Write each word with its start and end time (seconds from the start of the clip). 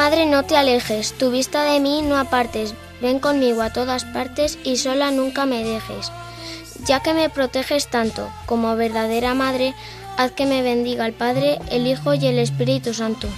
Madre, 0.00 0.24
no 0.24 0.44
te 0.44 0.56
alejes, 0.56 1.12
tu 1.12 1.30
vista 1.30 1.62
de 1.62 1.78
mí 1.78 2.00
no 2.00 2.16
apartes, 2.16 2.72
ven 3.02 3.18
conmigo 3.18 3.60
a 3.60 3.70
todas 3.70 4.06
partes 4.06 4.58
y 4.64 4.78
sola 4.78 5.10
nunca 5.10 5.44
me 5.44 5.62
dejes. 5.62 6.10
Ya 6.86 7.02
que 7.02 7.12
me 7.12 7.28
proteges 7.28 7.86
tanto, 7.88 8.30
como 8.46 8.76
verdadera 8.76 9.34
Madre, 9.34 9.74
haz 10.16 10.32
que 10.32 10.46
me 10.46 10.62
bendiga 10.62 11.04
el 11.04 11.12
Padre, 11.12 11.58
el 11.70 11.86
Hijo 11.86 12.14
y 12.14 12.26
el 12.26 12.38
Espíritu 12.38 12.94
Santo. 12.94 13.28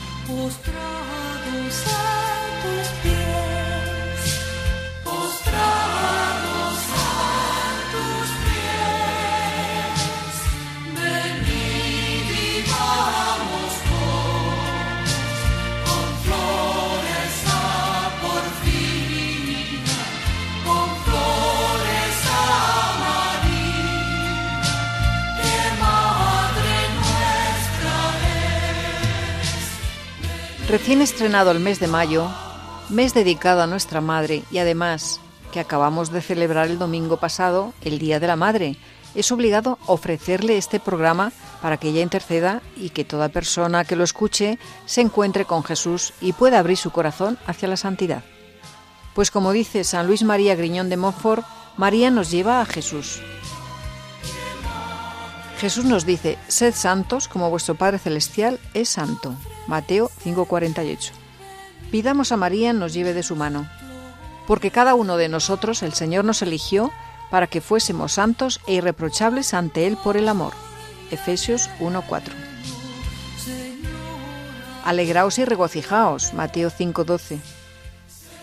Recién 30.73 31.03
estrenado 31.03 31.51
el 31.51 31.61
mes 31.61 31.81
de 31.81 31.87
mayo, 31.87 32.31
mes 32.89 33.13
dedicado 33.13 33.61
a 33.61 33.67
nuestra 33.67 34.01
Madre 34.01 34.43
y 34.51 34.57
además 34.57 35.21
que 35.53 35.61
acabamos 35.61 36.11
de 36.11 36.23
celebrar 36.23 36.69
el 36.69 36.79
domingo 36.79 37.19
pasado, 37.19 37.75
el 37.83 37.99
Día 37.99 38.19
de 38.21 38.27
la 38.27 38.37
Madre, 38.37 38.79
es 39.15 39.31
obligado 39.33 39.79
ofrecerle 39.87 40.57
este 40.57 40.81
programa 40.81 41.31
para 41.61 41.77
que 41.77 41.91
ella 41.91 42.01
interceda 42.01 42.63
y 42.75 42.89
que 42.89 43.05
toda 43.05 43.29
persona 43.29 43.85
que 43.85 43.97
lo 43.97 44.03
escuche 44.03 44.59
se 44.87 45.03
encuentre 45.03 45.45
con 45.45 45.63
Jesús 45.63 46.15
y 46.23 46.33
pueda 46.33 46.59
abrir 46.59 46.79
su 46.79 46.91
corazón 46.91 47.37
hacia 47.47 47.69
la 47.69 47.77
santidad. 47.77 48.25
Pues 49.15 49.31
como 49.31 49.53
dice 49.53 49.85
San 49.85 50.07
Luis 50.07 50.23
María 50.23 50.55
Griñón 50.55 50.89
de 50.89 50.97
Montfort, 50.97 51.45
María 51.77 52.11
nos 52.11 52.31
lleva 52.31 52.63
a 52.63 52.65
Jesús. 52.65 53.21
Jesús 55.59 55.85
nos 55.85 56.07
dice, 56.07 56.39
sed 56.49 56.75
santos 56.75 57.29
como 57.29 57.51
vuestro 57.51 57.75
Padre 57.75 57.99
Celestial 57.99 58.59
es 58.73 58.89
santo. 58.89 59.37
Mateo 59.67 60.11
5:48. 60.23 61.13
Pidamos 61.91 62.33
a 62.33 62.37
María 62.37 62.73
nos 62.73 62.95
lleve 62.95 63.15
de 63.15 63.23
su 63.23 63.37
mano, 63.37 63.69
porque 64.47 64.71
cada 64.71 64.95
uno 64.95 65.17
de 65.17 65.29
nosotros 65.29 65.83
el 65.83 65.93
Señor 65.93 66.25
nos 66.25 66.43
eligió 66.43 66.91
para 67.31 67.47
que 67.47 67.61
fuésemos 67.61 68.13
santos 68.13 68.61
e 68.67 68.75
irreprochables 68.75 69.55
ante 69.55 69.87
Él 69.87 69.97
por 69.97 70.17
el 70.17 70.29
amor. 70.29 70.53
Efesios 71.11 71.71
1:4. 71.81 72.35
Alegraos 74.85 75.39
y 75.39 75.45
regocijaos. 75.45 76.35
Mateo 76.35 76.71
5:12. 76.71 77.41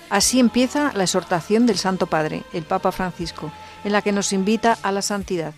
Así 0.10 0.40
empieza 0.40 0.92
la 0.94 1.04
exhortación 1.04 1.66
del 1.66 1.78
Santo 1.78 2.08
Padre, 2.08 2.44
el 2.54 2.64
Papa 2.64 2.92
Francisco, 2.92 3.52
en 3.84 3.92
la 3.92 4.02
que 4.02 4.12
nos 4.12 4.34
invita 4.34 4.78
a 4.82 4.92
la 4.92 5.02
santidad. 5.02 5.54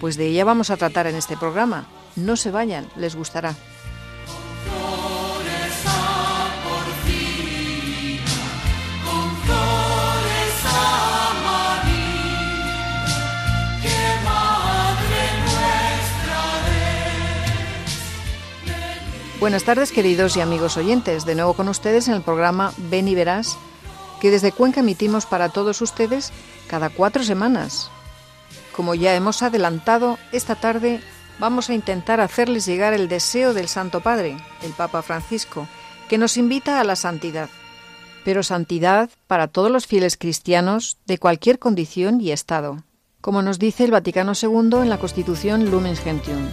Pues 0.00 0.16
de 0.16 0.26
ella 0.26 0.44
vamos 0.44 0.70
a 0.70 0.76
tratar 0.76 1.06
en 1.06 1.16
este 1.16 1.36
programa. 1.36 1.86
No 2.14 2.36
se 2.36 2.50
vayan, 2.50 2.86
les 2.96 3.16
gustará. 3.16 3.54
Buenas 19.44 19.64
tardes 19.64 19.92
queridos 19.92 20.38
y 20.38 20.40
amigos 20.40 20.78
oyentes, 20.78 21.26
de 21.26 21.34
nuevo 21.34 21.52
con 21.52 21.68
ustedes 21.68 22.08
en 22.08 22.14
el 22.14 22.22
programa 22.22 22.72
Ven 22.78 23.08
y 23.08 23.14
Verás, 23.14 23.58
que 24.18 24.30
desde 24.30 24.52
Cuenca 24.52 24.80
emitimos 24.80 25.26
para 25.26 25.50
todos 25.50 25.82
ustedes 25.82 26.32
cada 26.66 26.88
cuatro 26.88 27.22
semanas. 27.22 27.90
Como 28.74 28.94
ya 28.94 29.14
hemos 29.14 29.42
adelantado, 29.42 30.16
esta 30.32 30.54
tarde 30.54 31.02
vamos 31.38 31.68
a 31.68 31.74
intentar 31.74 32.22
hacerles 32.22 32.64
llegar 32.64 32.94
el 32.94 33.06
deseo 33.06 33.52
del 33.52 33.68
Santo 33.68 34.00
Padre, 34.00 34.38
el 34.62 34.72
Papa 34.72 35.02
Francisco, 35.02 35.68
que 36.08 36.16
nos 36.16 36.38
invita 36.38 36.80
a 36.80 36.84
la 36.84 36.96
santidad. 36.96 37.50
Pero 38.24 38.42
santidad 38.42 39.10
para 39.26 39.48
todos 39.48 39.70
los 39.70 39.86
fieles 39.86 40.16
cristianos 40.16 40.96
de 41.04 41.18
cualquier 41.18 41.58
condición 41.58 42.18
y 42.18 42.32
estado, 42.32 42.82
como 43.20 43.42
nos 43.42 43.58
dice 43.58 43.84
el 43.84 43.90
Vaticano 43.90 44.32
II 44.40 44.78
en 44.80 44.88
la 44.88 44.96
Constitución 44.96 45.70
Lumen 45.70 45.96
Gentium. 45.96 46.48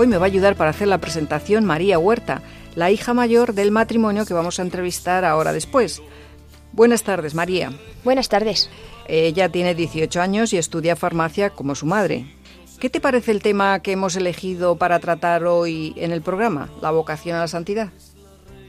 Hoy 0.00 0.06
me 0.06 0.16
va 0.16 0.26
a 0.26 0.28
ayudar 0.28 0.54
para 0.54 0.70
hacer 0.70 0.86
la 0.86 1.00
presentación 1.00 1.64
María 1.64 1.98
Huerta, 1.98 2.40
la 2.76 2.92
hija 2.92 3.14
mayor 3.14 3.52
del 3.52 3.72
matrimonio 3.72 4.26
que 4.26 4.32
vamos 4.32 4.60
a 4.60 4.62
entrevistar 4.62 5.24
ahora 5.24 5.52
después. 5.52 6.00
Buenas 6.70 7.02
tardes, 7.02 7.34
María. 7.34 7.72
Buenas 8.04 8.28
tardes. 8.28 8.70
Ella 9.08 9.48
tiene 9.48 9.74
18 9.74 10.20
años 10.20 10.52
y 10.52 10.56
estudia 10.56 10.94
farmacia 10.94 11.50
como 11.50 11.74
su 11.74 11.84
madre. 11.84 12.32
¿Qué 12.78 12.90
te 12.90 13.00
parece 13.00 13.32
el 13.32 13.42
tema 13.42 13.80
que 13.80 13.90
hemos 13.90 14.14
elegido 14.14 14.76
para 14.76 15.00
tratar 15.00 15.44
hoy 15.46 15.94
en 15.96 16.12
el 16.12 16.22
programa, 16.22 16.70
la 16.80 16.92
vocación 16.92 17.36
a 17.36 17.40
la 17.40 17.48
santidad? 17.48 17.88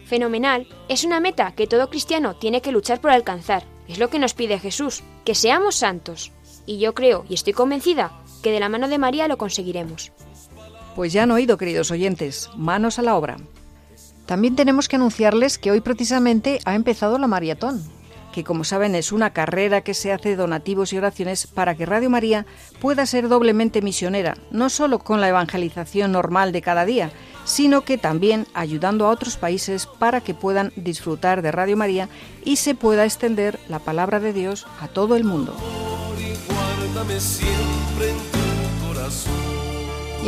Fenomenal. 0.06 0.66
Es 0.88 1.04
una 1.04 1.20
meta 1.20 1.52
que 1.52 1.68
todo 1.68 1.92
cristiano 1.92 2.38
tiene 2.38 2.64
que 2.64 2.72
luchar 2.72 3.02
por 3.02 3.12
alcanzar. 3.12 3.66
Es 3.88 4.00
lo 4.00 4.10
que 4.10 4.18
nos 4.18 4.34
pide 4.34 4.58
Jesús, 4.58 5.04
que 5.26 5.36
seamos 5.36 5.76
santos. 5.76 6.32
Y 6.66 6.80
yo 6.80 6.96
creo 6.96 7.24
y 7.30 7.36
estoy 7.36 7.54
convencida 7.54 8.20
que 8.42 8.52
de 8.52 8.60
la 8.60 8.70
mano 8.70 8.88
de 8.88 8.98
María 8.98 9.28
lo 9.28 9.38
conseguiremos. 9.38 10.12
Pues 11.00 11.14
ya 11.14 11.24
han 11.24 11.32
oído, 11.32 11.58
queridos 11.58 11.92
oyentes, 11.92 12.50
manos 12.58 13.00
a 13.00 13.02
la 13.02 13.16
obra. 13.16 13.38
También 14.26 14.58
tenemos 14.58 14.90
que 14.90 14.98
anunciarles 14.98 15.58
que 15.58 15.72
hoy 15.72 15.80
precisamente 15.80 16.60
ha 16.66 16.76
empezado 16.76 17.18
la 17.18 17.26
maratón, 17.26 17.82
que 18.34 18.44
como 18.44 18.66
saben 18.66 18.96
es 18.96 19.14
una 19.14 19.30
carrera 19.32 19.80
que 19.80 19.94
se 19.94 20.12
hace 20.12 20.36
donativos 20.36 20.92
y 20.92 20.98
oraciones 20.98 21.48
para 21.48 21.76
que 21.76 21.86
Radio 21.86 22.10
María 22.10 22.46
pueda 22.82 23.06
ser 23.06 23.30
doblemente 23.30 23.82
misionera, 23.82 24.36
no 24.52 24.70
solo 24.70 25.00
con 25.00 25.22
la 25.22 25.30
evangelización 25.30 26.12
normal 26.12 26.52
de 26.52 26.62
cada 26.62 26.84
día, 26.84 27.12
sino 27.46 27.86
que 27.86 27.98
también 27.98 28.46
ayudando 28.54 29.06
a 29.06 29.12
otros 29.12 29.38
países 29.38 29.86
para 29.86 30.20
que 30.20 30.34
puedan 30.34 30.74
disfrutar 30.76 31.42
de 31.42 31.54
Radio 31.54 31.78
María 31.78 32.10
y 32.44 32.58
se 32.58 32.76
pueda 32.76 33.06
extender 33.06 33.58
la 33.70 33.80
palabra 33.80 34.20
de 34.20 34.34
Dios 34.34 34.68
a 34.82 34.90
todo 34.90 35.16
el 35.16 35.24
mundo. 35.24 35.56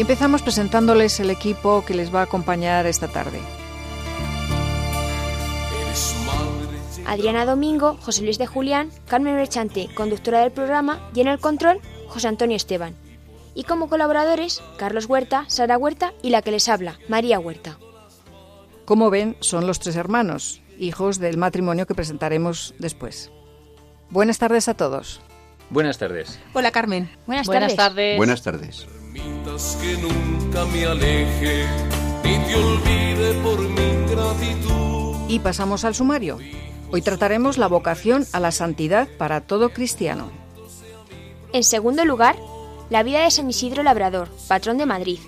Empezamos 0.02 0.42
presentándoles 0.42 1.20
el 1.20 1.30
equipo 1.30 1.84
que 1.86 1.94
les 1.94 2.14
va 2.14 2.22
a 2.22 2.24
acompañar 2.24 2.86
esta 2.86 3.08
tarde. 3.08 3.40
Adriana 7.06 7.46
Domingo, 7.46 7.98
José 8.02 8.24
Luis 8.24 8.38
de 8.38 8.48
Julián, 8.48 8.90
Carmen 9.08 9.36
Merchante, 9.36 9.90
conductora 9.96 10.40
del 10.42 10.52
programa, 10.52 11.10
y 11.14 11.22
en 11.22 11.28
el 11.28 11.40
control, 11.40 11.80
José 12.08 12.28
Antonio 12.28 12.56
Esteban. 12.56 12.96
y 13.54 13.64
como 13.66 13.90
colaboradores 13.90 14.64
Carlos 14.78 15.08
Huerta, 15.08 15.44
Sara 15.50 15.78
Huerta 15.78 16.14
y 16.22 16.30
la 16.30 16.42
que 16.42 16.52
les 16.52 16.70
habla, 16.70 16.98
María 17.10 17.38
Huerta. 17.38 17.78
Como 18.86 19.10
ven, 19.10 19.36
son 19.42 19.68
los 19.68 19.80
tres 19.80 19.98
hermanos, 19.98 20.62
hijos 20.80 21.20
del 21.20 21.36
matrimonio 21.38 21.86
que 21.86 21.94
presentaremos 21.94 22.74
después. 22.80 23.30
Buenas 24.10 24.38
tardes 24.38 24.70
a 24.70 24.74
todos. 24.76 25.20
Buenas 25.70 25.98
tardes. 25.98 26.40
Hola 26.54 26.72
Carmen. 26.72 27.12
Buenas, 27.28 27.46
Buenas 27.48 27.76
tardes. 27.76 27.78
tardes. 27.78 28.18
Buenas 28.18 28.42
tardes. 28.42 28.88
Que 29.52 29.98
nunca 29.98 30.64
me 30.66 30.86
aleje, 30.86 31.66
ni 32.24 32.38
te 32.38 32.56
olvide 32.56 33.34
por 33.44 33.60
mi 33.60 34.10
gratitud. 34.10 35.16
Y 35.28 35.40
pasamos 35.40 35.84
al 35.84 35.94
sumario. 35.94 36.40
Hoy 36.90 37.02
trataremos 37.02 37.58
la 37.58 37.68
vocación 37.68 38.26
a 38.32 38.40
la 38.40 38.52
santidad 38.52 39.10
para 39.18 39.42
todo 39.42 39.74
cristiano. 39.74 40.32
En 41.52 41.66
segundo 41.66 42.06
lugar, 42.06 42.38
la 42.90 43.04
vida 43.04 43.26
de 43.26 43.32
San 43.32 43.50
Isidro 43.50 43.84
Labrador, 43.84 44.30
patrón 44.48 44.78
de 44.78 44.86
Madrid. 44.86 45.20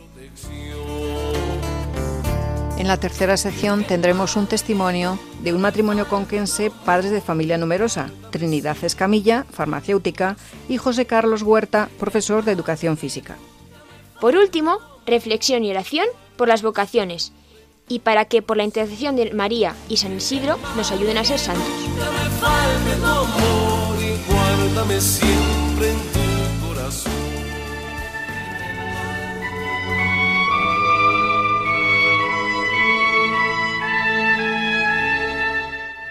En 2.78 2.88
la 2.88 2.96
tercera 2.96 3.36
sección 3.36 3.84
tendremos 3.84 4.38
un 4.38 4.48
testimonio 4.48 5.20
de 5.42 5.54
un 5.54 5.60
matrimonio 5.60 6.08
conquense, 6.08 6.72
padres 6.86 7.12
de 7.12 7.20
familia 7.20 7.58
numerosa, 7.58 8.10
Trinidad 8.32 8.78
Escamilla, 8.84 9.46
farmacéutica, 9.52 10.38
y 10.70 10.78
José 10.78 11.06
Carlos 11.06 11.42
Huerta, 11.42 11.90
profesor 12.00 12.46
de 12.46 12.54
educación 12.54 12.96
física. 12.96 13.36
Por 14.24 14.38
último, 14.38 14.80
reflexión 15.06 15.66
y 15.66 15.72
oración 15.72 16.08
por 16.38 16.48
las 16.48 16.62
vocaciones 16.62 17.34
y 17.90 18.00
para 18.00 18.24
que 18.24 18.42
por 18.42 18.56
la 18.56 18.64
intercesión 18.64 19.18
de 19.18 19.34
María 19.34 19.76
y 19.90 19.98
San 19.98 20.16
Isidro 20.16 20.58
nos 20.78 20.94
ayuden 20.94 21.18
a 21.18 21.26
ser 21.26 21.40
santos. 21.40 21.68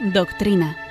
Nunca 0.01 0.82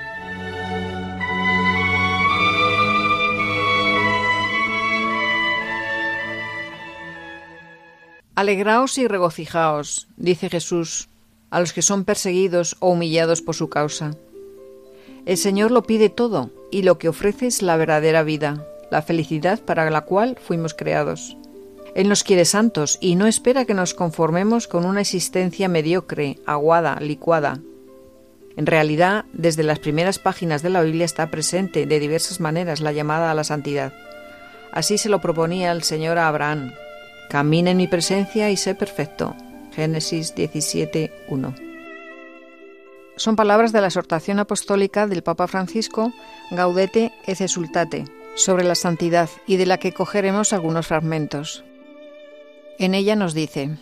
Alegraos 8.34 8.96
y 8.96 9.06
regocijaos, 9.06 10.08
dice 10.16 10.48
Jesús, 10.48 11.10
a 11.50 11.60
los 11.60 11.74
que 11.74 11.82
son 11.82 12.04
perseguidos 12.04 12.76
o 12.80 12.88
humillados 12.88 13.42
por 13.42 13.54
su 13.54 13.68
causa. 13.68 14.12
El 15.26 15.36
Señor 15.36 15.70
lo 15.70 15.82
pide 15.82 16.08
todo 16.08 16.50
y 16.70 16.80
lo 16.80 16.96
que 16.96 17.10
ofrece 17.10 17.46
es 17.46 17.60
la 17.60 17.76
verdadera 17.76 18.22
vida, 18.22 18.66
la 18.90 19.02
felicidad 19.02 19.60
para 19.60 19.90
la 19.90 20.00
cual 20.00 20.38
fuimos 20.42 20.72
creados. 20.72 21.36
Él 21.94 22.08
nos 22.08 22.24
quiere 22.24 22.46
santos 22.46 22.96
y 23.02 23.16
no 23.16 23.26
espera 23.26 23.66
que 23.66 23.74
nos 23.74 23.92
conformemos 23.92 24.66
con 24.66 24.86
una 24.86 25.02
existencia 25.02 25.68
mediocre, 25.68 26.38
aguada, 26.46 26.98
licuada. 27.00 27.60
En 28.56 28.64
realidad, 28.64 29.26
desde 29.34 29.62
las 29.62 29.78
primeras 29.78 30.18
páginas 30.18 30.62
de 30.62 30.70
la 30.70 30.80
Biblia 30.80 31.04
está 31.04 31.30
presente 31.30 31.84
de 31.84 32.00
diversas 32.00 32.40
maneras 32.40 32.80
la 32.80 32.92
llamada 32.92 33.30
a 33.30 33.34
la 33.34 33.44
santidad. 33.44 33.92
Así 34.72 34.96
se 34.96 35.10
lo 35.10 35.20
proponía 35.20 35.70
el 35.70 35.82
Señor 35.82 36.16
a 36.16 36.28
Abraham. 36.28 36.72
Camina 37.32 37.70
en 37.70 37.78
mi 37.78 37.88
presencia 37.88 38.50
y 38.50 38.58
sé 38.58 38.74
perfecto. 38.74 39.34
Génesis 39.74 40.34
17, 40.34 41.10
1. 41.28 41.54
Son 43.16 43.36
palabras 43.36 43.72
de 43.72 43.80
la 43.80 43.86
exhortación 43.86 44.38
apostólica 44.38 45.06
del 45.06 45.22
Papa 45.22 45.48
Francisco 45.48 46.12
Gaudete 46.50 47.10
et 47.26 47.40
Exultate 47.40 48.04
sobre 48.36 48.64
la 48.64 48.74
santidad 48.74 49.30
y 49.46 49.56
de 49.56 49.64
la 49.64 49.78
que 49.78 49.94
cogeremos 49.94 50.52
algunos 50.52 50.88
fragmentos. 50.88 51.64
En 52.78 52.92
ella 52.92 53.16
nos 53.16 53.32
dice, 53.32 53.78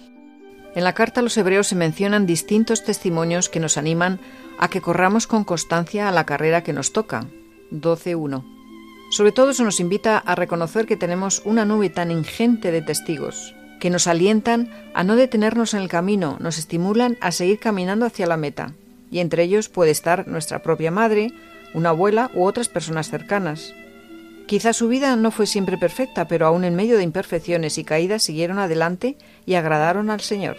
en 0.76 0.84
la 0.84 0.92
carta 0.92 1.18
a 1.18 1.24
los 1.24 1.36
hebreos 1.36 1.66
se 1.66 1.74
mencionan 1.74 2.26
distintos 2.26 2.84
testimonios 2.84 3.48
que 3.48 3.58
nos 3.58 3.76
animan 3.76 4.20
a 4.60 4.68
que 4.68 4.80
corramos 4.80 5.26
con 5.26 5.42
constancia 5.42 6.08
a 6.08 6.12
la 6.12 6.24
carrera 6.24 6.62
que 6.62 6.72
nos 6.72 6.92
toca. 6.92 7.26
12.1. 7.72 8.59
Sobre 9.10 9.32
todo 9.32 9.50
eso 9.50 9.64
nos 9.64 9.80
invita 9.80 10.18
a 10.18 10.36
reconocer 10.36 10.86
que 10.86 10.96
tenemos 10.96 11.42
una 11.44 11.64
nube 11.64 11.90
tan 11.90 12.12
ingente 12.12 12.70
de 12.70 12.80
testigos, 12.80 13.56
que 13.80 13.90
nos 13.90 14.06
alientan 14.06 14.70
a 14.94 15.02
no 15.02 15.16
detenernos 15.16 15.74
en 15.74 15.80
el 15.80 15.88
camino, 15.88 16.36
nos 16.38 16.58
estimulan 16.58 17.18
a 17.20 17.32
seguir 17.32 17.58
caminando 17.58 18.06
hacia 18.06 18.28
la 18.28 18.36
meta, 18.36 18.72
y 19.10 19.18
entre 19.18 19.42
ellos 19.42 19.68
puede 19.68 19.90
estar 19.90 20.28
nuestra 20.28 20.62
propia 20.62 20.92
madre, 20.92 21.32
una 21.74 21.88
abuela 21.88 22.30
u 22.34 22.44
otras 22.44 22.68
personas 22.68 23.10
cercanas. 23.10 23.74
Quizá 24.46 24.72
su 24.72 24.86
vida 24.86 25.16
no 25.16 25.32
fue 25.32 25.46
siempre 25.46 25.76
perfecta, 25.76 26.28
pero 26.28 26.46
aún 26.46 26.62
en 26.62 26.76
medio 26.76 26.96
de 26.96 27.02
imperfecciones 27.02 27.78
y 27.78 27.84
caídas 27.84 28.22
siguieron 28.22 28.60
adelante 28.60 29.16
y 29.44 29.54
agradaron 29.54 30.10
al 30.10 30.20
Señor. 30.20 30.56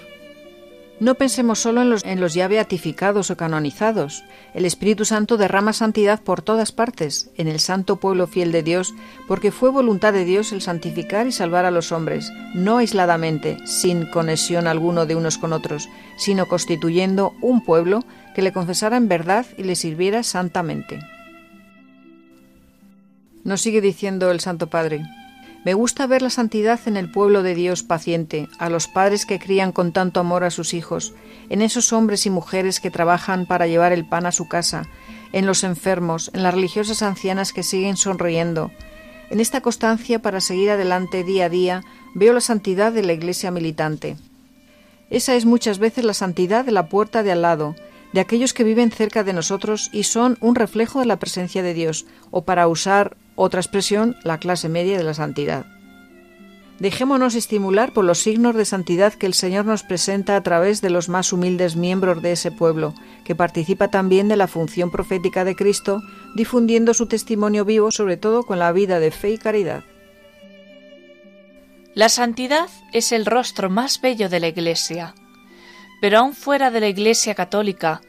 No 1.02 1.16
pensemos 1.16 1.58
solo 1.58 1.82
en 1.82 2.20
los, 2.22 2.34
ya 2.36 2.48
beatificados 2.48 3.32
o 3.32 3.36
canonizados. 3.36 4.24
El 4.54 4.66
Espíritu 4.66 5.04
Santo 5.04 5.36
derrama 5.36 5.74
santidad 5.74 6.22
por 6.22 6.44
todas 6.44 6.72
partes, 6.72 7.32
en 7.38 7.48
el 7.48 7.60
santo 7.60 7.96
pueblo 7.96 8.28
fiel 8.28 8.52
de 8.52 8.62
Dios, 8.62 8.94
porque 9.28 9.52
fue 9.52 9.72
voluntad 9.72 10.14
de 10.14 10.26
Dios 10.26 10.52
el 10.52 10.62
santificar 10.62 11.26
y 11.26 11.32
salvar 11.32 11.66
a 11.66 11.72
los 11.72 11.92
hombres, 11.92 12.32
no 12.54 12.78
aisladamente, 12.78 13.58
sin 13.66 14.06
conexión 14.06 14.68
alguno 14.68 15.08
de 15.08 15.16
unos 15.16 15.40
con 15.40 15.54
otros, 15.54 15.90
sino 16.18 16.48
constituyendo 16.48 17.34
un 17.42 17.66
pueblo 17.66 18.06
que 18.36 18.44
le 18.44 18.54
confesara 18.54 18.96
en 18.96 19.08
verdad 19.08 19.48
y 19.58 19.64
le 19.64 19.76
sirviera 19.76 20.22
santamente. 20.22 21.00
Nos 23.44 23.62
sigue 23.62 23.82
diciendo 23.82 24.30
el 24.30 24.40
Santo 24.40 24.68
Padre. 24.68 25.02
Me 25.64 25.76
gusta 25.76 26.08
ver 26.08 26.24
la 26.24 26.32
santidad 26.32 26.80
en 26.88 26.98
el 26.98 27.12
pueblo 27.12 27.44
de 27.44 27.54
Dios 27.54 27.84
paciente, 27.84 28.50
a 28.58 28.70
los 28.70 28.88
padres 28.88 29.28
que 29.28 29.38
crían 29.38 29.72
con 29.72 29.92
tanto 29.92 30.20
amor 30.20 30.44
a 30.44 30.50
sus 30.50 30.74
hijos, 30.74 31.14
en 31.50 31.62
esos 31.62 31.94
hombres 31.94 32.26
y 32.26 32.32
mujeres 32.32 32.80
que 32.80 32.90
trabajan 32.90 33.46
para 33.46 33.68
llevar 33.68 33.92
el 33.92 34.08
pan 34.08 34.26
a 34.26 34.32
su 34.32 34.48
casa, 34.48 34.88
en 35.34 35.46
los 35.46 35.64
enfermos, 35.64 36.32
en 36.34 36.42
las 36.42 36.56
religiosas 36.56 37.04
ancianas 37.04 37.54
que 37.54 37.62
siguen 37.62 37.96
sonriendo. 37.96 38.72
En 39.30 39.40
esta 39.40 39.62
constancia 39.62 40.20
para 40.20 40.42
seguir 40.42 40.72
adelante 40.72 41.24
día 41.24 41.46
a 41.46 41.50
día 41.50 41.84
veo 42.16 42.34
la 42.34 42.42
santidad 42.42 42.92
de 42.92 43.04
la 43.04 43.14
Iglesia 43.14 43.52
militante. 43.52 44.18
Esa 45.12 45.36
es 45.36 45.46
muchas 45.46 45.78
veces 45.78 46.06
la 46.06 46.16
santidad 46.16 46.66
de 46.66 46.72
la 46.72 46.90
puerta 46.90 47.22
de 47.22 47.34
al 47.34 47.44
lado, 47.44 47.76
de 48.14 48.20
aquellos 48.20 48.54
que 48.54 48.64
viven 48.64 48.92
cerca 48.92 49.24
de 49.24 49.34
nosotros 49.34 49.90
y 49.94 50.04
son 50.04 50.38
un 50.42 50.56
reflejo 50.56 51.02
de 51.02 51.06
la 51.06 51.20
presencia 51.20 51.62
de 51.62 51.76
Dios, 51.76 52.08
o 52.32 52.46
para 52.46 52.68
usar 52.68 53.16
otra 53.36 53.62
expresión, 53.62 54.16
la 54.24 54.40
clase 54.40 54.70
media 54.70 54.98
de 54.98 55.04
la 55.04 55.14
santidad. 55.14 55.66
Dejémonos 56.80 57.36
estimular 57.36 57.94
por 57.94 58.06
los 58.06 58.18
signos 58.18 58.56
de 58.56 58.66
santidad 58.66 59.14
que 59.14 59.28
el 59.28 59.36
Señor 59.36 59.66
nos 59.66 59.84
presenta 59.84 60.36
a 60.36 60.42
través 60.42 60.82
de 60.82 60.90
los 60.90 61.10
más 61.10 61.32
humildes 61.32 61.76
miembros 61.76 62.24
de 62.24 62.32
ese 62.32 62.52
pueblo, 62.52 62.96
que 63.24 63.36
participa 63.36 63.90
también 63.90 64.28
de 64.28 64.36
la 64.36 64.48
función 64.48 64.90
profética 64.90 65.46
de 65.46 65.56
Cristo, 65.56 66.02
difundiendo 66.36 66.96
su 66.96 67.06
testimonio 67.06 67.66
vivo, 67.66 67.92
sobre 67.92 68.18
todo 68.18 68.44
con 68.44 68.58
la 68.58 68.72
vida 68.72 69.00
de 69.00 69.12
fe 69.12 69.30
y 69.30 69.38
caridad. 69.38 69.84
La 71.94 72.10
santidad 72.10 72.70
es 72.94 73.12
el 73.12 73.28
rostro 73.28 73.70
más 73.70 74.02
bello 74.02 74.28
de 74.28 74.40
la 74.40 74.48
Iglesia. 74.48 75.14
Pero 76.02 76.18
aun 76.18 76.34
fuera 76.34 76.72
de 76.72 76.80
la 76.80 76.88
Iglesia 76.88 77.36
católica 77.36 78.02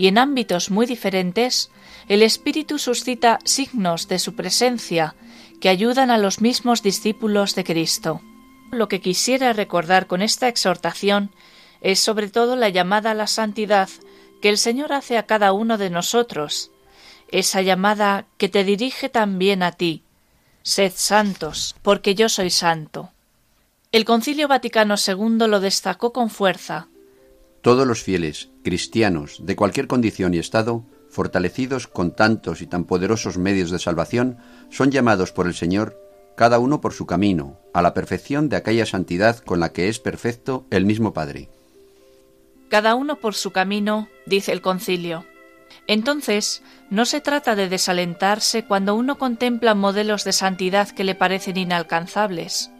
y 0.00 0.06
en 0.08 0.16
ámbitos 0.16 0.70
muy 0.70 0.86
diferentes, 0.86 1.70
el 2.08 2.22
Espíritu 2.22 2.78
suscita 2.78 3.38
signos 3.44 4.08
de 4.08 4.18
su 4.18 4.34
presencia 4.34 5.14
que 5.60 5.68
ayudan 5.68 6.10
a 6.10 6.16
los 6.16 6.40
mismos 6.40 6.82
discípulos 6.82 7.54
de 7.54 7.64
Cristo. 7.64 8.22
Lo 8.70 8.88
que 8.88 9.02
quisiera 9.02 9.52
recordar 9.52 10.06
con 10.06 10.22
esta 10.22 10.48
exhortación 10.48 11.30
es 11.82 12.00
sobre 12.00 12.30
todo 12.30 12.56
la 12.56 12.70
llamada 12.70 13.10
a 13.10 13.14
la 13.14 13.26
santidad 13.26 13.90
que 14.40 14.48
el 14.48 14.56
Señor 14.56 14.94
hace 14.94 15.18
a 15.18 15.26
cada 15.26 15.52
uno 15.52 15.76
de 15.76 15.90
nosotros, 15.90 16.70
esa 17.30 17.60
llamada 17.60 18.24
que 18.38 18.48
te 18.48 18.64
dirige 18.64 19.10
también 19.10 19.62
a 19.62 19.72
ti. 19.72 20.02
Sed 20.62 20.92
santos, 20.96 21.76
porque 21.82 22.14
yo 22.14 22.30
soy 22.30 22.48
santo. 22.48 23.10
El 23.92 24.06
Concilio 24.06 24.48
Vaticano 24.48 24.94
II 24.94 25.46
lo 25.46 25.60
destacó 25.60 26.14
con 26.14 26.30
fuerza. 26.30 26.88
Todos 27.60 27.86
los 27.86 28.02
fieles, 28.02 28.49
cristianos, 28.62 29.38
de 29.44 29.56
cualquier 29.56 29.86
condición 29.86 30.34
y 30.34 30.38
estado, 30.38 30.84
fortalecidos 31.08 31.86
con 31.86 32.14
tantos 32.14 32.62
y 32.62 32.66
tan 32.66 32.84
poderosos 32.84 33.38
medios 33.38 33.70
de 33.70 33.78
salvación, 33.78 34.38
son 34.70 34.90
llamados 34.90 35.32
por 35.32 35.46
el 35.46 35.54
Señor, 35.54 35.98
cada 36.36 36.58
uno 36.58 36.80
por 36.80 36.94
su 36.94 37.06
camino, 37.06 37.58
a 37.74 37.82
la 37.82 37.92
perfección 37.92 38.48
de 38.48 38.56
aquella 38.56 38.86
santidad 38.86 39.38
con 39.38 39.60
la 39.60 39.72
que 39.72 39.88
es 39.88 39.98
perfecto 39.98 40.66
el 40.70 40.86
mismo 40.86 41.12
Padre. 41.12 41.48
Cada 42.68 42.94
uno 42.94 43.16
por 43.16 43.34
su 43.34 43.50
camino, 43.50 44.08
dice 44.26 44.52
el 44.52 44.62
concilio. 44.62 45.26
Entonces, 45.86 46.62
no 46.88 47.04
se 47.04 47.20
trata 47.20 47.56
de 47.56 47.68
desalentarse 47.68 48.64
cuando 48.64 48.94
uno 48.94 49.18
contempla 49.18 49.74
modelos 49.74 50.24
de 50.24 50.32
santidad 50.32 50.88
que 50.88 51.04
le 51.04 51.14
parecen 51.14 51.56
inalcanzables. 51.56 52.70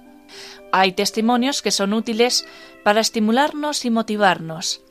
Hay 0.73 0.93
testimonios 0.93 1.63
que 1.63 1.73
son 1.73 1.93
útiles 1.93 2.47
para 2.85 3.01
estimularnos 3.01 3.85
y 3.85 3.91
motivarnos, 3.91 4.83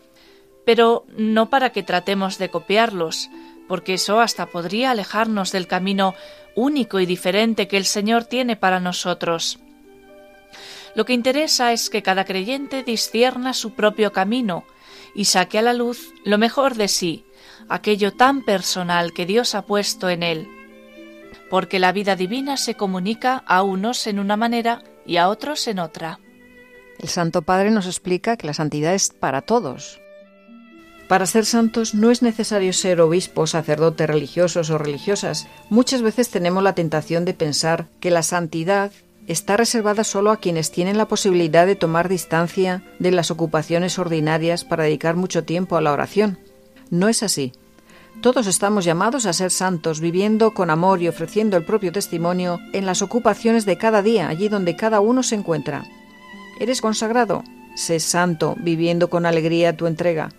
pero 0.70 1.04
no 1.18 1.50
para 1.50 1.72
que 1.72 1.82
tratemos 1.82 2.38
de 2.38 2.52
copiarlos, 2.52 3.32
porque 3.68 3.96
eso 3.96 4.20
hasta 4.20 4.46
podría 4.46 4.92
alejarnos 4.92 5.52
del 5.52 5.66
camino 5.66 6.14
único 6.54 7.00
y 7.00 7.08
diferente 7.08 7.68
que 7.68 7.76
el 7.76 7.86
Señor 7.86 8.26
tiene 8.26 8.56
para 8.56 8.80
nosotros. 8.80 9.58
Lo 10.94 11.06
que 11.06 11.14
interesa 11.14 11.74
es 11.74 11.90
que 11.90 12.04
cada 12.04 12.24
creyente 12.24 12.84
discierna 12.84 13.56
su 13.56 13.74
propio 13.74 14.14
camino 14.14 14.64
y 15.16 15.26
saque 15.26 15.58
a 15.58 15.64
la 15.64 15.74
luz 15.74 16.14
lo 16.24 16.38
mejor 16.38 16.76
de 16.76 16.88
sí, 16.88 17.26
aquello 17.68 18.14
tan 18.14 18.46
personal 18.46 19.12
que 19.12 19.26
Dios 19.26 19.56
ha 19.56 19.64
puesto 19.64 20.08
en 20.08 20.22
él. 20.22 20.48
Porque 21.50 21.80
la 21.80 21.94
vida 21.94 22.16
divina 22.16 22.58
se 22.58 22.76
comunica 22.76 23.44
a 23.48 23.64
unos 23.64 24.06
en 24.06 24.20
una 24.20 24.38
manera 24.38 24.84
y 25.04 25.18
a 25.18 25.30
otros 25.30 25.68
en 25.68 25.80
otra. 25.80 26.20
El 27.00 27.10
Santo 27.10 27.42
Padre 27.42 27.72
nos 27.72 27.88
explica 27.88 28.38
que 28.38 28.46
la 28.46 28.54
santidad 28.54 28.94
es 28.94 29.10
para 29.10 29.42
todos. 29.42 30.00
Para 31.10 31.26
ser 31.26 31.48
santos 31.48 31.96
no 31.96 32.12
es 32.12 32.22
necesario 32.22 32.72
ser 32.72 33.02
obispos, 33.02 33.50
sacerdotes 33.50 34.08
religiosos 34.08 34.70
o 34.70 34.78
religiosas. 34.78 35.48
Muchas 35.72 36.04
veces 36.04 36.30
tenemos 36.30 36.62
la 36.62 36.76
tentación 36.76 37.26
de 37.26 37.34
pensar 37.34 37.88
que 38.00 38.12
la 38.12 38.22
santidad 38.22 38.92
está 39.26 39.58
reservada 39.58 40.04
solo 40.04 40.30
a 40.30 40.38
quienes 40.38 40.70
tienen 40.70 41.00
la 41.00 41.08
posibilidad 41.08 41.66
de 41.66 41.76
tomar 41.76 42.10
distancia 42.10 42.84
de 43.00 43.10
las 43.10 43.32
ocupaciones 43.32 43.98
ordinarias 43.98 44.66
para 44.66 44.84
dedicar 44.84 45.16
mucho 45.16 45.44
tiempo 45.44 45.78
a 45.78 45.82
la 45.82 45.94
oración. 45.94 46.38
No 46.92 47.10
es 47.10 47.24
así. 47.24 47.54
Todos 48.22 48.46
estamos 48.46 48.86
llamados 48.86 49.26
a 49.26 49.34
ser 49.34 49.50
santos, 49.50 50.02
viviendo 50.02 50.54
con 50.54 50.70
amor 50.70 51.02
y 51.02 51.08
ofreciendo 51.08 51.58
el 51.58 51.66
propio 51.66 51.92
testimonio 51.92 52.60
en 52.72 52.86
las 52.86 53.02
ocupaciones 53.02 53.66
de 53.66 53.80
cada 53.80 54.04
día, 54.04 54.30
allí 54.30 54.48
donde 54.48 54.76
cada 54.76 55.00
uno 55.00 55.24
se 55.24 55.34
encuentra. 55.34 55.86
¿Eres 56.60 56.82
consagrado? 56.82 57.44
Sé 57.76 58.00
santo, 58.00 58.56
viviendo 58.60 59.10
con 59.10 59.26
alegría 59.26 59.76
tu 59.76 59.88
entrega. 59.88 60.30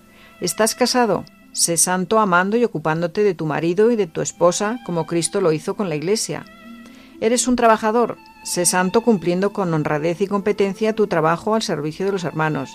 ¿Estás 0.40 0.74
casado? 0.74 1.26
Sé 1.52 1.76
santo 1.76 2.18
amando 2.18 2.56
y 2.56 2.64
ocupándote 2.64 3.22
de 3.22 3.34
tu 3.34 3.44
marido 3.44 3.90
y 3.90 3.96
de 3.96 4.06
tu 4.06 4.22
esposa, 4.22 4.80
como 4.86 5.06
Cristo 5.06 5.42
lo 5.42 5.52
hizo 5.52 5.76
con 5.76 5.90
la 5.90 5.96
Iglesia. 5.96 6.46
¿Eres 7.20 7.46
un 7.46 7.56
trabajador? 7.56 8.16
Sé 8.42 8.64
santo 8.64 9.02
cumpliendo 9.02 9.52
con 9.52 9.74
honradez 9.74 10.22
y 10.22 10.26
competencia 10.26 10.94
tu 10.94 11.06
trabajo 11.08 11.54
al 11.54 11.62
servicio 11.62 12.06
de 12.06 12.12
los 12.12 12.24
hermanos. 12.24 12.70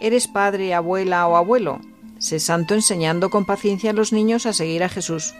¿Eres 0.00 0.26
padre, 0.26 0.72
abuela 0.72 1.26
o 1.26 1.36
abuelo? 1.36 1.80
Sé 2.18 2.40
santo 2.40 2.72
enseñando 2.72 3.28
con 3.28 3.44
paciencia 3.44 3.90
a 3.90 3.94
los 3.94 4.14
niños 4.14 4.46
a 4.46 4.54
seguir 4.54 4.82
a 4.82 4.88
Jesús. 4.88 5.34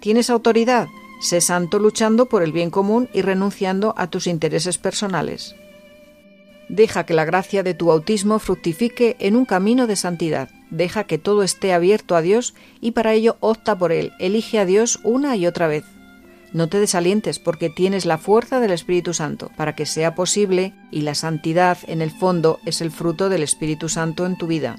¿Tienes 0.00 0.30
autoridad? 0.30 0.88
Sé 1.20 1.42
santo 1.42 1.78
luchando 1.78 2.26
por 2.26 2.42
el 2.42 2.52
bien 2.52 2.70
común 2.70 3.10
y 3.12 3.20
renunciando 3.20 3.92
a 3.98 4.06
tus 4.06 4.26
intereses 4.26 4.78
personales. 4.78 5.54
Deja 6.70 7.04
que 7.04 7.12
la 7.12 7.26
gracia 7.26 7.62
de 7.62 7.74
tu 7.74 7.86
bautismo 7.86 8.38
fructifique 8.38 9.16
en 9.18 9.36
un 9.36 9.44
camino 9.44 9.86
de 9.86 9.96
santidad. 9.96 10.48
Deja 10.70 11.04
que 11.04 11.18
todo 11.18 11.42
esté 11.42 11.72
abierto 11.72 12.16
a 12.16 12.22
Dios 12.22 12.54
y 12.80 12.92
para 12.92 13.14
ello 13.14 13.36
opta 13.40 13.76
por 13.76 13.92
Él. 13.92 14.12
Elige 14.18 14.58
a 14.58 14.64
Dios 14.64 15.00
una 15.02 15.36
y 15.36 15.46
otra 15.46 15.66
vez. 15.66 15.84
No 16.52 16.68
te 16.68 16.80
desalientes 16.80 17.38
porque 17.38 17.68
tienes 17.68 18.06
la 18.06 18.16
fuerza 18.16 18.58
del 18.60 18.72
Espíritu 18.72 19.12
Santo 19.12 19.50
para 19.56 19.74
que 19.74 19.84
sea 19.84 20.14
posible 20.14 20.74
y 20.90 21.02
la 21.02 21.14
santidad 21.14 21.78
en 21.86 22.00
el 22.00 22.10
fondo 22.10 22.58
es 22.64 22.80
el 22.80 22.90
fruto 22.90 23.28
del 23.28 23.42
Espíritu 23.42 23.88
Santo 23.88 24.24
en 24.24 24.38
tu 24.38 24.46
vida. 24.46 24.76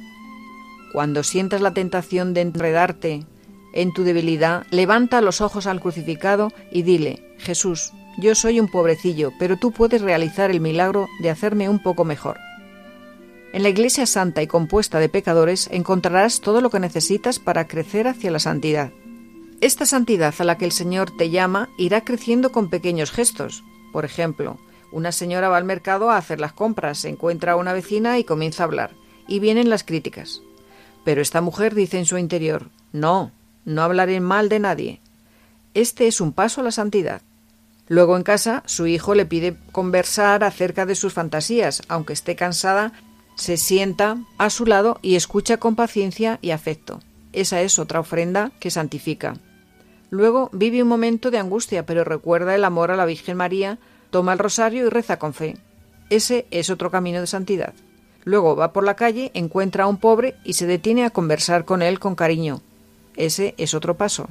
Cuando 0.92 1.24
sientas 1.24 1.62
la 1.62 1.74
tentación 1.74 2.34
de 2.34 2.42
enredarte 2.42 3.26
en 3.74 3.94
tu 3.94 4.04
debilidad, 4.04 4.66
levanta 4.72 5.22
los 5.22 5.42
ojos 5.42 5.68
al 5.68 5.80
crucificado 5.80 6.52
y 6.72 6.82
dile, 6.82 7.24
Jesús, 7.38 7.94
yo 8.18 8.34
soy 8.34 8.60
un 8.60 8.68
pobrecillo, 8.68 9.32
pero 9.38 9.58
tú 9.58 9.72
puedes 9.72 10.02
realizar 10.02 10.50
el 10.50 10.62
milagro 10.62 11.08
de 11.22 11.30
hacerme 11.30 11.70
un 11.70 11.82
poco 11.82 12.04
mejor. 12.04 12.38
En 13.52 13.64
la 13.64 13.70
Iglesia 13.70 14.06
Santa 14.06 14.44
y 14.44 14.48
compuesta 14.48 15.00
de 15.00 15.10
pecadores 15.10 15.70
encontrarás 15.72 16.40
todo 16.40 16.62
lo 16.62 16.70
que 16.70 16.80
necesitas 16.80 17.40
para 17.40 17.68
crecer 17.68 18.08
hacia 18.08 18.30
la 18.30 18.38
santidad. 18.38 18.92
Esta 19.60 19.88
santidad 19.88 20.36
a 20.38 20.44
la 20.44 20.58
que 20.58 20.66
el 20.66 20.72
Señor 20.72 21.16
te 21.18 21.32
llama 21.32 21.68
irá 21.78 22.06
creciendo 22.06 22.52
con 22.52 22.70
pequeños 22.70 23.12
gestos. 23.12 23.64
Por 23.92 24.06
ejemplo, 24.06 24.60
una 24.92 25.12
señora 25.12 25.50
va 25.50 25.58
al 25.58 25.66
mercado 25.66 26.12
a 26.12 26.18
hacer 26.18 26.40
las 26.40 26.54
compras, 26.54 27.04
encuentra 27.06 27.54
a 27.54 27.56
una 27.56 27.74
vecina 27.74 28.20
y 28.20 28.24
comienza 28.24 28.64
a 28.64 28.68
hablar, 28.68 28.92
y 29.28 29.40
vienen 29.40 29.70
las 29.70 29.84
críticas. 29.84 30.42
Pero 31.04 31.22
esta 31.22 31.42
mujer 31.42 31.74
dice 31.74 31.98
en 31.98 32.06
su 32.06 32.20
interior, 32.20 32.70
no, 32.94 33.32
no 33.66 33.82
hablaré 33.82 34.20
mal 34.20 34.48
de 34.50 34.60
nadie. 34.60 35.02
Este 35.74 36.08
es 36.08 36.22
un 36.22 36.34
paso 36.34 36.62
a 36.62 36.64
la 36.64 36.72
santidad. 36.72 37.22
Luego 37.88 38.16
en 38.16 38.24
casa 38.24 38.62
su 38.68 38.86
hijo 38.86 39.16
le 39.16 39.26
pide 39.26 39.58
conversar 39.72 40.44
acerca 40.44 40.86
de 40.86 40.94
sus 40.94 41.14
fantasías, 41.14 41.82
aunque 41.88 42.14
esté 42.14 42.36
cansada, 42.36 42.94
se 43.40 43.58
sienta 43.58 44.18
a 44.38 44.50
su 44.50 44.66
lado 44.66 45.00
y 45.02 45.16
escucha 45.16 45.58
con 45.58 45.76
paciencia 45.76 46.40
y 46.42 46.52
afecto. 46.52 47.00
Esa 47.34 47.62
es 47.62 47.80
otra 47.80 48.00
ofrenda 48.00 48.52
que 48.60 48.72
santifica. 48.72 49.38
Luego 50.10 50.50
vive 50.54 50.84
un 50.84 50.90
momento 50.90 51.32
de 51.32 51.38
angustia, 51.38 51.86
pero 51.86 52.04
recuerda 52.04 52.56
el 52.56 52.64
amor 52.64 52.92
a 52.92 52.96
la 52.96 53.06
Virgen 53.06 53.38
María, 53.38 53.80
toma 54.10 54.34
el 54.34 54.40
rosario 54.40 54.86
y 54.86 54.90
reza 54.90 55.18
con 55.18 55.34
fe. 55.34 55.58
Ese 56.10 56.48
es 56.52 56.70
otro 56.70 56.92
camino 56.92 57.20
de 57.20 57.28
santidad. 57.28 57.74
Luego 58.24 58.56
va 58.56 58.74
por 58.74 58.84
la 58.84 58.96
calle, 58.96 59.32
encuentra 59.34 59.86
a 59.86 59.88
un 59.88 59.98
pobre 59.98 60.36
y 60.44 60.54
se 60.54 60.68
detiene 60.68 61.06
a 61.06 61.10
conversar 61.10 61.66
con 61.66 61.82
él 61.82 62.00
con 62.00 62.16
cariño. 62.16 62.62
Ese 63.16 63.56
es 63.58 63.74
otro 63.74 63.98
paso 63.98 64.28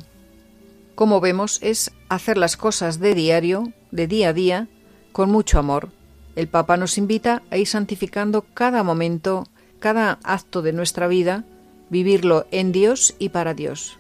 como 0.99 1.21
vemos, 1.21 1.61
es 1.63 1.93
hacer 2.09 2.37
las 2.37 2.57
cosas 2.57 2.99
de 2.99 3.15
diario, 3.15 3.73
de 3.93 4.09
día 4.09 4.31
a 4.31 4.33
día, 4.33 4.67
con 5.13 5.31
mucho 5.31 5.61
amor. 5.61 5.91
El 6.39 6.47
Papa 6.47 6.77
nos 6.77 6.99
invita 6.99 7.43
a 7.51 7.57
ir 7.57 7.67
santificando 7.67 8.47
cada 8.55 8.85
momento, 8.85 9.49
cada 9.81 10.21
acto 10.23 10.63
de 10.63 10.73
nuestra 10.73 11.09
vida, 11.09 11.43
vivirlo 11.91 12.47
en 12.53 12.71
Dios 12.71 13.17
y 13.19 13.31
para 13.31 13.55
Dios. 13.55 13.99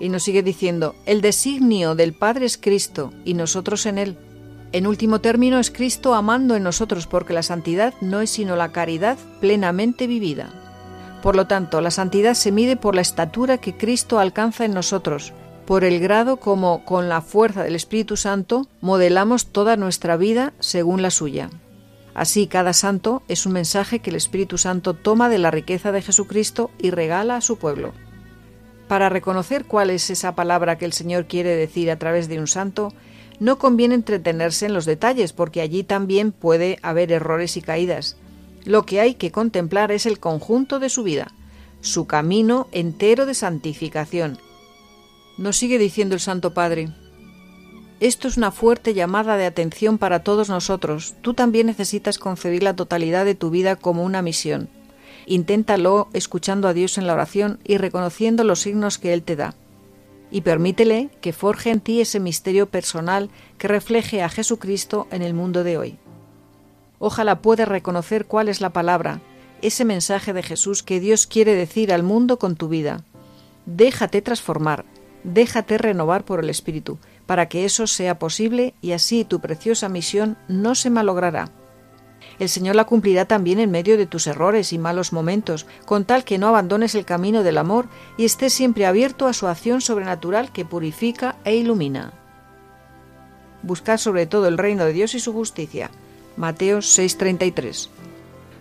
Y 0.00 0.08
nos 0.08 0.24
sigue 0.24 0.42
diciendo, 0.42 0.96
el 1.06 1.20
designio 1.20 1.94
del 1.94 2.12
Padre 2.12 2.44
es 2.44 2.58
Cristo 2.58 3.12
y 3.24 3.34
nosotros 3.34 3.86
en 3.86 3.98
Él. 3.98 4.16
En 4.72 4.88
último 4.88 5.20
término 5.20 5.60
es 5.60 5.70
Cristo 5.70 6.14
amando 6.14 6.56
en 6.56 6.64
nosotros 6.64 7.06
porque 7.06 7.34
la 7.34 7.44
santidad 7.44 7.94
no 8.00 8.20
es 8.20 8.30
sino 8.30 8.56
la 8.56 8.72
caridad 8.72 9.16
plenamente 9.40 10.08
vivida. 10.08 10.50
Por 11.22 11.36
lo 11.36 11.46
tanto, 11.46 11.80
la 11.80 11.92
santidad 11.92 12.34
se 12.34 12.50
mide 12.50 12.74
por 12.74 12.96
la 12.96 13.02
estatura 13.02 13.58
que 13.58 13.76
Cristo 13.76 14.18
alcanza 14.18 14.64
en 14.64 14.74
nosotros 14.74 15.32
por 15.68 15.84
el 15.84 16.00
grado 16.00 16.38
como, 16.38 16.82
con 16.86 17.10
la 17.10 17.20
fuerza 17.20 17.62
del 17.62 17.74
Espíritu 17.74 18.16
Santo, 18.16 18.66
modelamos 18.80 19.48
toda 19.48 19.76
nuestra 19.76 20.16
vida 20.16 20.54
según 20.60 21.02
la 21.02 21.10
suya. 21.10 21.50
Así, 22.14 22.46
cada 22.46 22.72
santo 22.72 23.22
es 23.28 23.44
un 23.44 23.52
mensaje 23.52 23.98
que 23.98 24.08
el 24.08 24.16
Espíritu 24.16 24.56
Santo 24.56 24.94
toma 24.94 25.28
de 25.28 25.36
la 25.36 25.50
riqueza 25.50 25.92
de 25.92 26.00
Jesucristo 26.00 26.70
y 26.78 26.90
regala 26.90 27.36
a 27.36 27.42
su 27.42 27.58
pueblo. 27.58 27.92
Para 28.88 29.10
reconocer 29.10 29.66
cuál 29.66 29.90
es 29.90 30.08
esa 30.08 30.34
palabra 30.34 30.78
que 30.78 30.86
el 30.86 30.94
Señor 30.94 31.26
quiere 31.26 31.54
decir 31.54 31.90
a 31.90 31.98
través 31.98 32.30
de 32.30 32.38
un 32.40 32.46
santo, 32.46 32.94
no 33.38 33.58
conviene 33.58 33.94
entretenerse 33.94 34.64
en 34.64 34.72
los 34.72 34.86
detalles, 34.86 35.34
porque 35.34 35.60
allí 35.60 35.84
también 35.84 36.32
puede 36.32 36.78
haber 36.80 37.12
errores 37.12 37.58
y 37.58 37.60
caídas. 37.60 38.16
Lo 38.64 38.86
que 38.86 39.02
hay 39.02 39.16
que 39.16 39.32
contemplar 39.32 39.92
es 39.92 40.06
el 40.06 40.18
conjunto 40.18 40.78
de 40.78 40.88
su 40.88 41.02
vida, 41.02 41.34
su 41.82 42.06
camino 42.06 42.68
entero 42.72 43.26
de 43.26 43.34
santificación, 43.34 44.38
nos 45.38 45.56
sigue 45.56 45.78
diciendo 45.78 46.14
el 46.14 46.20
Santo 46.20 46.52
Padre, 46.52 46.90
esto 48.00 48.28
es 48.28 48.36
una 48.36 48.52
fuerte 48.52 48.94
llamada 48.94 49.36
de 49.36 49.46
atención 49.46 49.98
para 49.98 50.22
todos 50.22 50.48
nosotros. 50.48 51.14
Tú 51.20 51.34
también 51.34 51.66
necesitas 51.66 52.18
concebir 52.18 52.62
la 52.62 52.76
totalidad 52.76 53.24
de 53.24 53.34
tu 53.34 53.50
vida 53.50 53.74
como 53.74 54.04
una 54.04 54.22
misión. 54.22 54.68
Inténtalo 55.26 56.08
escuchando 56.12 56.68
a 56.68 56.72
Dios 56.72 56.96
en 56.96 57.08
la 57.08 57.14
oración 57.14 57.58
y 57.64 57.76
reconociendo 57.76 58.44
los 58.44 58.60
signos 58.60 58.98
que 58.98 59.12
Él 59.12 59.24
te 59.24 59.34
da. 59.34 59.54
Y 60.30 60.42
permítele 60.42 61.10
que 61.20 61.32
forje 61.32 61.70
en 61.70 61.80
ti 61.80 62.00
ese 62.00 62.20
misterio 62.20 62.66
personal 62.66 63.30
que 63.58 63.66
refleje 63.66 64.22
a 64.22 64.28
Jesucristo 64.28 65.08
en 65.10 65.22
el 65.22 65.34
mundo 65.34 65.64
de 65.64 65.76
hoy. 65.76 65.98
Ojalá 67.00 67.40
puedas 67.42 67.66
reconocer 67.66 68.26
cuál 68.26 68.48
es 68.48 68.60
la 68.60 68.70
palabra, 68.70 69.20
ese 69.60 69.84
mensaje 69.84 70.32
de 70.32 70.44
Jesús 70.44 70.84
que 70.84 71.00
Dios 71.00 71.26
quiere 71.26 71.54
decir 71.54 71.92
al 71.92 72.04
mundo 72.04 72.38
con 72.38 72.54
tu 72.54 72.68
vida. 72.68 73.02
Déjate 73.66 74.22
transformar, 74.22 74.84
déjate 75.28 75.78
renovar 75.78 76.24
por 76.24 76.40
el 76.40 76.50
Espíritu, 76.50 76.98
para 77.26 77.48
que 77.48 77.64
eso 77.64 77.86
sea 77.86 78.18
posible 78.18 78.74
y 78.80 78.92
así 78.92 79.24
tu 79.24 79.40
preciosa 79.40 79.88
misión 79.88 80.36
no 80.48 80.74
se 80.74 80.90
malogrará. 80.90 81.50
El 82.38 82.48
Señor 82.48 82.76
la 82.76 82.84
cumplirá 82.84 83.24
también 83.24 83.58
en 83.58 83.70
medio 83.70 83.96
de 83.96 84.06
tus 84.06 84.26
errores 84.26 84.72
y 84.72 84.78
malos 84.78 85.12
momentos, 85.12 85.66
con 85.84 86.04
tal 86.04 86.24
que 86.24 86.38
no 86.38 86.48
abandones 86.48 86.94
el 86.94 87.04
camino 87.04 87.42
del 87.42 87.58
amor 87.58 87.88
y 88.16 88.24
estés 88.24 88.52
siempre 88.52 88.86
abierto 88.86 89.26
a 89.26 89.32
su 89.32 89.46
acción 89.48 89.80
sobrenatural 89.80 90.52
que 90.52 90.64
purifica 90.64 91.36
e 91.44 91.56
ilumina. 91.56 92.12
Buscad 93.62 93.98
sobre 93.98 94.26
todo 94.26 94.46
el 94.46 94.58
reino 94.58 94.84
de 94.84 94.92
Dios 94.92 95.14
y 95.14 95.20
su 95.20 95.32
justicia. 95.32 95.90
Mateo 96.36 96.78
6:33. 96.78 97.88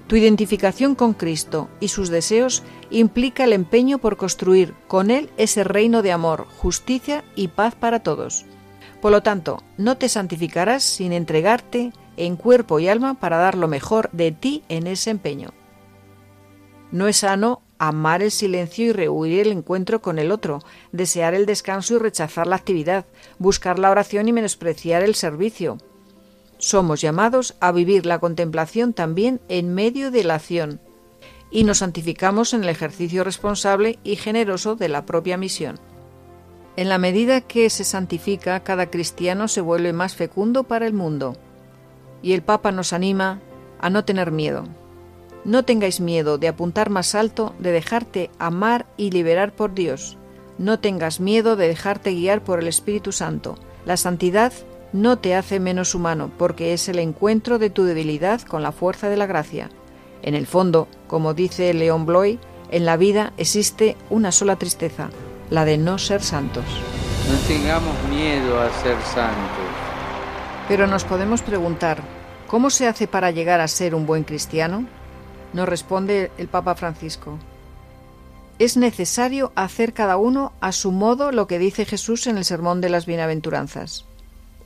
Tu 0.08 0.16
identificación 0.16 0.96
con 0.96 1.14
Cristo 1.14 1.70
y 1.82 1.90
sus 1.90 2.10
deseos 2.10 2.64
implica 2.90 3.44
el 3.44 3.52
empeño 3.52 3.98
por 3.98 4.16
construir 4.16 4.74
con 4.88 5.12
Él 5.12 5.30
ese 5.36 5.66
reino 5.66 6.02
de 6.02 6.14
amor, 6.14 6.48
justicia 6.58 7.26
y 7.36 7.50
paz 7.50 7.76
para 7.76 8.00
todos. 8.00 8.46
Por 9.02 9.12
lo 9.12 9.22
tanto, 9.22 9.62
no 9.78 9.98
te 9.98 10.08
santificarás 10.08 10.84
sin 10.84 11.12
entregarte 11.12 11.92
en 12.16 12.38
cuerpo 12.38 12.80
y 12.80 12.88
alma 12.88 13.16
para 13.16 13.38
dar 13.38 13.56
lo 13.56 13.68
mejor 13.68 14.10
de 14.14 14.32
ti 14.32 14.64
en 14.70 14.88
ese 14.88 15.10
empeño. 15.10 15.50
No 16.92 17.10
es 17.10 17.18
sano 17.18 17.62
amar 17.78 18.24
el 18.24 18.32
silencio 18.32 18.86
y 18.86 18.92
rehuir 18.94 19.42
el 19.42 19.52
encuentro 19.52 20.02
con 20.02 20.20
el 20.20 20.32
otro, 20.32 20.60
desear 20.94 21.34
el 21.34 21.46
descanso 21.46 21.96
y 21.96 22.00
rechazar 22.00 22.48
la 22.48 22.56
actividad, 22.56 23.06
buscar 23.40 23.78
la 23.78 23.92
oración 23.92 24.28
y 24.30 24.34
menospreciar 24.34 25.04
el 25.04 25.16
servicio, 25.16 25.78
somos 26.58 27.02
llamados 27.02 27.56
a 27.60 27.72
vivir 27.72 28.06
la 28.06 28.20
contemplación 28.20 28.94
también 28.94 29.42
en 29.48 29.74
medio 29.74 30.12
de 30.12 30.24
la 30.24 30.36
acción 30.36 30.80
y 31.50 31.64
nos 31.64 31.80
santificamos 31.80 32.54
en 32.54 32.64
el 32.64 32.70
ejercicio 32.70 33.24
responsable 33.24 34.00
y 34.04 34.16
generoso 34.16 34.76
de 34.76 34.90
la 34.90 35.06
propia 35.06 35.38
misión. 35.38 35.80
En 36.76 36.90
la 36.90 36.98
medida 36.98 37.42
que 37.42 37.70
se 37.70 37.84
santifica, 37.84 38.60
cada 38.64 38.90
cristiano 38.90 39.48
se 39.48 39.62
vuelve 39.62 39.94
más 39.94 40.16
fecundo 40.16 40.66
para 40.66 40.86
el 40.86 40.94
mundo. 40.94 41.36
Y 42.22 42.34
el 42.34 42.44
Papa 42.44 42.72
nos 42.72 42.94
anima 42.94 43.40
a 43.80 43.90
no 43.90 44.06
tener 44.06 44.32
miedo. 44.32 44.66
No 45.44 45.64
tengáis 45.64 46.02
miedo 46.02 46.38
de 46.38 46.50
apuntar 46.50 46.90
más 46.90 47.16
alto, 47.16 47.56
de 47.60 47.72
dejarte 47.72 48.30
amar 48.38 48.86
y 48.98 49.12
liberar 49.12 49.56
por 49.56 49.74
Dios. 49.74 50.18
No 50.58 50.80
tengas 50.80 51.20
miedo 51.20 51.56
de 51.56 51.68
dejarte 51.68 52.12
guiar 52.12 52.44
por 52.44 52.60
el 52.60 52.68
Espíritu 52.68 53.12
Santo. 53.12 53.56
La 53.86 53.98
santidad 53.98 54.52
no 54.94 55.18
te 55.20 55.36
hace 55.36 55.60
menos 55.60 55.96
humano, 55.96 56.32
porque 56.38 56.74
es 56.74 56.88
el 56.90 57.00
encuentro 57.00 57.60
de 57.60 57.70
tu 57.70 57.84
debilidad 57.84 58.42
con 58.42 58.64
la 58.64 58.72
fuerza 58.72 59.10
de 59.10 59.18
la 59.18 59.26
gracia. 59.26 59.70
En 60.22 60.34
el 60.34 60.48
fondo, 60.48 60.88
como 61.08 61.34
dice 61.34 61.74
León 61.74 62.06
Bloy, 62.06 62.40
en 62.72 62.86
la 62.86 62.98
vida 62.98 63.34
existe 63.38 63.96
una 64.10 64.32
sola 64.32 64.56
tristeza, 64.56 65.10
la 65.50 65.66
de 65.66 65.78
no 65.78 65.98
ser 65.98 66.22
santos. 66.22 66.66
No 67.30 67.38
tengamos 67.48 67.96
miedo 68.10 68.60
a 68.60 68.70
ser 68.82 68.98
santos. 69.14 69.66
Pero 70.68 70.88
nos 70.88 71.04
podemos 71.04 71.42
preguntar, 71.42 72.02
¿cómo 72.48 72.70
se 72.70 72.88
hace 72.88 73.08
para 73.08 73.32
llegar 73.32 73.62
a 73.62 73.68
ser 73.68 73.96
un 73.96 74.06
buen 74.06 74.24
cristiano? 74.24 74.86
Nos 75.54 75.70
responde 75.70 76.32
el 76.38 76.48
Papa 76.48 76.76
Francisco. 76.76 77.38
Es 78.60 78.76
necesario 78.76 79.52
hacer 79.56 79.94
cada 79.94 80.18
uno 80.18 80.52
a 80.62 80.72
su 80.72 80.92
modo 80.92 81.32
lo 81.32 81.48
que 81.48 81.60
dice 81.60 81.86
Jesús 81.86 82.28
en 82.28 82.38
el 82.38 82.46
Sermón 82.46 82.82
de 82.82 82.90
las 82.90 83.06
Bienaventuranzas. 83.06 84.07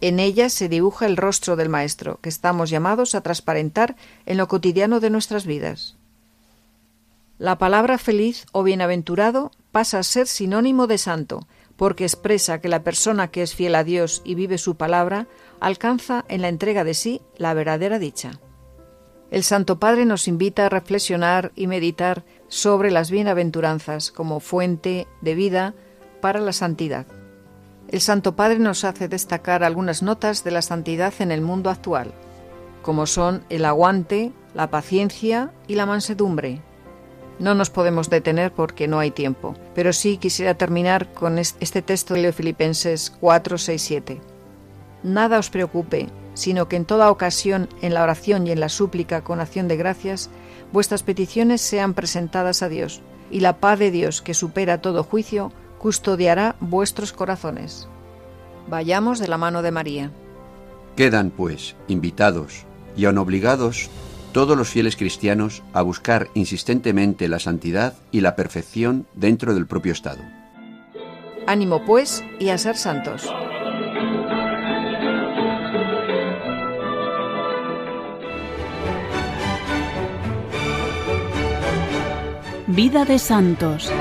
En 0.01 0.19
ella 0.19 0.49
se 0.49 0.67
dibuja 0.67 1.05
el 1.05 1.15
rostro 1.15 1.55
del 1.55 1.69
Maestro, 1.69 2.19
que 2.21 2.29
estamos 2.29 2.71
llamados 2.71 3.13
a 3.13 3.21
transparentar 3.21 3.95
en 4.25 4.37
lo 4.37 4.47
cotidiano 4.47 4.99
de 4.99 5.11
nuestras 5.11 5.45
vidas. 5.45 5.95
La 7.37 7.59
palabra 7.59 7.99
feliz 7.99 8.45
o 8.51 8.63
bienaventurado 8.63 9.51
pasa 9.71 9.99
a 9.99 10.03
ser 10.03 10.27
sinónimo 10.27 10.87
de 10.87 10.97
santo, 10.97 11.47
porque 11.75 12.03
expresa 12.03 12.61
que 12.61 12.67
la 12.67 12.83
persona 12.83 13.29
que 13.29 13.43
es 13.43 13.55
fiel 13.55 13.75
a 13.75 13.83
Dios 13.83 14.21
y 14.25 14.33
vive 14.33 14.57
su 14.57 14.75
palabra 14.75 15.27
alcanza 15.59 16.25
en 16.27 16.41
la 16.41 16.49
entrega 16.49 16.83
de 16.83 16.95
sí 16.95 17.21
la 17.37 17.53
verdadera 17.53 17.99
dicha. 17.99 18.39
El 19.29 19.43
Santo 19.43 19.79
Padre 19.79 20.05
nos 20.05 20.27
invita 20.27 20.65
a 20.65 20.69
reflexionar 20.69 21.51
y 21.55 21.67
meditar 21.67 22.25
sobre 22.47 22.91
las 22.91 23.11
bienaventuranzas 23.11 24.11
como 24.11 24.39
fuente 24.39 25.07
de 25.21 25.35
vida 25.35 25.73
para 26.21 26.39
la 26.39 26.53
santidad. 26.53 27.07
El 27.91 27.99
Santo 27.99 28.37
Padre 28.37 28.57
nos 28.57 28.85
hace 28.85 29.09
destacar 29.09 29.65
algunas 29.65 30.01
notas 30.01 30.45
de 30.45 30.51
la 30.51 30.61
santidad 30.61 31.13
en 31.19 31.29
el 31.29 31.41
mundo 31.41 31.69
actual, 31.69 32.13
como 32.81 33.05
son 33.05 33.43
el 33.49 33.65
aguante, 33.65 34.31
la 34.53 34.69
paciencia 34.69 35.51
y 35.67 35.75
la 35.75 35.85
mansedumbre. 35.85 36.61
No 37.37 37.53
nos 37.53 37.69
podemos 37.69 38.09
detener 38.09 38.53
porque 38.53 38.87
no 38.87 38.99
hay 38.99 39.11
tiempo, 39.11 39.55
pero 39.75 39.91
sí 39.91 40.15
quisiera 40.15 40.53
terminar 40.53 41.11
con 41.11 41.37
este 41.37 41.81
texto 41.81 42.13
de 42.13 42.31
Filipenses 42.31 43.11
4, 43.19 43.57
6, 43.57 43.81
7. 43.81 44.21
Nada 45.03 45.37
os 45.37 45.49
preocupe, 45.49 46.07
sino 46.33 46.69
que 46.69 46.77
en 46.77 46.85
toda 46.85 47.11
ocasión, 47.11 47.67
en 47.81 47.93
la 47.93 48.03
oración 48.03 48.47
y 48.47 48.51
en 48.51 48.61
la 48.61 48.69
súplica 48.69 49.21
con 49.21 49.41
acción 49.41 49.67
de 49.67 49.75
gracias, 49.75 50.29
vuestras 50.71 51.03
peticiones 51.03 51.59
sean 51.59 51.93
presentadas 51.93 52.63
a 52.63 52.69
Dios, 52.69 53.01
y 53.29 53.41
la 53.41 53.57
paz 53.57 53.79
de 53.79 53.91
Dios, 53.91 54.21
que 54.21 54.33
supera 54.33 54.81
todo 54.81 55.03
juicio, 55.03 55.51
custodiará 55.81 56.55
vuestros 56.59 57.11
corazones. 57.11 57.87
Vayamos 58.67 59.17
de 59.17 59.27
la 59.27 59.39
mano 59.39 59.63
de 59.63 59.71
María. 59.71 60.11
Quedan, 60.95 61.31
pues, 61.31 61.75
invitados 61.87 62.65
y 62.95 63.05
aun 63.05 63.17
obligados 63.17 63.89
todos 64.31 64.55
los 64.55 64.69
fieles 64.69 64.95
cristianos 64.95 65.63
a 65.73 65.81
buscar 65.81 66.27
insistentemente 66.35 67.27
la 67.27 67.39
santidad 67.39 67.95
y 68.11 68.21
la 68.21 68.35
perfección 68.35 69.07
dentro 69.15 69.55
del 69.55 69.65
propio 69.65 69.91
Estado. 69.91 70.21
Ánimo, 71.47 71.83
pues, 71.83 72.23
y 72.37 72.49
a 72.49 72.59
ser 72.59 72.77
santos. 72.77 73.27
Vida 82.67 83.03
de 83.03 83.17
santos. 83.17 83.91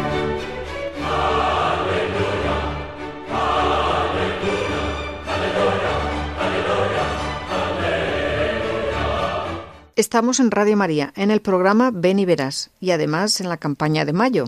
Estamos 10.00 10.40
en 10.40 10.50
Radio 10.50 10.78
María, 10.78 11.12
en 11.14 11.30
el 11.30 11.42
programa 11.42 11.90
Ven 11.92 12.18
y 12.18 12.24
Verás, 12.24 12.70
y 12.80 12.92
además 12.92 13.38
en 13.42 13.50
la 13.50 13.58
campaña 13.58 14.06
de 14.06 14.14
mayo. 14.14 14.46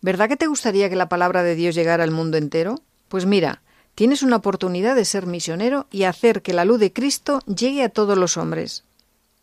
¿Verdad 0.00 0.28
que 0.28 0.36
te 0.36 0.48
gustaría 0.48 0.90
que 0.90 0.96
la 0.96 1.08
palabra 1.08 1.44
de 1.44 1.54
Dios 1.54 1.76
llegara 1.76 2.02
al 2.02 2.10
mundo 2.10 2.38
entero? 2.38 2.74
Pues 3.06 3.24
mira, 3.24 3.62
tienes 3.94 4.24
una 4.24 4.34
oportunidad 4.34 4.96
de 4.96 5.04
ser 5.04 5.26
misionero 5.26 5.86
y 5.92 6.02
hacer 6.02 6.42
que 6.42 6.54
la 6.54 6.64
luz 6.64 6.80
de 6.80 6.92
Cristo 6.92 7.38
llegue 7.46 7.84
a 7.84 7.88
todos 7.88 8.18
los 8.18 8.36
hombres. 8.36 8.82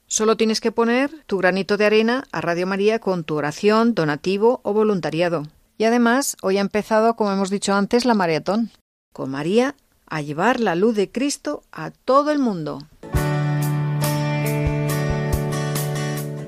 Solo 0.06 0.36
tienes 0.36 0.60
que 0.60 0.74
poner 0.74 1.12
tu 1.28 1.38
granito 1.38 1.78
de 1.78 1.86
arena 1.86 2.26
a 2.34 2.42
Radio 2.42 2.68
María 2.68 3.00
con 3.00 3.24
tu 3.24 3.36
oración, 3.36 3.96
donativo 3.96 4.60
o 4.64 4.74
voluntariado. 4.74 5.48
Y 5.78 5.86
además, 5.86 6.36
hoy 6.42 6.58
ha 6.58 6.62
empezado, 6.62 7.16
como 7.16 7.32
hemos 7.32 7.50
dicho 7.50 7.74
antes, 7.74 8.04
la 8.04 8.16
maratón. 8.16 8.70
Con 9.14 9.32
María 9.32 9.76
a 10.08 10.22
llevar 10.22 10.60
la 10.60 10.76
luz 10.76 10.96
de 10.96 11.10
Cristo 11.10 11.64
a 11.72 11.92
todo 11.92 12.32
el 12.32 12.40
mundo. 12.40 12.86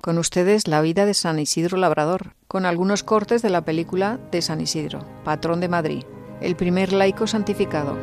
Con 0.00 0.16
ustedes 0.16 0.66
la 0.66 0.80
vida 0.80 1.04
de 1.04 1.12
San 1.12 1.38
Isidro 1.38 1.76
Labrador, 1.76 2.32
con 2.48 2.64
algunos 2.64 3.02
cortes 3.02 3.42
de 3.42 3.50
la 3.50 3.66
película 3.66 4.18
de 4.30 4.40
San 4.40 4.62
Isidro, 4.62 5.00
patrón 5.24 5.60
de 5.60 5.68
Madrid, 5.68 6.04
el 6.40 6.56
primer 6.56 6.94
laico 6.94 7.26
santificado. 7.26 7.98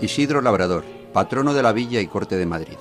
Isidro 0.00 0.40
Labrador, 0.40 0.84
patrono 1.12 1.52
de 1.52 1.62
la 1.62 1.72
villa 1.72 2.00
y 2.00 2.06
corte 2.06 2.36
de 2.36 2.46
Madrid. 2.46 2.78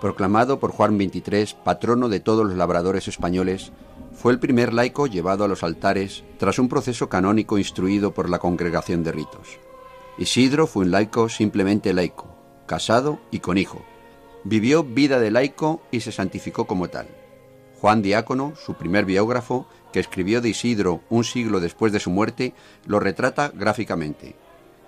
Proclamado 0.00 0.60
por 0.60 0.72
Juan 0.72 0.98
XXIII, 0.98 1.56
patrono 1.64 2.08
de 2.08 2.20
todos 2.20 2.46
los 2.46 2.56
labradores 2.56 3.08
españoles, 3.08 3.72
fue 4.12 4.32
el 4.32 4.38
primer 4.38 4.72
laico 4.72 5.06
llevado 5.06 5.44
a 5.44 5.48
los 5.48 5.62
altares 5.62 6.24
tras 6.38 6.58
un 6.58 6.68
proceso 6.68 7.08
canónico 7.08 7.58
instruido 7.58 8.12
por 8.12 8.28
la 8.28 8.38
Congregación 8.38 9.02
de 9.02 9.12
Ritos. 9.12 9.58
Isidro 10.18 10.66
fue 10.66 10.84
un 10.84 10.90
laico 10.90 11.28
simplemente 11.28 11.92
laico, 11.94 12.26
casado 12.66 13.20
y 13.30 13.40
con 13.40 13.58
hijo. 13.58 13.84
Vivió 14.44 14.84
vida 14.84 15.18
de 15.18 15.30
laico 15.30 15.82
y 15.90 16.00
se 16.00 16.12
santificó 16.12 16.66
como 16.66 16.88
tal. 16.88 17.08
Juan 17.80 18.02
Diácono, 18.02 18.54
su 18.56 18.74
primer 18.74 19.04
biógrafo, 19.04 19.66
que 19.92 20.00
escribió 20.00 20.40
de 20.40 20.50
Isidro 20.50 21.02
un 21.10 21.24
siglo 21.24 21.60
después 21.60 21.92
de 21.92 22.00
su 22.00 22.10
muerte, 22.10 22.54
lo 22.86 23.00
retrata 23.00 23.50
gráficamente. 23.54 24.36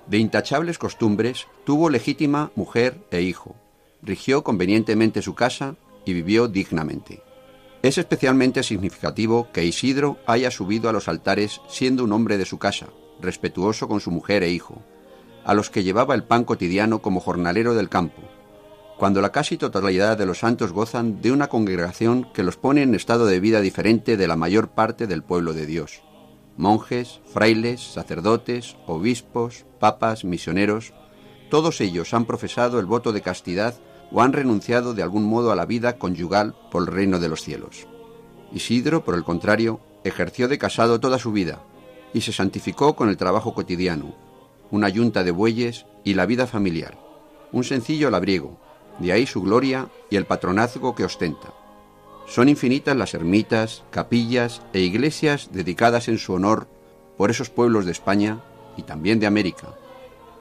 De 0.06 0.18
intachables 0.18 0.78
costumbres, 0.78 1.46
tuvo 1.64 1.90
legítima 1.90 2.50
mujer 2.54 2.98
e 3.10 3.20
hijo, 3.20 3.56
rigió 4.02 4.44
convenientemente 4.44 5.22
su 5.22 5.34
casa 5.34 5.76
y 6.04 6.12
vivió 6.12 6.48
dignamente. 6.48 7.22
Es 7.82 7.98
especialmente 7.98 8.62
significativo 8.62 9.48
que 9.52 9.64
Isidro 9.64 10.18
haya 10.26 10.50
subido 10.50 10.88
a 10.88 10.92
los 10.92 11.08
altares 11.08 11.60
siendo 11.68 12.04
un 12.04 12.12
hombre 12.12 12.36
de 12.36 12.44
su 12.44 12.58
casa, 12.58 12.88
respetuoso 13.20 13.88
con 13.88 14.00
su 14.00 14.10
mujer 14.10 14.42
e 14.42 14.50
hijo, 14.50 14.82
a 15.44 15.54
los 15.54 15.70
que 15.70 15.84
llevaba 15.84 16.14
el 16.14 16.24
pan 16.24 16.44
cotidiano 16.44 17.00
como 17.00 17.20
jornalero 17.20 17.74
del 17.74 17.88
campo, 17.88 18.22
cuando 18.98 19.20
la 19.20 19.30
casi 19.30 19.56
totalidad 19.56 20.18
de 20.18 20.26
los 20.26 20.40
santos 20.40 20.72
gozan 20.72 21.22
de 21.22 21.30
una 21.30 21.48
congregación 21.48 22.28
que 22.32 22.42
los 22.42 22.56
pone 22.56 22.82
en 22.82 22.96
estado 22.96 23.26
de 23.26 23.38
vida 23.38 23.60
diferente 23.60 24.16
de 24.16 24.26
la 24.26 24.36
mayor 24.36 24.70
parte 24.70 25.06
del 25.06 25.22
pueblo 25.22 25.52
de 25.52 25.66
Dios. 25.66 26.02
Monjes, 26.56 27.20
frailes, 27.32 27.80
sacerdotes, 27.80 28.76
obispos, 28.86 29.64
papas, 29.78 30.24
misioneros, 30.24 30.92
todos 31.48 31.80
ellos 31.80 32.12
han 32.12 32.24
profesado 32.24 32.80
el 32.80 32.86
voto 32.86 33.12
de 33.12 33.22
castidad 33.22 33.74
o 34.10 34.22
han 34.22 34.32
renunciado 34.32 34.94
de 34.94 35.02
algún 35.02 35.24
modo 35.24 35.52
a 35.52 35.56
la 35.56 35.66
vida 35.66 35.98
conyugal 35.98 36.54
por 36.70 36.82
el 36.82 36.88
reino 36.88 37.18
de 37.18 37.28
los 37.28 37.42
cielos. 37.42 37.86
Isidro, 38.52 39.04
por 39.04 39.14
el 39.14 39.24
contrario, 39.24 39.80
ejerció 40.04 40.48
de 40.48 40.58
casado 40.58 41.00
toda 41.00 41.18
su 41.18 41.32
vida 41.32 41.60
y 42.14 42.22
se 42.22 42.32
santificó 42.32 42.96
con 42.96 43.08
el 43.08 43.16
trabajo 43.16 43.54
cotidiano, 43.54 44.14
una 44.70 44.88
yunta 44.88 45.24
de 45.24 45.30
bueyes 45.30 45.86
y 46.04 46.14
la 46.14 46.26
vida 46.26 46.46
familiar, 46.46 46.98
un 47.52 47.64
sencillo 47.64 48.10
labriego, 48.10 48.58
de 48.98 49.12
ahí 49.12 49.26
su 49.26 49.42
gloria 49.42 49.88
y 50.10 50.16
el 50.16 50.26
patronazgo 50.26 50.94
que 50.94 51.04
ostenta. 51.04 51.52
Son 52.26 52.48
infinitas 52.48 52.96
las 52.96 53.14
ermitas, 53.14 53.84
capillas 53.90 54.62
e 54.72 54.80
iglesias 54.80 55.50
dedicadas 55.52 56.08
en 56.08 56.18
su 56.18 56.34
honor 56.34 56.68
por 57.16 57.30
esos 57.30 57.50
pueblos 57.50 57.86
de 57.86 57.92
España 57.92 58.40
y 58.76 58.82
también 58.82 59.18
de 59.18 59.26
América. 59.26 59.68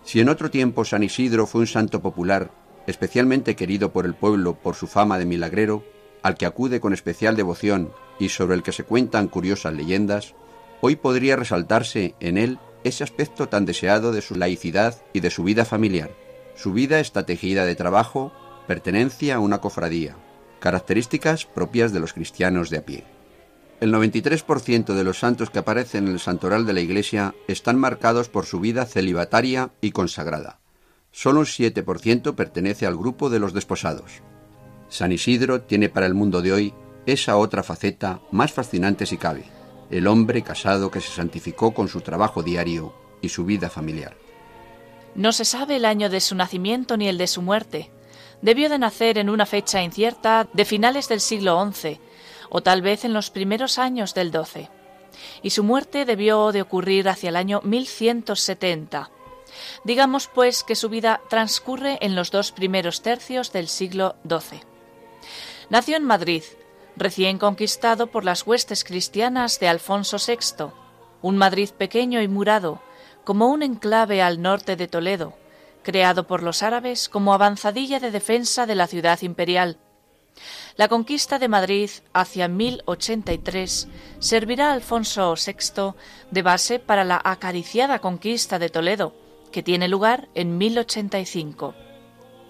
Si 0.04 0.20
en 0.20 0.30
otro 0.30 0.52
tiempo 0.52 0.86
San 0.86 1.04
Isidro 1.04 1.48
fue 1.48 1.62
un 1.62 1.68
santo 1.68 2.02
popular, 2.02 2.52
especialmente 2.88 3.56
querido 3.56 3.92
por 3.92 4.06
el 4.06 4.16
pueblo 4.16 4.56
por 4.56 4.76
su 4.76 4.88
fama 4.88 5.20
de 5.20 5.26
milagrero, 5.26 5.84
al 6.24 6.36
que 6.36 6.46
acude 6.46 6.80
con 6.80 6.94
especial 6.94 7.36
devoción 7.36 7.92
y 8.20 8.30
sobre 8.30 8.56
el 8.56 8.64
que 8.64 8.72
se 8.72 8.84
cuentan 8.84 9.28
curiosas 9.28 9.74
leyendas, 9.74 10.34
hoy 10.82 10.96
podría 10.96 11.36
resaltarse 11.36 12.16
en 12.20 12.38
él 12.38 12.60
ese 12.84 13.04
aspecto 13.04 13.50
tan 13.50 13.66
deseado 13.66 14.12
de 14.12 14.22
su 14.22 14.36
laicidad 14.36 14.96
y 15.14 15.20
de 15.20 15.30
su 15.30 15.44
vida 15.44 15.66
familiar. 15.66 16.12
Su 16.56 16.74
vida 16.74 17.00
está 17.00 17.26
tejida 17.26 17.66
de 17.66 17.76
trabajo, 17.76 18.32
pertenencia 18.66 19.36
a 19.36 19.40
una 19.40 19.60
cofradía, 19.60 20.16
características 20.60 21.46
propias 21.46 21.94
de 21.94 22.00
los 22.00 22.14
cristianos 22.14 22.70
de 22.70 22.78
a 22.78 22.86
pie. 22.86 23.04
El 23.80 23.94
93% 23.94 24.96
de 24.96 25.04
los 25.04 25.20
santos 25.20 25.52
que 25.52 25.60
aparecen 25.60 26.08
en 26.08 26.14
el 26.14 26.20
santoral 26.20 26.66
de 26.66 26.74
la 26.74 26.82
Iglesia 26.82 27.36
están 27.48 27.78
marcados 27.78 28.28
por 28.28 28.46
su 28.46 28.60
vida 28.60 28.86
celibataria 28.86 29.70
y 29.82 29.92
consagrada. 29.92 30.60
Solo 31.18 31.40
un 31.40 31.48
7% 31.48 32.36
pertenece 32.36 32.86
al 32.86 32.96
grupo 32.96 33.32
de 33.32 33.40
los 33.40 33.52
desposados. 33.52 34.22
San 34.88 35.12
Isidro 35.12 35.62
tiene 35.62 35.90
para 35.90 36.06
el 36.06 36.14
mundo 36.14 36.44
de 36.44 36.54
hoy 36.54 36.74
esa 37.08 37.38
otra 37.38 37.64
faceta 37.64 38.20
más 38.30 38.54
fascinante 38.54 39.08
si 39.08 39.18
cabe, 39.18 39.46
el 39.90 40.06
hombre 40.06 40.44
casado 40.44 40.92
que 40.92 41.02
se 41.02 41.10
santificó 41.10 41.74
con 41.74 41.88
su 41.88 42.02
trabajo 42.02 42.44
diario 42.44 42.94
y 43.20 43.30
su 43.30 43.46
vida 43.46 43.68
familiar. 43.72 44.16
No 45.16 45.32
se 45.32 45.44
sabe 45.44 45.78
el 45.78 45.86
año 45.86 46.12
de 46.12 46.20
su 46.20 46.36
nacimiento 46.36 46.98
ni 46.98 47.08
el 47.08 47.18
de 47.18 47.26
su 47.26 47.42
muerte, 47.42 47.90
debió 48.44 48.70
de 48.70 48.78
nacer 48.78 49.18
en 49.18 49.32
una 49.32 49.48
fecha 49.48 49.82
incierta 49.82 50.48
de 50.54 50.66
finales 50.66 51.10
del 51.10 51.20
siglo 51.20 51.68
XI, 51.72 52.00
o 52.52 52.62
tal 52.62 52.84
vez 52.84 53.06
en 53.06 53.14
los 53.14 53.32
primeros 53.32 53.80
años 53.80 54.14
del 54.14 54.32
XII, 54.32 54.70
y 55.42 55.50
su 55.50 55.64
muerte 55.64 56.06
debió 56.06 56.52
de 56.52 56.62
ocurrir 56.62 57.10
hacia 57.10 57.30
el 57.30 57.38
año 57.38 57.60
1170. 57.64 59.17
Digamos, 59.84 60.28
pues, 60.28 60.64
que 60.64 60.76
su 60.76 60.90
vida 60.90 61.22
transcurre 61.30 61.98
en 62.02 62.16
los 62.16 62.32
dos 62.32 62.52
primeros 62.52 63.02
tercios 63.02 63.52
del 63.52 63.68
siglo 63.68 64.16
XII. 64.28 64.62
Nació 65.70 65.98
en 65.98 66.04
Madrid, 66.04 66.44
recién 66.96 67.38
conquistado 67.38 68.08
por 68.08 68.26
las 68.26 68.46
huestes 68.48 68.84
cristianas 68.84 69.60
de 69.60 69.68
Alfonso 69.68 70.18
VI, 70.18 70.72
un 71.22 71.38
Madrid 71.38 71.70
pequeño 71.70 72.22
y 72.22 72.28
murado, 72.28 72.82
como 73.24 73.48
un 73.48 73.64
enclave 73.64 74.22
al 74.22 74.42
norte 74.42 74.76
de 74.76 74.88
Toledo, 74.88 75.34
creado 75.84 76.28
por 76.28 76.44
los 76.44 76.64
árabes 76.64 77.10
como 77.10 77.34
avanzadilla 77.34 78.00
de 78.00 78.12
defensa 78.12 78.66
de 78.66 78.76
la 78.76 78.88
ciudad 78.88 79.22
imperial. 79.22 79.78
La 80.76 80.88
conquista 80.88 81.40
de 81.40 81.48
Madrid 81.48 81.90
hacia 82.14 82.48
1083 82.48 83.88
servirá 84.20 84.70
a 84.70 84.74
Alfonso 84.74 85.34
VI 85.34 85.96
de 86.30 86.42
base 86.42 86.80
para 86.80 87.04
la 87.04 87.20
acariciada 87.24 88.00
conquista 88.00 88.60
de 88.60 88.70
Toledo, 88.70 89.14
que 89.58 89.64
tiene 89.64 89.88
lugar 89.88 90.30
en 90.36 90.60
1085. 90.60 91.74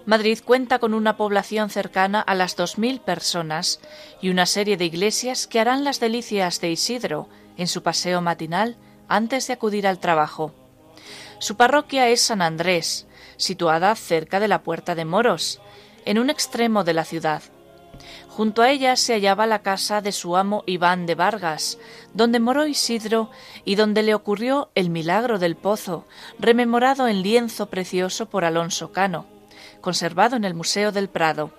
Madrid 0.04 0.40
cuenta 0.44 0.78
con 0.78 0.92
una 0.92 1.16
población 1.16 1.70
cercana 1.70 2.20
a 2.20 2.34
las 2.34 2.54
2.000 2.54 3.00
personas 3.00 3.80
y 4.20 4.28
una 4.28 4.44
serie 4.44 4.76
de 4.76 4.84
iglesias 4.84 5.46
que 5.46 5.58
harán 5.58 5.84
las 5.84 6.00
delicias 6.00 6.60
de 6.60 6.70
Isidro 6.70 7.30
en 7.56 7.66
su 7.66 7.82
paseo 7.82 8.20
matinal 8.20 8.76
antes 9.08 9.46
de 9.46 9.54
acudir 9.54 9.86
al 9.86 10.00
trabajo. 10.00 10.52
Su 11.38 11.56
parroquia 11.56 12.10
es 12.10 12.20
San 12.20 12.42
Andrés, 12.42 13.06
situada 13.38 13.94
cerca 13.94 14.38
de 14.38 14.48
la 14.48 14.62
Puerta 14.62 14.94
de 14.94 15.06
Moros, 15.06 15.62
en 16.04 16.18
un 16.18 16.28
extremo 16.28 16.84
de 16.84 16.92
la 16.92 17.06
ciudad. 17.06 17.42
Junto 18.38 18.62
a 18.62 18.70
ella 18.70 18.94
se 18.94 19.14
hallaba 19.14 19.48
la 19.48 19.62
casa 19.62 20.00
de 20.00 20.12
su 20.12 20.36
amo 20.36 20.62
Iván 20.64 21.06
de 21.06 21.16
Vargas, 21.16 21.76
donde 22.14 22.38
moró 22.38 22.68
Isidro 22.68 23.30
y 23.64 23.74
donde 23.74 24.04
le 24.04 24.14
ocurrió 24.14 24.70
el 24.76 24.90
milagro 24.90 25.40
del 25.40 25.56
pozo, 25.56 26.04
rememorado 26.38 27.08
en 27.08 27.22
lienzo 27.22 27.66
precioso 27.66 28.26
por 28.26 28.44
Alonso 28.44 28.92
Cano, 28.92 29.26
conservado 29.80 30.36
en 30.36 30.44
el 30.44 30.54
Museo 30.54 30.92
del 30.92 31.08
Prado. 31.08 31.50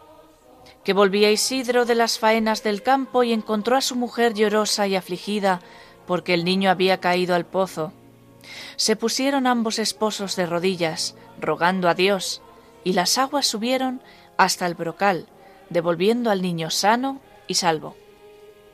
Que 0.86 0.94
volvía 0.94 1.30
Isidro 1.30 1.84
de 1.84 1.96
las 1.96 2.18
faenas 2.18 2.64
del 2.64 2.82
campo 2.82 3.24
y 3.24 3.34
encontró 3.34 3.76
a 3.76 3.82
su 3.82 3.98
mujer 3.98 4.34
llorosa 4.34 4.88
y 4.88 4.96
afligida 4.96 5.60
porque 6.08 6.34
el 6.34 6.46
niño 6.46 6.72
había 6.72 7.02
caído 7.02 7.36
al 7.36 7.46
pozo. 7.46 7.92
Se 8.78 8.96
pusieron 8.96 9.48
ambos 9.48 9.80
esposos 9.80 10.38
de 10.38 10.46
rodillas, 10.46 11.18
rogando 11.42 11.90
a 11.90 11.94
Dios, 11.94 12.42
y 12.86 12.94
las 12.94 13.18
aguas 13.18 13.48
subieron 13.48 14.02
hasta 14.38 14.66
el 14.66 14.76
brocal, 14.76 15.28
devolviendo 15.70 16.32
al 16.32 16.42
niño 16.42 16.70
sano 16.70 17.22
y 17.48 17.56
salvo. 17.56 17.96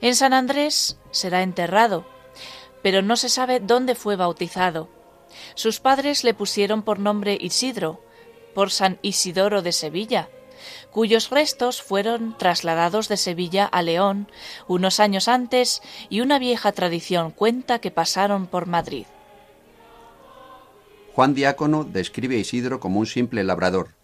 En 0.01 0.15
San 0.15 0.33
Andrés 0.33 0.97
será 1.11 1.41
enterrado, 1.41 2.05
pero 2.83 3.01
no 3.01 3.15
se 3.15 3.29
sabe 3.29 3.59
dónde 3.59 3.95
fue 3.95 4.15
bautizado. 4.15 4.89
Sus 5.55 5.79
padres 5.79 6.23
le 6.23 6.33
pusieron 6.33 6.83
por 6.83 6.99
nombre 6.99 7.37
Isidro, 7.39 8.01
por 8.53 8.71
San 8.71 8.99
Isidoro 9.01 9.61
de 9.61 9.71
Sevilla, 9.71 10.29
cuyos 10.91 11.29
restos 11.29 11.81
fueron 11.81 12.37
trasladados 12.37 13.07
de 13.07 13.17
Sevilla 13.17 13.65
a 13.65 13.81
León 13.81 14.27
unos 14.67 14.99
años 14.99 15.27
antes 15.27 15.81
y 16.09 16.21
una 16.21 16.39
vieja 16.39 16.71
tradición 16.71 17.31
cuenta 17.31 17.79
que 17.79 17.91
pasaron 17.91 18.47
por 18.47 18.65
Madrid. 18.65 19.05
Juan 21.13 21.33
Diácono 21.33 21.85
describe 21.85 22.35
a 22.35 22.39
Isidro 22.39 22.79
como 22.79 22.99
un 22.99 23.05
simple 23.05 23.43
labrador, 23.43 23.95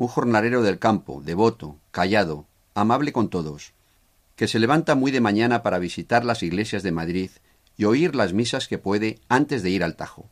un 0.00 0.08
jornalero 0.08 0.62
del 0.62 0.78
campo, 0.78 1.20
devoto, 1.22 1.76
callado, 1.90 2.46
amable 2.72 3.12
con 3.12 3.28
todos, 3.28 3.74
que 4.34 4.48
se 4.48 4.58
levanta 4.58 4.94
muy 4.94 5.10
de 5.10 5.20
mañana 5.20 5.62
para 5.62 5.78
visitar 5.78 6.24
las 6.24 6.42
iglesias 6.42 6.82
de 6.82 6.90
Madrid 6.90 7.30
y 7.76 7.84
oír 7.84 8.14
las 8.14 8.32
misas 8.32 8.66
que 8.66 8.78
puede 8.78 9.18
antes 9.28 9.62
de 9.62 9.68
ir 9.68 9.84
al 9.84 9.96
Tajo. 9.96 10.24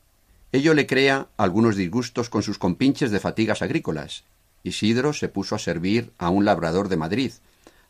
Ello 0.52 0.72
le 0.72 0.87
crea 0.87 1.28
algunos 1.37 1.76
disgustos 1.76 2.31
con 2.31 2.42
sus 2.42 2.57
compinches 2.57 3.11
de 3.11 3.20
fatigas 3.20 3.61
agrícolas. 3.61 4.24
Isidro 4.62 5.12
se 5.12 5.28
puso 5.28 5.54
a 5.54 5.59
servir 5.59 6.14
a 6.16 6.31
un 6.31 6.46
labrador 6.46 6.88
de 6.88 6.96
Madrid, 6.96 7.33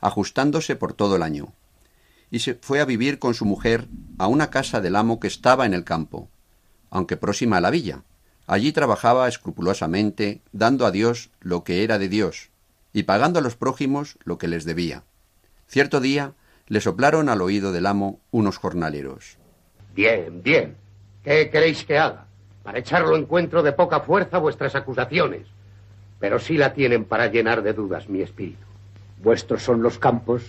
ajustándose 0.01 0.75
por 0.75 0.95
todo 0.95 1.15
el 1.15 1.23
año, 1.23 1.53
y 2.33 2.41
se 2.41 2.55
fue 2.55 2.81
a 2.81 2.87
vivir 2.87 3.21
con 3.21 3.35
su 3.35 3.45
mujer 3.45 3.87
a 4.19 4.27
una 4.27 4.51
casa 4.51 4.81
del 4.81 4.97
amo 4.97 5.21
que 5.21 5.29
estaba 5.29 5.65
en 5.65 5.75
el 5.75 5.85
campo, 5.85 6.29
aunque 6.91 7.17
próxima 7.17 7.59
a 7.59 7.61
la 7.61 7.71
villa. 7.71 8.03
Allí 8.49 8.73
trabajaba 8.73 9.29
escrupulosamente, 9.29 10.41
dando 10.53 10.87
a 10.87 10.91
Dios 10.91 11.31
lo 11.39 11.65
que 11.65 11.85
era 11.85 11.99
de 11.99 12.09
Dios, 12.09 12.49
y 12.95 13.03
pagando 13.03 13.41
a 13.41 13.43
los 13.43 13.57
prójimos 13.57 14.17
lo 14.25 14.39
que 14.39 14.49
les 14.49 14.65
debía. 14.65 15.03
Cierto 15.67 16.01
día 16.01 16.33
le 16.67 16.81
soplaron 16.81 17.29
al 17.29 17.43
oído 17.43 17.73
del 17.73 17.85
amo 17.85 18.21
unos 18.31 18.57
jornaleros. 18.57 19.37
Bien, 19.95 20.43
bien. 20.43 20.77
¿Qué 21.23 21.51
queréis 21.51 21.85
que 21.85 21.99
haga? 21.99 22.25
Para 22.63 22.79
echarlo 22.79 23.17
encuentro 23.17 23.63
de 23.63 23.73
poca 23.73 24.01
fuerza 24.01 24.39
vuestras 24.39 24.75
acusaciones. 24.75 25.47
Pero 26.19 26.39
sí 26.39 26.57
la 26.57 26.73
tienen 26.73 27.05
para 27.05 27.27
llenar 27.27 27.63
de 27.63 27.75
dudas 27.75 28.09
mi 28.09 28.23
espíritu. 28.23 28.65
Vuestros 29.23 29.63
son 29.63 29.83
los 29.83 29.99
campos 29.99 30.43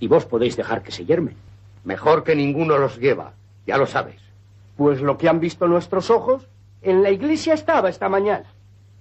y 0.00 0.08
vos 0.08 0.26
podéis 0.26 0.56
dejar 0.56 0.82
que 0.82 0.90
se 0.90 1.04
yermen. 1.04 1.36
Mejor 1.84 2.24
que 2.24 2.34
ninguno 2.34 2.78
los 2.78 2.98
lleva, 2.98 3.34
ya 3.64 3.78
lo 3.78 3.86
sabes. 3.86 4.20
Pues 4.76 5.00
lo 5.00 5.18
que 5.18 5.28
han 5.28 5.38
visto 5.38 5.68
nuestros 5.68 6.10
ojos 6.10 6.48
en 6.82 7.02
la 7.02 7.10
iglesia 7.10 7.54
estaba 7.54 7.88
esta 7.88 8.08
mañana. 8.08 8.44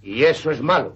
¿Y 0.02 0.24
eso 0.24 0.52
es 0.52 0.62
malo? 0.62 0.96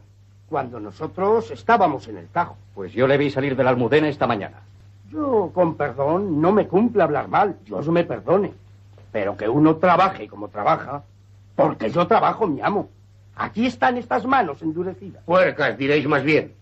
Cuando 0.49 0.79
nosotros 0.79 1.51
estábamos 1.51 2.07
en 2.07 2.17
el 2.17 2.27
Tajo. 2.27 2.57
Pues 2.73 2.93
yo 2.93 3.07
le 3.07 3.17
vi 3.17 3.29
salir 3.29 3.55
de 3.55 3.63
la 3.63 3.69
almudena 3.69 4.07
esta 4.07 4.27
mañana. 4.27 4.61
Yo, 5.09 5.51
con 5.53 5.75
perdón, 5.75 6.41
no 6.41 6.51
me 6.51 6.67
cumple 6.67 7.03
hablar 7.03 7.27
mal. 7.27 7.57
Dios 7.65 7.87
me 7.89 8.03
perdone. 8.03 8.53
Pero 9.11 9.35
que 9.35 9.47
uno 9.47 9.75
trabaje 9.75 10.27
como 10.27 10.47
trabaja, 10.47 11.03
porque 11.55 11.89
yo 11.89 12.07
trabajo, 12.07 12.47
mi 12.47 12.61
amo. 12.61 12.89
Aquí 13.35 13.65
están 13.65 13.97
estas 13.97 14.25
manos 14.25 14.61
endurecidas. 14.61 15.23
Puercas, 15.25 15.77
diréis 15.77 16.07
más 16.07 16.23
bien. 16.23 16.53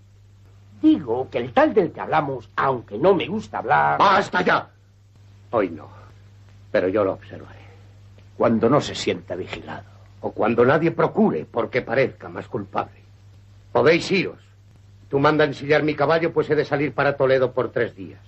Digo 0.82 1.30
que 1.30 1.40
el 1.40 1.54
tal 1.54 1.74
del 1.74 1.92
que 1.92 2.00
hablamos, 2.00 2.50
aunque 2.56 2.98
no 2.98 3.14
me 3.14 3.28
gusta 3.28 3.60
hablar... 3.60 4.00
¡Basta 4.00 4.42
ya! 4.42 4.70
Hoy 5.52 5.70
no, 5.70 5.88
pero 6.72 6.88
yo 6.88 7.04
lo 7.04 7.14
observaré. 7.14 7.60
Cuando 8.38 8.70
no 8.70 8.80
se 8.80 8.96
sienta 8.96 9.36
vigilado. 9.36 9.99
O 10.22 10.32
cuando 10.32 10.66
nadie 10.66 10.92
procure 10.92 11.46
porque 11.46 11.82
parezca 11.82 12.30
más 12.30 12.48
culpable. 12.48 13.02
Podéis 13.72 14.12
iros. 14.12 14.40
Tú 15.10 15.20
manda 15.20 15.46
ensillar 15.46 15.84
mi 15.84 15.96
caballo, 15.96 16.34
pues 16.34 16.50
he 16.50 16.56
de 16.56 16.66
salir 16.66 16.94
para 16.94 17.18
Toledo 17.18 17.54
por 17.54 17.72
tres 17.72 17.96
días. 17.96 18.22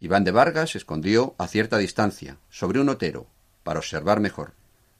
Iván 0.00 0.24
de 0.24 0.30
Vargas 0.30 0.70
se 0.70 0.78
escondió 0.78 1.34
a 1.38 1.48
cierta 1.48 1.76
distancia, 1.76 2.38
sobre 2.48 2.80
un 2.80 2.88
otero, 2.88 3.26
para 3.64 3.80
observar 3.80 4.20
mejor. 4.20 4.52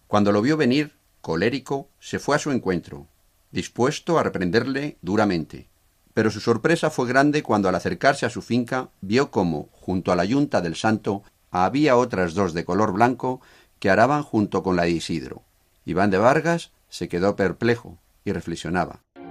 Cuando 0.09 0.33
lo 0.33 0.43
vio 0.43 0.57
venir, 0.57 0.97
colérico, 1.21 1.89
se 2.01 2.19
fue 2.19 2.37
a 2.37 2.39
su 2.39 2.51
encuentro, 2.51 3.07
dispuesto 3.51 4.19
a 4.19 4.23
reprenderle 4.23 4.97
duramente. 5.01 5.69
Pero 6.15 6.31
su 6.31 6.41
sorpresa 6.41 6.91
fue 6.91 7.07
grande 7.07 7.43
cuando 7.43 7.69
al 7.69 7.77
acercarse 7.77 8.27
a 8.27 8.31
su 8.31 8.43
finca 8.43 8.91
vio 9.01 9.31
cómo, 9.31 9.69
junto 9.73 10.11
a 10.11 10.17
la 10.17 10.25
yunta 10.25 10.61
del 10.61 10.75
santo, 10.75 11.23
había 11.51 11.97
otras 11.97 12.35
dos 12.35 12.55
de 12.55 12.65
color 12.65 12.93
blanco 12.93 13.41
que 13.79 13.91
araban 13.91 14.23
junto 14.23 14.63
con 14.63 14.77
la 14.77 14.83
de 14.83 14.91
Isidro. 14.91 15.43
Iván 15.85 16.11
de 16.11 16.19
Vargas 16.19 16.73
se 16.89 17.09
quedó 17.09 17.37
perplejo 17.37 17.99
y 18.25 18.33
reflexionaba. 18.33 19.01
¿No 19.17 19.23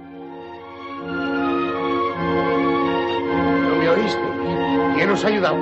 me 3.76 3.88
oíste? 3.88 4.22
¿Quién 4.96 5.10
os 5.10 5.24
ha 5.24 5.28
ayudado? 5.28 5.56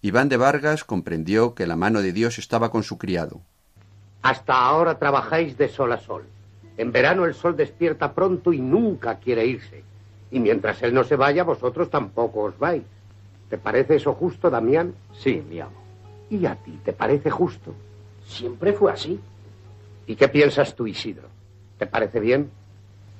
Iván 0.00 0.28
de 0.28 0.36
Vargas 0.36 0.84
comprendió 0.84 1.54
que 1.54 1.66
la 1.66 1.76
mano 1.76 2.00
de 2.00 2.12
Dios 2.12 2.38
estaba 2.38 2.70
con 2.70 2.84
su 2.84 2.96
criado. 2.96 3.42
Hasta 4.22 4.54
ahora 4.54 4.98
trabajáis 4.98 5.58
de 5.58 5.68
sol 5.68 5.92
a 5.92 5.98
sol. 5.98 6.24
En 6.76 6.92
verano 6.92 7.24
el 7.24 7.34
sol 7.34 7.56
despierta 7.56 8.14
pronto 8.14 8.52
y 8.52 8.60
nunca 8.60 9.18
quiere 9.18 9.46
irse. 9.46 9.82
Y 10.30 10.40
mientras 10.40 10.82
él 10.82 10.92
no 10.92 11.04
se 11.04 11.16
vaya, 11.16 11.44
vosotros 11.44 11.90
tampoco 11.90 12.42
os 12.42 12.58
vais. 12.58 12.82
¿Te 13.48 13.58
parece 13.58 13.96
eso 13.96 14.12
justo, 14.14 14.50
Damián? 14.50 14.94
Sí, 15.18 15.42
mi 15.48 15.60
amo. 15.60 15.76
¿Y 16.30 16.46
a 16.46 16.56
ti 16.56 16.78
te 16.84 16.92
parece 16.92 17.30
justo? 17.30 17.72
Siempre 18.26 18.72
fue 18.72 18.92
así. 18.92 19.20
¿Y 20.06 20.16
qué 20.16 20.28
piensas 20.28 20.74
tú, 20.74 20.86
Isidro? 20.86 21.28
¿Te 21.78 21.86
parece 21.86 22.18
bien? 22.20 22.50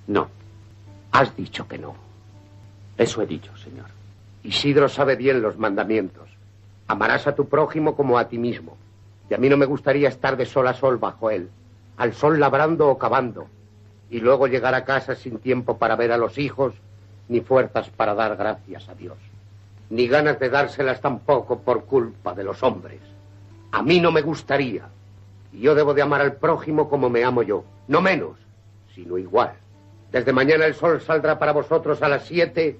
No. 0.06 0.28
Has 1.12 1.36
dicho 1.36 1.68
que 1.68 1.78
no. 1.78 1.94
Eso 2.98 3.22
he 3.22 3.26
dicho, 3.26 3.56
señor. 3.56 3.86
Isidro 4.42 4.88
sabe 4.88 5.16
bien 5.16 5.42
los 5.42 5.58
mandamientos. 5.58 6.28
Amarás 6.88 7.26
a 7.26 7.34
tu 7.34 7.48
prójimo 7.48 7.96
como 7.96 8.18
a 8.18 8.28
ti 8.28 8.38
mismo. 8.38 8.76
Y 9.28 9.34
a 9.34 9.38
mí 9.38 9.48
no 9.48 9.56
me 9.56 9.66
gustaría 9.66 10.08
estar 10.08 10.36
de 10.36 10.46
sol 10.46 10.68
a 10.68 10.74
sol 10.74 10.98
bajo 10.98 11.30
él, 11.30 11.50
al 11.96 12.14
sol 12.14 12.38
labrando 12.38 12.88
o 12.88 12.98
cavando, 12.98 13.48
y 14.08 14.20
luego 14.20 14.46
llegar 14.46 14.74
a 14.74 14.84
casa 14.84 15.16
sin 15.16 15.38
tiempo 15.38 15.78
para 15.78 15.96
ver 15.96 16.12
a 16.12 16.16
los 16.16 16.38
hijos, 16.38 16.74
ni 17.28 17.40
fuerzas 17.40 17.90
para 17.90 18.14
dar 18.14 18.36
gracias 18.36 18.88
a 18.88 18.94
Dios, 18.94 19.18
ni 19.90 20.06
ganas 20.06 20.38
de 20.38 20.48
dárselas 20.48 21.00
tampoco 21.00 21.60
por 21.60 21.84
culpa 21.84 22.34
de 22.34 22.44
los 22.44 22.62
hombres. 22.62 23.00
A 23.72 23.82
mí 23.82 24.00
no 24.00 24.12
me 24.12 24.22
gustaría. 24.22 24.88
Y 25.52 25.60
yo 25.60 25.74
debo 25.74 25.94
de 25.94 26.02
amar 26.02 26.20
al 26.20 26.34
prójimo 26.34 26.88
como 26.88 27.08
me 27.08 27.24
amo 27.24 27.42
yo, 27.42 27.64
no 27.88 28.00
menos, 28.00 28.38
sino 28.94 29.18
igual. 29.18 29.52
Desde 30.10 30.32
mañana 30.32 30.66
el 30.66 30.74
sol 30.74 31.00
saldrá 31.00 31.38
para 31.38 31.52
vosotros 31.52 32.02
a 32.02 32.08
las 32.08 32.24
siete 32.24 32.78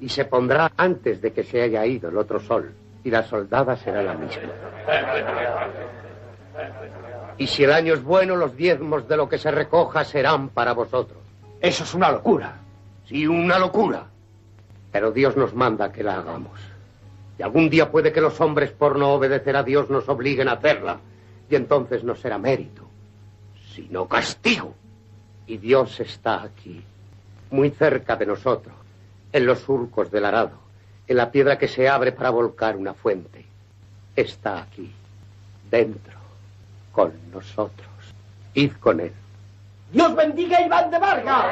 y 0.00 0.08
se 0.08 0.24
pondrá 0.24 0.72
antes 0.76 1.20
de 1.20 1.32
que 1.32 1.42
se 1.42 1.60
haya 1.60 1.84
ido 1.84 2.08
el 2.08 2.16
otro 2.16 2.40
sol, 2.40 2.72
y 3.02 3.10
la 3.10 3.24
soldada 3.24 3.76
será 3.76 4.02
la 4.02 4.14
misma. 4.14 4.42
Y 7.36 7.46
si 7.46 7.64
el 7.64 7.72
año 7.72 7.94
es 7.94 8.02
bueno, 8.02 8.36
los 8.36 8.56
diezmos 8.56 9.08
de 9.08 9.16
lo 9.16 9.28
que 9.28 9.38
se 9.38 9.50
recoja 9.50 10.04
serán 10.04 10.48
para 10.48 10.72
vosotros. 10.72 11.18
Eso 11.60 11.84
es 11.84 11.94
una 11.94 12.10
locura. 12.10 12.56
Sí, 13.08 13.26
una 13.26 13.58
locura. 13.58 14.06
Pero 14.92 15.12
Dios 15.12 15.36
nos 15.36 15.54
manda 15.54 15.92
que 15.92 16.02
la 16.02 16.18
hagamos. 16.18 16.60
Y 17.38 17.42
algún 17.42 17.70
día 17.70 17.90
puede 17.90 18.12
que 18.12 18.20
los 18.20 18.40
hombres 18.40 18.70
por 18.70 18.98
no 18.98 19.12
obedecer 19.12 19.56
a 19.56 19.62
Dios 19.62 19.88
nos 19.88 20.08
obliguen 20.08 20.48
a 20.48 20.52
hacerla. 20.52 20.98
Y 21.48 21.54
entonces 21.54 22.04
no 22.04 22.14
será 22.14 22.36
mérito, 22.36 22.86
sino 23.74 24.06
castigo. 24.06 24.74
Y 25.46 25.56
Dios 25.56 25.98
está 26.00 26.42
aquí, 26.42 26.82
muy 27.50 27.70
cerca 27.70 28.16
de 28.16 28.26
nosotros, 28.26 28.74
en 29.32 29.46
los 29.46 29.60
surcos 29.60 30.10
del 30.10 30.26
arado, 30.26 30.58
en 31.06 31.16
la 31.16 31.30
piedra 31.30 31.56
que 31.56 31.68
se 31.68 31.88
abre 31.88 32.12
para 32.12 32.28
volcar 32.28 32.76
una 32.76 32.92
fuente. 32.92 33.46
Está 34.14 34.60
aquí, 34.60 34.92
dentro, 35.70 36.18
con 36.92 37.12
nosotros. 37.32 37.88
Id 38.52 38.72
con 38.80 39.00
él. 39.00 39.12
Dios 39.90 40.14
bendiga 40.14 40.58
a 40.58 40.66
Iván 40.66 40.90
de 40.90 40.98
Vargas. 40.98 41.44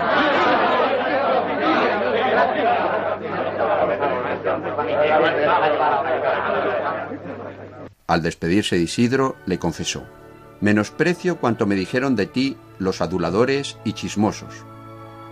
Al 8.07 8.23
despedirse 8.23 8.77
de 8.77 8.83
Isidro, 8.83 9.37
le 9.47 9.59
confesó, 9.59 10.05
Menosprecio 10.61 11.39
cuanto 11.39 11.67
me 11.67 11.75
dijeron 11.75 12.15
de 12.15 12.27
ti 12.27 12.57
los 12.79 13.01
aduladores 13.01 13.79
y 13.85 13.95
chismosos. 13.95 14.65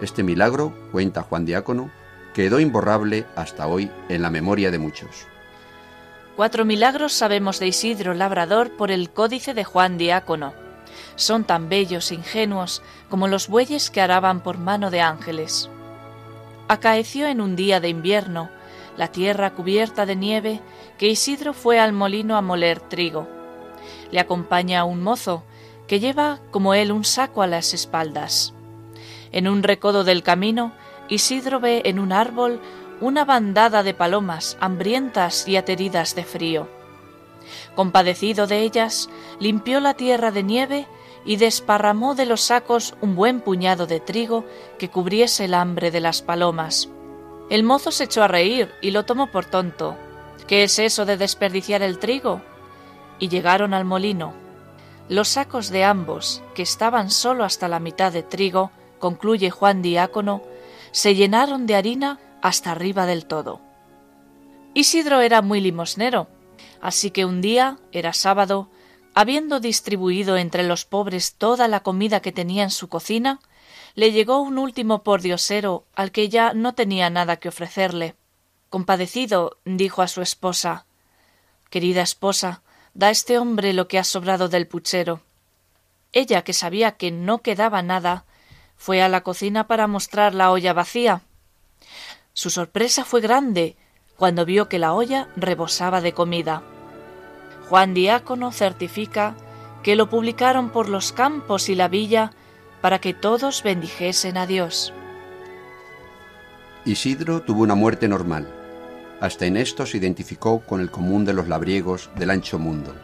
Este 0.01 0.23
milagro, 0.23 0.75
cuenta 0.91 1.23
Juan 1.23 1.45
Diácono, 1.45 1.91
quedó 2.35 2.59
imborrable 2.59 3.27
hasta 3.37 3.67
hoy 3.67 3.91
en 4.09 4.23
la 4.23 4.31
memoria 4.31 4.71
de 4.71 4.79
muchos. 4.79 5.27
Cuatro 6.37 6.65
milagros 6.65 7.13
sabemos 7.13 7.61
de 7.61 7.69
Isidro 7.69 8.13
Labrador 8.13 8.77
por 8.77 8.91
el 8.91 9.11
códice 9.11 9.55
de 9.55 9.65
Juan 9.65 9.99
Diácono. 9.99 10.64
Son 11.17 11.45
tan 11.45 11.69
bellos 11.69 12.11
e 12.11 12.15
ingenuos 12.15 12.83
como 13.09 13.29
los 13.29 13.49
bueyes 13.49 13.91
que 13.91 14.01
araban 14.01 14.41
por 14.41 14.59
mano 14.59 14.91
de 14.91 15.01
ángeles. 15.01 15.71
Acaeció 16.69 17.27
en 17.27 17.41
un 17.41 17.57
día 17.57 17.81
de 17.81 17.89
invierno, 17.89 18.51
la 18.97 19.09
tierra 19.09 19.51
cubierta 19.51 20.07
de 20.07 20.17
nieve, 20.17 20.61
que 20.99 21.09
Isidro 21.09 21.53
fue 21.53 21.79
al 21.79 21.93
molino 21.93 22.37
a 22.37 22.43
moler 22.43 22.81
trigo. 22.81 23.29
Le 24.11 24.21
acompaña 24.21 24.85
un 24.85 25.03
mozo, 25.03 25.43
que 25.87 26.01
lleva 26.01 26.41
como 26.51 26.75
él 26.75 26.93
un 26.93 27.05
saco 27.05 27.43
a 27.43 27.47
las 27.47 27.75
espaldas. 27.75 28.55
En 29.33 29.49
un 29.49 29.63
recodo 29.63 30.05
del 30.05 30.23
camino, 30.23 30.73
Isidro 31.09 31.61
ve 31.61 31.83
en 31.85 31.99
un 31.99 32.13
árbol 32.13 32.61
una 33.01 33.25
bandada 33.25 33.83
de 33.83 33.93
palomas 33.93 34.57
hambrientas 34.61 35.47
y 35.49 35.57
ateridas 35.57 36.15
de 36.15 36.25
frío. 36.25 36.69
Compadecido 37.75 38.47
de 38.47 38.61
ellas, 38.61 39.09
limpió 39.41 39.81
la 39.81 39.95
tierra 39.95 40.31
de 40.31 40.43
nieve 40.43 40.87
y 41.25 41.37
desparramó 41.37 42.15
de 42.15 42.27
los 42.27 42.43
sacos 42.43 42.95
un 43.01 43.15
buen 43.17 43.41
puñado 43.41 43.87
de 43.87 44.01
trigo 44.01 44.45
que 44.79 44.91
cubriese 44.91 45.47
el 45.47 45.55
hambre 45.55 45.91
de 45.91 46.01
las 46.01 46.23
palomas. 46.23 46.89
El 47.51 47.63
mozo 47.63 47.91
se 47.91 48.05
echó 48.05 48.23
a 48.23 48.29
reír 48.29 48.71
y 48.81 48.91
lo 48.91 49.05
tomó 49.05 49.31
por 49.31 49.45
tonto. 49.45 49.97
¿Qué 50.47 50.65
es 50.65 50.79
eso 50.79 51.05
de 51.05 51.17
desperdiciar 51.17 51.83
el 51.83 51.99
trigo? 51.99 52.43
Y 53.19 53.29
llegaron 53.29 53.75
al 53.75 53.85
molino. 53.85 54.35
Los 55.09 55.29
sacos 55.29 55.71
de 55.71 55.85
ambos, 55.85 56.43
que 56.55 56.63
estaban 56.63 57.11
solo 57.11 57.45
hasta 57.45 57.69
la 57.69 57.81
mitad 57.81 58.13
de 58.13 58.23
trigo, 58.23 58.71
concluye 58.99 59.51
Juan 59.51 59.83
Diácono, 59.83 60.43
se 60.91 61.15
llenaron 61.15 61.67
de 61.67 61.77
harina 61.77 62.19
hasta 62.41 62.71
arriba 62.71 63.05
del 63.05 63.27
todo. 63.27 63.61
Isidro 64.73 65.21
era 65.21 65.43
muy 65.43 65.61
limosnero, 65.61 66.29
así 66.81 67.11
que 67.11 67.25
un 67.25 67.41
día, 67.41 67.79
era 67.93 68.13
sábado, 68.13 68.69
habiendo 69.15 69.61
distribuido 69.61 70.37
entre 70.37 70.63
los 70.65 70.85
pobres 70.85 71.35
toda 71.35 71.69
la 71.69 71.81
comida 71.81 72.21
que 72.21 72.33
tenía 72.33 72.65
en 72.65 72.71
su 72.71 72.89
cocina, 72.89 73.41
le 73.95 74.13
llegó 74.13 74.41
un 74.41 74.59
último 74.59 75.03
pordiosero 75.03 75.85
al 75.95 76.11
que 76.11 76.29
ya 76.29 76.53
no 76.53 76.75
tenía 76.75 77.11
nada 77.11 77.37
que 77.37 77.49
ofrecerle. 77.49 78.17
Compadecido, 78.69 79.59
dijo 79.65 80.03
a 80.03 80.09
su 80.09 80.21
esposa 80.21 80.87
Querida 81.71 82.03
esposa, 82.03 82.63
da 82.93 83.09
a 83.09 83.11
este 83.11 83.39
hombre 83.39 83.73
lo 83.73 83.89
que 83.89 83.99
ha 83.99 84.05
sobrado 84.05 84.49
del 84.49 84.67
puchero. 84.67 85.23
Ella, 86.13 86.43
que 86.43 86.53
sabía 86.53 86.93
que 86.93 87.11
no 87.11 87.39
quedaba 87.39 87.83
nada, 87.83 88.25
fue 88.77 89.03
a 89.03 89.09
la 89.09 89.23
cocina 89.23 89.67
para 89.67 89.87
mostrar 89.87 90.35
la 90.35 90.51
olla 90.53 90.73
vacía. 90.73 91.23
Su 92.33 92.51
sorpresa 92.51 93.05
fue 93.05 93.21
grande 93.21 93.77
cuando 94.17 94.45
vio 94.45 94.69
que 94.69 94.79
la 94.79 94.93
olla 94.93 95.29
rebosaba 95.37 96.01
de 96.01 96.13
comida. 96.13 96.63
Juan 97.69 97.95
Diácono 97.95 98.53
certifica 98.53 99.35
que 99.83 99.97
lo 99.97 100.09
publicaron 100.09 100.71
por 100.71 100.89
los 100.89 101.13
campos 101.13 101.69
y 101.69 101.75
la 101.75 101.89
villa 101.89 102.33
para 102.81 103.01
que 103.01 103.15
todos 103.15 103.63
bendijesen 103.63 104.37
a 104.37 104.47
Dios. 104.47 104.93
Isidro 106.85 107.43
tuvo 107.43 107.63
una 107.63 107.75
muerte 107.75 108.09
normal. 108.09 108.47
Hasta 109.21 109.47
en 109.47 109.57
esto 109.57 109.87
se 109.87 109.97
identificó 109.97 110.61
con 110.61 110.81
el 110.81 110.91
común 110.91 111.25
de 111.25 111.33
los 111.33 111.49
labriegos 111.49 112.11
del 112.17 112.31
ancho 112.31 112.59
mundo. 112.59 112.95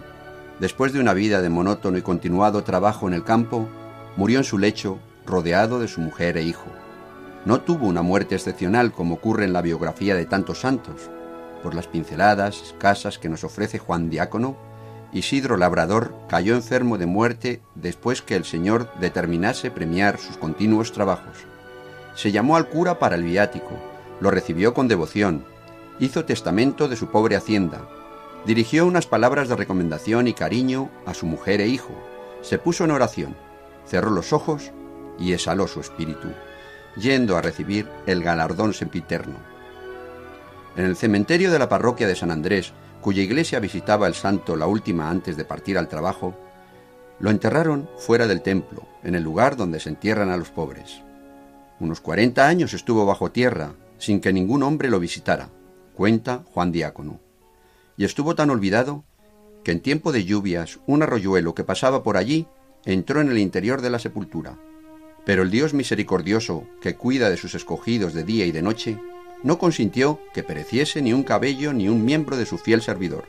Después 0.58 0.92
de 0.92 1.00
una 1.00 1.14
vida 1.14 1.40
de 1.40 1.48
monótono 1.48 1.96
y 1.96 2.02
continuado 2.02 2.62
trabajo 2.62 3.08
en 3.08 3.14
el 3.14 3.24
campo, 3.24 3.68
murió 4.16 4.38
en 4.38 4.44
su 4.44 4.58
lecho 4.58 4.98
rodeado 5.24 5.78
de 5.80 5.88
su 5.88 6.02
mujer 6.02 6.36
e 6.36 6.42
hijo. 6.42 6.66
No 7.44 7.62
tuvo 7.62 7.86
una 7.86 8.02
muerte 8.02 8.34
excepcional 8.34 8.92
como 8.92 9.14
ocurre 9.14 9.44
en 9.44 9.52
la 9.52 9.62
biografía 9.62 10.14
de 10.14 10.26
tantos 10.26 10.60
santos. 10.60 11.10
Por 11.62 11.74
las 11.74 11.86
pinceladas 11.86 12.62
escasas 12.62 13.18
que 13.18 13.28
nos 13.28 13.44
ofrece 13.44 13.78
Juan 13.78 14.10
Diácono, 14.10 14.56
Isidro 15.12 15.56
Labrador 15.56 16.14
cayó 16.28 16.54
enfermo 16.54 16.98
de 16.98 17.06
muerte 17.06 17.60
después 17.74 18.22
que 18.22 18.36
el 18.36 18.44
Señor 18.44 18.92
determinase 19.00 19.70
premiar 19.70 20.18
sus 20.18 20.36
continuos 20.36 20.92
trabajos. 20.92 21.38
Se 22.14 22.30
llamó 22.30 22.56
al 22.56 22.68
cura 22.68 22.98
para 22.98 23.16
el 23.16 23.24
viático, 23.24 23.72
lo 24.20 24.30
recibió 24.30 24.74
con 24.74 24.86
devoción, 24.86 25.44
hizo 25.98 26.24
testamento 26.24 26.88
de 26.88 26.96
su 26.96 27.08
pobre 27.08 27.36
hacienda, 27.36 27.88
dirigió 28.46 28.86
unas 28.86 29.06
palabras 29.06 29.48
de 29.48 29.56
recomendación 29.56 30.28
y 30.28 30.34
cariño 30.34 30.90
a 31.06 31.14
su 31.14 31.26
mujer 31.26 31.60
e 31.60 31.68
hijo, 31.68 31.94
se 32.42 32.58
puso 32.58 32.84
en 32.84 32.90
oración, 32.90 33.34
cerró 33.86 34.10
los 34.10 34.32
ojos 34.32 34.70
y 35.18 35.32
exhaló 35.32 35.66
su 35.66 35.80
espíritu, 35.80 36.28
yendo 37.00 37.36
a 37.36 37.42
recibir 37.42 37.88
el 38.06 38.22
galardón 38.22 38.74
sempiterno. 38.74 39.36
En 40.76 40.84
el 40.84 40.96
cementerio 40.96 41.50
de 41.50 41.58
la 41.58 41.68
parroquia 41.68 42.06
de 42.06 42.14
San 42.14 42.30
Andrés, 42.30 42.72
cuya 43.00 43.22
iglesia 43.22 43.58
visitaba 43.60 44.06
el 44.06 44.14
santo 44.14 44.56
la 44.56 44.66
última 44.66 45.10
antes 45.10 45.36
de 45.36 45.44
partir 45.44 45.78
al 45.78 45.88
trabajo, 45.88 46.34
lo 47.18 47.30
enterraron 47.30 47.88
fuera 47.98 48.26
del 48.26 48.42
templo, 48.42 48.86
en 49.02 49.14
el 49.14 49.22
lugar 49.22 49.56
donde 49.56 49.80
se 49.80 49.88
entierran 49.88 50.30
a 50.30 50.36
los 50.36 50.50
pobres. 50.50 51.02
Unos 51.80 52.00
cuarenta 52.00 52.46
años 52.46 52.72
estuvo 52.72 53.04
bajo 53.06 53.30
tierra, 53.30 53.72
sin 53.98 54.20
que 54.20 54.32
ningún 54.32 54.62
hombre 54.62 54.88
lo 54.90 55.00
visitara, 55.00 55.48
cuenta 55.94 56.44
Juan 56.52 56.72
Diácono. 56.72 57.20
Y 57.96 58.04
estuvo 58.04 58.34
tan 58.34 58.50
olvidado 58.50 59.04
que 59.64 59.72
en 59.72 59.80
tiempo 59.80 60.12
de 60.12 60.24
lluvias 60.24 60.80
un 60.86 61.02
arroyuelo 61.02 61.54
que 61.54 61.64
pasaba 61.64 62.02
por 62.02 62.16
allí 62.16 62.46
entró 62.84 63.20
en 63.20 63.30
el 63.30 63.38
interior 63.38 63.82
de 63.82 63.90
la 63.90 63.98
sepultura. 63.98 64.56
Pero 65.24 65.42
el 65.42 65.50
Dios 65.50 65.74
misericordioso, 65.74 66.66
que 66.80 66.96
cuida 66.96 67.30
de 67.30 67.36
sus 67.36 67.54
escogidos 67.54 68.14
de 68.14 68.24
día 68.24 68.46
y 68.46 68.52
de 68.52 68.62
noche, 68.62 68.98
no 69.42 69.58
consintió 69.58 70.20
que 70.34 70.42
pereciese 70.42 71.02
ni 71.02 71.12
un 71.12 71.22
cabello 71.22 71.72
ni 71.72 71.88
un 71.88 72.04
miembro 72.04 72.36
de 72.36 72.46
su 72.46 72.58
fiel 72.58 72.82
servidor. 72.82 73.24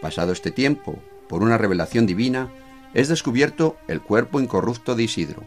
Pasado 0.00 0.32
este 0.32 0.50
tiempo, 0.50 0.98
por 1.28 1.42
una 1.42 1.58
revelación 1.58 2.06
divina, 2.06 2.52
es 2.94 3.08
descubierto 3.08 3.76
el 3.88 4.00
cuerpo 4.00 4.40
incorrupto 4.40 4.94
de 4.94 5.04
Isidro. 5.04 5.42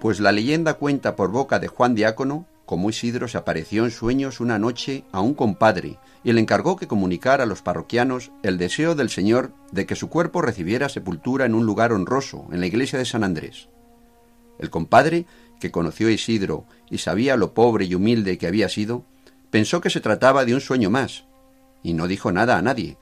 Pues 0.00 0.20
la 0.20 0.32
leyenda 0.32 0.74
cuenta 0.74 1.16
por 1.16 1.30
boca 1.30 1.58
de 1.58 1.68
Juan 1.68 1.94
Diácono 1.94 2.46
cómo 2.66 2.90
Isidro 2.90 3.28
se 3.28 3.38
apareció 3.38 3.84
en 3.84 3.90
sueños 3.90 4.40
una 4.40 4.58
noche 4.58 5.04
a 5.12 5.20
un 5.20 5.34
compadre 5.34 5.98
y 6.24 6.32
le 6.32 6.40
encargó 6.40 6.76
que 6.76 6.86
comunicara 6.86 7.44
a 7.44 7.46
los 7.46 7.62
parroquianos 7.62 8.30
el 8.42 8.58
deseo 8.58 8.94
del 8.94 9.10
Señor 9.10 9.52
de 9.72 9.86
que 9.86 9.96
su 9.96 10.08
cuerpo 10.08 10.42
recibiera 10.42 10.88
sepultura 10.88 11.44
en 11.44 11.54
un 11.54 11.66
lugar 11.66 11.92
honroso, 11.92 12.46
en 12.52 12.60
la 12.60 12.66
iglesia 12.66 12.98
de 12.98 13.04
San 13.04 13.24
Andrés. 13.24 13.68
El 14.62 14.70
compadre 14.70 15.26
que 15.58 15.72
conoció 15.72 16.06
a 16.06 16.12
Isidro 16.12 16.66
y 16.88 16.98
sabía 16.98 17.36
lo 17.36 17.52
pobre 17.52 17.84
y 17.84 17.96
humilde 17.96 18.38
que 18.38 18.46
había 18.46 18.68
sido, 18.68 19.04
pensó 19.50 19.80
que 19.80 19.90
se 19.90 20.00
trataba 20.00 20.44
de 20.44 20.54
un 20.54 20.60
sueño 20.60 20.88
más, 20.88 21.24
y 21.82 21.94
no 21.94 22.06
dijo 22.06 22.30
nada 22.30 22.56
a 22.56 22.62
nadie, 22.62 22.96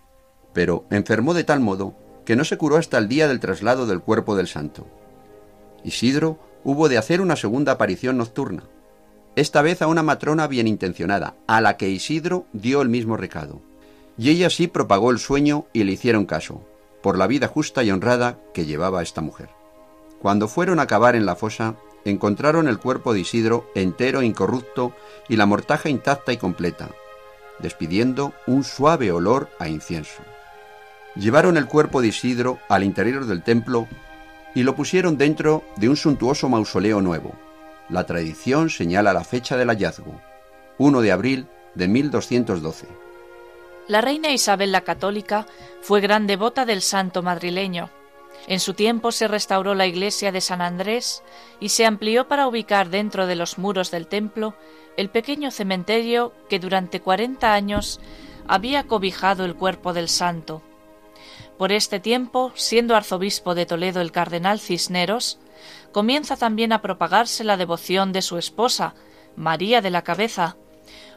pero 0.54 0.86
enfermó 0.90 1.34
de 1.34 1.44
tal 1.44 1.60
modo 1.60 1.94
que 2.24 2.34
no 2.34 2.44
se 2.44 2.56
curó 2.56 2.78
hasta 2.78 2.96
el 2.96 3.08
día 3.08 3.28
del 3.28 3.40
traslado 3.40 3.86
del 3.86 4.00
cuerpo 4.00 4.36
del 4.36 4.48
santo. 4.48 4.86
Isidro 5.84 6.38
hubo 6.64 6.88
de 6.88 6.96
hacer 6.96 7.20
una 7.20 7.36
segunda 7.36 7.72
aparición 7.72 8.16
nocturna, 8.16 8.64
esta 9.36 9.60
vez 9.60 9.82
a 9.82 9.86
una 9.86 10.02
matrona 10.02 10.46
bien 10.46 10.66
intencionada, 10.66 11.36
a 11.46 11.60
la 11.60 11.76
que 11.76 11.90
Isidro 11.90 12.46
dio 12.54 12.80
el 12.80 12.88
mismo 12.88 13.18
recado. 13.18 13.60
Y 14.16 14.30
ella 14.30 14.48
sí 14.48 14.66
propagó 14.66 15.10
el 15.10 15.18
sueño 15.18 15.66
y 15.74 15.84
le 15.84 15.92
hicieron 15.92 16.24
caso, 16.24 16.66
por 17.02 17.18
la 17.18 17.26
vida 17.26 17.48
justa 17.48 17.84
y 17.84 17.90
honrada 17.90 18.38
que 18.54 18.64
llevaba 18.64 19.02
esta 19.02 19.20
mujer. 19.20 19.59
Cuando 20.20 20.48
fueron 20.48 20.80
a 20.80 20.86
cavar 20.86 21.16
en 21.16 21.24
la 21.24 21.34
fosa, 21.34 21.76
encontraron 22.04 22.68
el 22.68 22.78
cuerpo 22.78 23.14
de 23.14 23.20
Isidro 23.20 23.70
entero, 23.74 24.22
incorrupto, 24.22 24.92
y 25.28 25.36
la 25.36 25.46
mortaja 25.46 25.88
intacta 25.88 26.32
y 26.32 26.36
completa, 26.36 26.90
despidiendo 27.58 28.34
un 28.46 28.62
suave 28.62 29.12
olor 29.12 29.48
a 29.58 29.68
incienso. 29.68 30.22
Llevaron 31.16 31.56
el 31.56 31.66
cuerpo 31.66 32.02
de 32.02 32.08
Isidro 32.08 32.58
al 32.68 32.84
interior 32.84 33.24
del 33.24 33.42
templo 33.42 33.88
y 34.54 34.62
lo 34.62 34.76
pusieron 34.76 35.16
dentro 35.16 35.64
de 35.76 35.88
un 35.88 35.96
suntuoso 35.96 36.48
mausoleo 36.48 37.00
nuevo. 37.00 37.32
La 37.88 38.04
tradición 38.04 38.68
señala 38.68 39.14
la 39.14 39.24
fecha 39.24 39.56
del 39.56 39.68
hallazgo, 39.68 40.20
1 40.76 41.00
de 41.00 41.12
abril 41.12 41.46
de 41.74 41.88
1212. 41.88 42.86
La 43.88 44.02
reina 44.02 44.30
Isabel 44.30 44.70
la 44.70 44.82
Católica 44.82 45.46
fue 45.80 46.00
gran 46.00 46.26
devota 46.26 46.66
del 46.66 46.82
santo 46.82 47.22
madrileño 47.22 47.90
en 48.46 48.60
su 48.60 48.74
tiempo 48.74 49.12
se 49.12 49.28
restauró 49.28 49.74
la 49.74 49.86
iglesia 49.86 50.32
de 50.32 50.40
San 50.40 50.60
Andrés 50.60 51.22
y 51.60 51.70
se 51.70 51.86
amplió 51.86 52.28
para 52.28 52.48
ubicar 52.48 52.90
dentro 52.90 53.26
de 53.26 53.36
los 53.36 53.58
muros 53.58 53.90
del 53.90 54.06
templo 54.06 54.54
el 54.96 55.10
pequeño 55.10 55.50
cementerio 55.50 56.32
que 56.48 56.58
durante 56.58 57.00
cuarenta 57.00 57.54
años 57.54 58.00
había 58.48 58.84
cobijado 58.84 59.44
el 59.44 59.54
cuerpo 59.54 59.92
del 59.92 60.08
santo. 60.08 60.62
Por 61.58 61.72
este 61.72 62.00
tiempo, 62.00 62.52
siendo 62.54 62.96
arzobispo 62.96 63.54
de 63.54 63.66
Toledo 63.66 64.00
el 64.00 64.12
cardenal 64.12 64.60
Cisneros, 64.60 65.38
comienza 65.92 66.36
también 66.36 66.72
a 66.72 66.80
propagarse 66.82 67.44
la 67.44 67.56
devoción 67.56 68.12
de 68.12 68.22
su 68.22 68.38
esposa, 68.38 68.94
María 69.36 69.80
de 69.80 69.90
la 69.90 70.02
Cabeza, 70.02 70.56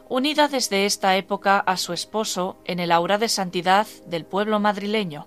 unida 0.08 0.48
desde 0.48 0.86
esta 0.86 1.16
época 1.16 1.58
a 1.58 1.76
su 1.76 1.92
esposo 1.92 2.58
en 2.66 2.78
el 2.78 2.92
aura 2.92 3.18
de 3.18 3.28
santidad 3.28 3.86
del 4.06 4.24
pueblo 4.26 4.60
madrileño. 4.60 5.26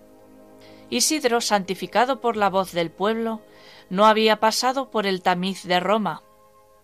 Isidro, 0.89 1.41
santificado 1.41 2.21
por 2.21 2.37
la 2.37 2.49
voz 2.49 2.71
del 2.71 2.91
pueblo, 2.91 3.41
no 3.89 4.05
había 4.05 4.39
pasado 4.39 4.89
por 4.89 5.05
el 5.05 5.21
tamiz 5.21 5.63
de 5.63 5.79
Roma. 5.79 6.23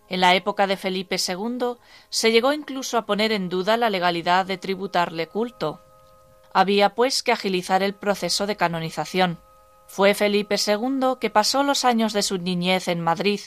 En 0.08 0.20
la 0.20 0.34
época 0.34 0.66
de 0.66 0.76
Felipe 0.76 1.16
II 1.16 1.76
se 2.10 2.30
llegó 2.30 2.52
incluso 2.52 2.98
a 2.98 3.06
poner 3.06 3.32
en 3.32 3.48
duda 3.48 3.78
la 3.78 3.88
legalidad 3.88 4.44
de 4.44 4.58
tributarle 4.58 5.26
culto. 5.26 5.80
Había 6.52 6.94
pues 6.94 7.22
que 7.22 7.32
agilizar 7.32 7.82
el 7.82 7.94
proceso 7.94 8.46
de 8.46 8.56
canonización. 8.56 9.40
Fue 9.86 10.14
Felipe 10.14 10.56
II 10.56 11.14
que 11.18 11.30
pasó 11.30 11.62
los 11.62 11.84
años 11.84 12.12
de 12.12 12.22
su 12.22 12.36
niñez 12.38 12.88
en 12.88 13.00
Madrid 13.00 13.40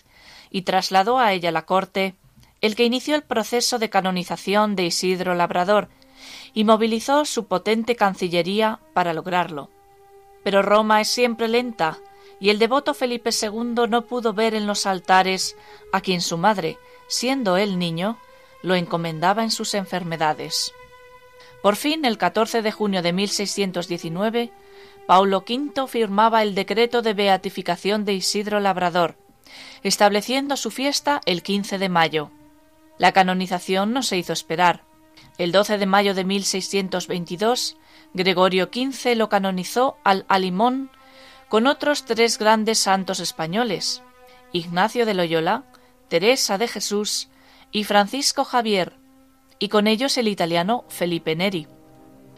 y 0.50 0.64
trasladó 0.64 1.20
a 1.20 1.34
ella 1.34 1.52
la 1.52 1.66
corte, 1.66 2.16
el 2.62 2.76
que 2.76 2.86
inició 2.86 3.16
el 3.16 3.24
proceso 3.24 3.78
de 3.78 3.92
canonización 3.92 4.76
de 4.76 4.86
Isidro 4.86 5.36
Labrador 5.36 5.90
y 6.54 6.64
movilizó 6.64 7.26
su 7.26 7.46
potente 7.48 7.96
cancillería 7.96 8.80
para 8.94 9.14
lograrlo. 9.14 9.70
Pero 10.48 10.62
Roma 10.62 11.02
es 11.02 11.10
siempre 11.10 11.50
lenta, 11.50 12.00
y 12.40 12.52
el 12.52 12.58
devoto 12.58 12.94
Felipe 12.94 13.32
II 13.32 13.90
no 13.90 14.06
pudo 14.06 14.32
ver 14.32 14.54
en 14.54 14.66
los 14.66 14.86
altares 14.86 15.58
a 15.92 16.00
quien 16.00 16.22
su 16.22 16.38
madre, 16.38 16.78
siendo 17.10 17.58
él 17.58 17.78
niño, 17.78 18.18
lo 18.64 18.76
encomendaba 18.76 19.44
en 19.44 19.52
sus 19.52 19.74
enfermedades. 19.74 20.72
Por 21.62 21.76
fin, 21.76 22.06
el 22.06 22.18
14 22.18 22.62
de 22.62 22.72
junio 22.72 23.02
de 23.02 23.12
1619, 23.12 24.54
Paulo 25.06 25.40
V 25.40 25.86
firmaba 25.86 26.44
el 26.44 26.56
decreto 26.56 27.02
de 27.02 27.14
beatificación 27.14 28.06
de 28.06 28.14
Isidro 28.14 28.62
Labrador, 28.62 29.18
estableciendo 29.84 30.56
su 30.56 30.72
fiesta 30.72 31.20
el 31.26 31.44
15 31.44 31.78
de 31.78 31.90
mayo. 31.90 32.32
La 32.98 33.12
canonización 33.12 33.92
no 33.92 34.02
se 34.02 34.16
hizo 34.16 34.32
esperar. 34.32 34.86
El 35.38 35.52
12 35.52 35.78
de 35.78 35.86
mayo 35.88 36.14
de 36.14 36.24
1622 36.24 37.76
Gregorio 38.14 38.70
XV 38.74 39.16
lo 39.16 39.30
canonizó 39.30 39.98
al 40.04 40.26
Alimón 40.28 40.90
con 41.50 41.68
otros 41.68 42.06
tres 42.06 42.38
grandes 42.38 42.80
santos 42.80 43.20
españoles, 43.20 44.02
Ignacio 44.52 45.06
de 45.06 45.14
Loyola, 45.14 45.64
Teresa 46.08 46.58
de 46.58 46.68
Jesús 46.68 47.30
y 47.72 47.84
Francisco 47.84 48.44
Javier, 48.44 48.94
y 49.60 49.70
con 49.70 49.88
ellos 49.88 50.18
el 50.18 50.28
italiano 50.28 50.86
Felipe 50.90 51.36
Neri. 51.36 51.68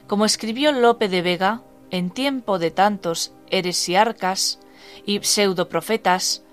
Como 0.08 0.25
escribió 0.25 0.71
Lope 0.71 1.08
de 1.08 1.21
Vega, 1.21 1.62
en 1.91 2.12
tiempo 2.12 2.60
de 2.60 2.71
tantos 2.71 3.34
heresiarcas 3.49 4.60
y 5.05 5.19
pseudoprofetas, 5.19 6.43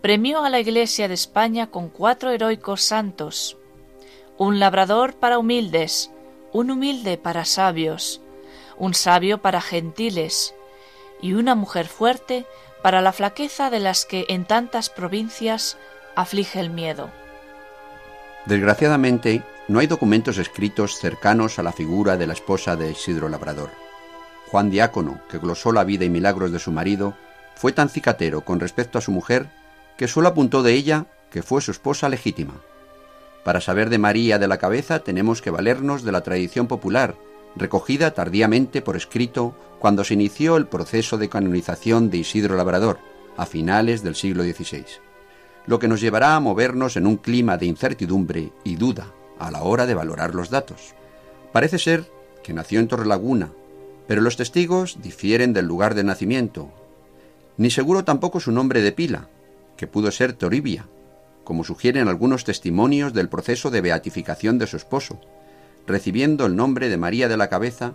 premió 0.00 0.44
a 0.44 0.50
la 0.50 0.60
Iglesia 0.60 1.08
de 1.08 1.14
España 1.14 1.68
con 1.68 1.88
cuatro 1.88 2.30
heroicos 2.30 2.82
santos, 2.82 3.56
un 4.38 4.58
labrador 4.58 5.14
para 5.16 5.38
humildes, 5.38 6.10
un 6.52 6.70
humilde 6.70 7.18
para 7.18 7.44
sabios, 7.44 8.20
un 8.78 8.94
sabio 8.94 9.38
para 9.38 9.60
gentiles 9.60 10.54
y 11.20 11.34
una 11.34 11.54
mujer 11.54 11.86
fuerte 11.86 12.46
para 12.82 13.00
la 13.00 13.12
flaqueza 13.12 13.70
de 13.70 13.80
las 13.80 14.04
que 14.04 14.26
en 14.28 14.44
tantas 14.44 14.90
provincias 14.90 15.76
aflige 16.14 16.60
el 16.60 16.70
miedo. 16.70 17.10
Desgraciadamente, 18.46 19.42
no 19.68 19.80
hay 19.80 19.86
documentos 19.86 20.38
escritos 20.38 20.98
cercanos 20.98 21.58
a 21.58 21.62
la 21.62 21.72
figura 21.72 22.16
de 22.16 22.26
la 22.26 22.32
esposa 22.32 22.76
de 22.76 22.92
Isidro 22.92 23.28
Labrador. 23.28 23.70
Juan 24.48 24.70
Diácono, 24.70 25.20
que 25.28 25.38
glosó 25.38 25.72
la 25.72 25.82
vida 25.82 26.04
y 26.04 26.10
milagros 26.10 26.52
de 26.52 26.60
su 26.60 26.70
marido, 26.70 27.14
fue 27.56 27.72
tan 27.72 27.88
cicatero 27.88 28.42
con 28.42 28.60
respecto 28.60 28.98
a 28.98 29.00
su 29.00 29.10
mujer 29.10 29.48
que 29.96 30.06
solo 30.06 30.28
apuntó 30.28 30.62
de 30.62 30.74
ella 30.74 31.06
que 31.30 31.42
fue 31.42 31.60
su 31.60 31.72
esposa 31.72 32.08
legítima. 32.08 32.54
Para 33.44 33.60
saber 33.60 33.90
de 33.90 33.98
María 33.98 34.38
de 34.38 34.48
la 34.48 34.58
Cabeza 34.58 35.00
tenemos 35.00 35.42
que 35.42 35.50
valernos 35.50 36.04
de 36.04 36.12
la 36.12 36.22
tradición 36.22 36.68
popular, 36.68 37.16
recogida 37.56 38.12
tardíamente 38.12 38.82
por 38.82 38.96
escrito 38.96 39.56
cuando 39.78 40.04
se 40.04 40.14
inició 40.14 40.56
el 40.56 40.66
proceso 40.66 41.18
de 41.18 41.28
canonización 41.28 42.10
de 42.10 42.18
Isidro 42.18 42.56
Labrador, 42.56 42.98
a 43.36 43.46
finales 43.46 44.02
del 44.02 44.14
siglo 44.14 44.42
XVI, 44.42 44.84
lo 45.66 45.78
que 45.78 45.88
nos 45.88 46.00
llevará 46.00 46.36
a 46.36 46.40
movernos 46.40 46.96
en 46.96 47.06
un 47.06 47.16
clima 47.16 47.58
de 47.58 47.66
incertidumbre 47.66 48.52
y 48.64 48.76
duda 48.76 49.12
a 49.38 49.50
la 49.50 49.62
hora 49.62 49.86
de 49.86 49.94
valorar 49.94 50.34
los 50.34 50.50
datos. 50.50 50.94
Parece 51.52 51.78
ser 51.78 52.10
que 52.42 52.52
nació 52.54 52.80
en 52.80 52.88
Torrelaguna, 52.88 53.50
Pero 54.06 54.20
los 54.20 54.36
testigos 54.36 54.98
difieren 55.02 55.52
del 55.52 55.66
lugar 55.66 55.96
de 55.96 56.04
nacimiento, 56.04 56.70
ni 57.56 57.70
seguro 57.70 58.04
tampoco 58.04 58.38
su 58.38 58.52
nombre 58.52 58.80
de 58.80 58.92
pila, 58.92 59.28
que 59.76 59.88
pudo 59.88 60.12
ser 60.12 60.32
Toribia, 60.32 60.86
como 61.42 61.64
sugieren 61.64 62.06
algunos 62.06 62.44
testimonios 62.44 63.12
del 63.12 63.28
proceso 63.28 63.70
de 63.70 63.80
beatificación 63.80 64.58
de 64.58 64.68
su 64.68 64.76
esposo, 64.76 65.18
recibiendo 65.86 66.46
el 66.46 66.56
nombre 66.56 66.88
de 66.88 66.96
María 66.96 67.28
de 67.28 67.36
la 67.36 67.48
Cabeza 67.48 67.94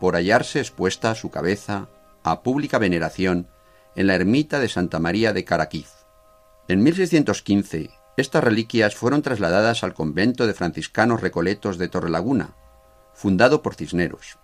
por 0.00 0.16
hallarse 0.16 0.60
expuesta 0.60 1.14
su 1.14 1.30
cabeza 1.30 1.88
a 2.22 2.42
pública 2.42 2.78
veneración 2.78 3.48
en 3.94 4.06
la 4.06 4.14
ermita 4.14 4.58
de 4.58 4.68
Santa 4.68 4.98
María 4.98 5.32
de 5.32 5.44
Caraquiz. 5.44 5.88
En 6.68 6.82
1615, 6.82 7.90
estas 8.16 8.44
reliquias 8.44 8.94
fueron 8.94 9.22
trasladadas 9.22 9.84
al 9.84 9.94
convento 9.94 10.46
de 10.46 10.54
franciscanos 10.54 11.20
recoletos 11.20 11.78
de 11.78 11.88
Torrelaguna, 11.88 12.54
fundado 13.14 13.62
por 13.62 13.74
Cisneros, 13.74 14.38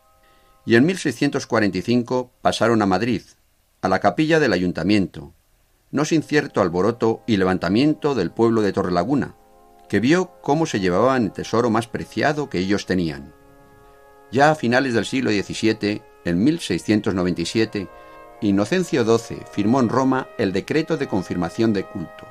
y 0.65 0.77
en 0.77 0.87
1645 0.87 2.31
pasaron 2.43 2.83
a 2.83 2.87
Madrid, 2.87 3.23
a 3.81 3.89
la 3.89 4.01
capilla 4.01 4.41
del 4.41 4.53
ayuntamiento, 4.53 5.33
no 5.91 6.05
sin 6.05 6.23
cierto 6.23 6.61
alboroto 6.61 7.23
y 7.27 7.37
levantamiento 7.37 8.15
del 8.15 8.31
pueblo 8.31 8.63
de 8.63 8.73
Torrelaguna, 8.73 9.35
que 9.89 10.01
vio 10.01 10.33
cómo 10.43 10.67
se 10.67 10.81
llevaban 10.81 11.25
el 11.25 11.33
tesoro 11.33 11.71
más 11.71 11.87
preciado 11.89 12.51
que 12.51 12.59
ellos 12.59 12.87
tenían. 12.87 13.33
Ya 14.31 14.51
a 14.51 14.55
finales 14.55 14.95
del 14.95 15.07
siglo 15.07 15.31
XVII, 15.31 16.03
en 16.25 16.45
1697, 16.45 17.89
Inocencio 18.43 19.05
XII 19.05 19.39
firmó 19.51 19.81
en 19.81 19.89
Roma 19.89 20.29
el 20.37 20.53
decreto 20.53 20.97
de 20.97 21.09
confirmación 21.09 21.73
de 21.73 21.85
culto. 21.85 22.27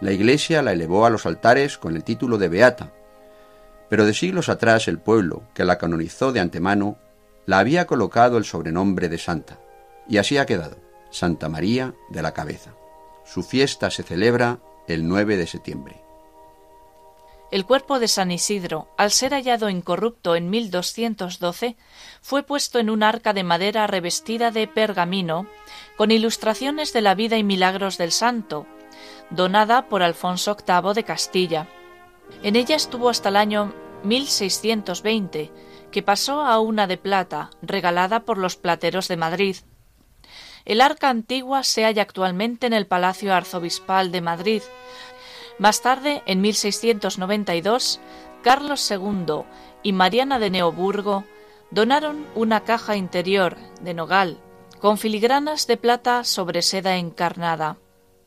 La 0.00 0.12
Iglesia 0.12 0.62
la 0.62 0.72
elevó 0.72 1.06
a 1.06 1.10
los 1.10 1.26
altares 1.26 1.78
con 1.78 1.96
el 1.96 2.04
título 2.04 2.38
de 2.38 2.48
Beata, 2.48 2.92
pero 3.88 4.04
de 4.04 4.14
siglos 4.14 4.48
atrás 4.48 4.86
el 4.86 4.98
pueblo, 4.98 5.42
que 5.54 5.64
la 5.64 5.78
canonizó 5.78 6.32
de 6.32 6.40
antemano, 6.40 6.98
la 7.46 7.58
había 7.58 7.86
colocado 7.86 8.36
el 8.36 8.44
sobrenombre 8.44 9.08
de 9.08 9.18
Santa, 9.18 9.58
y 10.06 10.18
así 10.18 10.36
ha 10.36 10.46
quedado, 10.46 10.76
Santa 11.10 11.48
María 11.48 11.94
de 12.10 12.22
la 12.22 12.34
Cabeza. 12.34 12.74
Su 13.24 13.42
fiesta 13.42 13.90
se 13.90 14.02
celebra 14.02 14.60
el 14.86 15.08
9 15.08 15.36
de 15.36 15.46
septiembre. 15.46 16.07
El 17.50 17.64
cuerpo 17.64 17.98
de 17.98 18.08
San 18.08 18.30
Isidro, 18.30 18.88
al 18.98 19.10
ser 19.10 19.32
hallado 19.32 19.70
incorrupto 19.70 20.36
en 20.36 20.50
1212, 20.50 21.76
fue 22.20 22.42
puesto 22.42 22.78
en 22.78 22.90
un 22.90 23.02
arca 23.02 23.32
de 23.32 23.42
madera 23.42 23.86
revestida 23.86 24.50
de 24.50 24.66
pergamino, 24.66 25.46
con 25.96 26.10
ilustraciones 26.10 26.92
de 26.92 27.00
la 27.00 27.14
vida 27.14 27.38
y 27.38 27.44
milagros 27.44 27.96
del 27.96 28.12
santo, 28.12 28.66
donada 29.30 29.88
por 29.88 30.02
Alfonso 30.02 30.56
VIII 30.56 30.92
de 30.92 31.04
Castilla. 31.04 31.68
En 32.42 32.54
ella 32.54 32.76
estuvo 32.76 33.08
hasta 33.08 33.30
el 33.30 33.36
año 33.36 33.72
1620, 34.02 35.50
que 35.90 36.02
pasó 36.02 36.42
a 36.42 36.60
una 36.60 36.86
de 36.86 36.98
plata, 36.98 37.48
regalada 37.62 38.20
por 38.20 38.36
los 38.36 38.56
plateros 38.56 39.08
de 39.08 39.16
Madrid. 39.16 39.56
El 40.66 40.82
arca 40.82 41.08
antigua 41.08 41.64
se 41.64 41.84
halla 41.84 42.02
actualmente 42.02 42.66
en 42.66 42.74
el 42.74 42.86
Palacio 42.86 43.34
Arzobispal 43.34 44.12
de 44.12 44.20
Madrid, 44.20 44.62
más 45.58 45.82
tarde, 45.82 46.22
en 46.26 46.40
1692, 46.40 48.00
Carlos 48.42 48.90
II 48.90 49.42
y 49.82 49.92
Mariana 49.92 50.38
de 50.38 50.50
Neoburgo 50.50 51.24
donaron 51.70 52.26
una 52.34 52.64
caja 52.64 52.96
interior 52.96 53.56
de 53.80 53.94
nogal 53.94 54.40
con 54.80 54.96
filigranas 54.96 55.66
de 55.66 55.76
plata 55.76 56.24
sobre 56.24 56.62
seda 56.62 56.96
encarnada. 56.96 57.78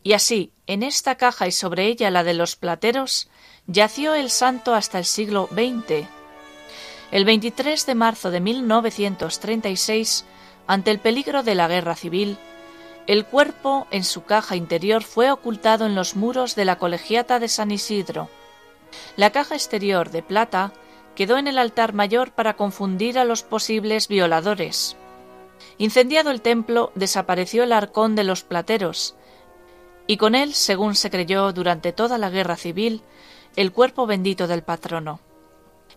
Y 0.03 0.13
así, 0.13 0.51
en 0.67 0.83
esta 0.83 1.15
caja 1.15 1.47
y 1.47 1.51
sobre 1.51 1.85
ella 1.85 2.09
la 2.11 2.23
de 2.23 2.33
los 2.33 2.55
plateros, 2.55 3.29
yació 3.67 4.15
el 4.15 4.29
santo 4.29 4.73
hasta 4.73 4.99
el 4.99 5.05
siglo 5.05 5.47
XX. 5.51 6.07
El 7.11 7.25
23 7.25 7.85
de 7.85 7.95
marzo 7.95 8.31
de 8.31 8.39
1936, 8.39 10.25
ante 10.67 10.91
el 10.91 10.99
peligro 10.99 11.43
de 11.43 11.55
la 11.55 11.67
guerra 11.67 11.95
civil, 11.95 12.37
el 13.07 13.25
cuerpo 13.25 13.87
en 13.91 14.03
su 14.03 14.23
caja 14.23 14.55
interior 14.55 15.03
fue 15.03 15.31
ocultado 15.31 15.85
en 15.85 15.95
los 15.95 16.15
muros 16.15 16.55
de 16.55 16.65
la 16.65 16.77
colegiata 16.77 17.39
de 17.39 17.47
San 17.47 17.71
Isidro. 17.71 18.29
La 19.15 19.31
caja 19.31 19.55
exterior 19.55 20.11
de 20.11 20.21
plata 20.21 20.73
quedó 21.15 21.37
en 21.37 21.47
el 21.47 21.57
altar 21.57 21.93
mayor 21.93 22.31
para 22.31 22.55
confundir 22.55 23.17
a 23.17 23.25
los 23.25 23.43
posibles 23.43 24.07
violadores. 24.07 24.95
Incendiado 25.77 26.31
el 26.31 26.41
templo, 26.41 26.91
desapareció 26.95 27.63
el 27.63 27.73
arcón 27.73 28.15
de 28.15 28.23
los 28.23 28.43
plateros, 28.43 29.15
y 30.07 30.17
con 30.17 30.35
él, 30.35 30.53
según 30.53 30.95
se 30.95 31.09
creyó 31.09 31.53
durante 31.53 31.93
toda 31.93 32.17
la 32.17 32.29
guerra 32.29 32.55
civil, 32.55 33.01
el 33.55 33.71
cuerpo 33.71 34.05
bendito 34.05 34.47
del 34.47 34.63
patrono. 34.63 35.19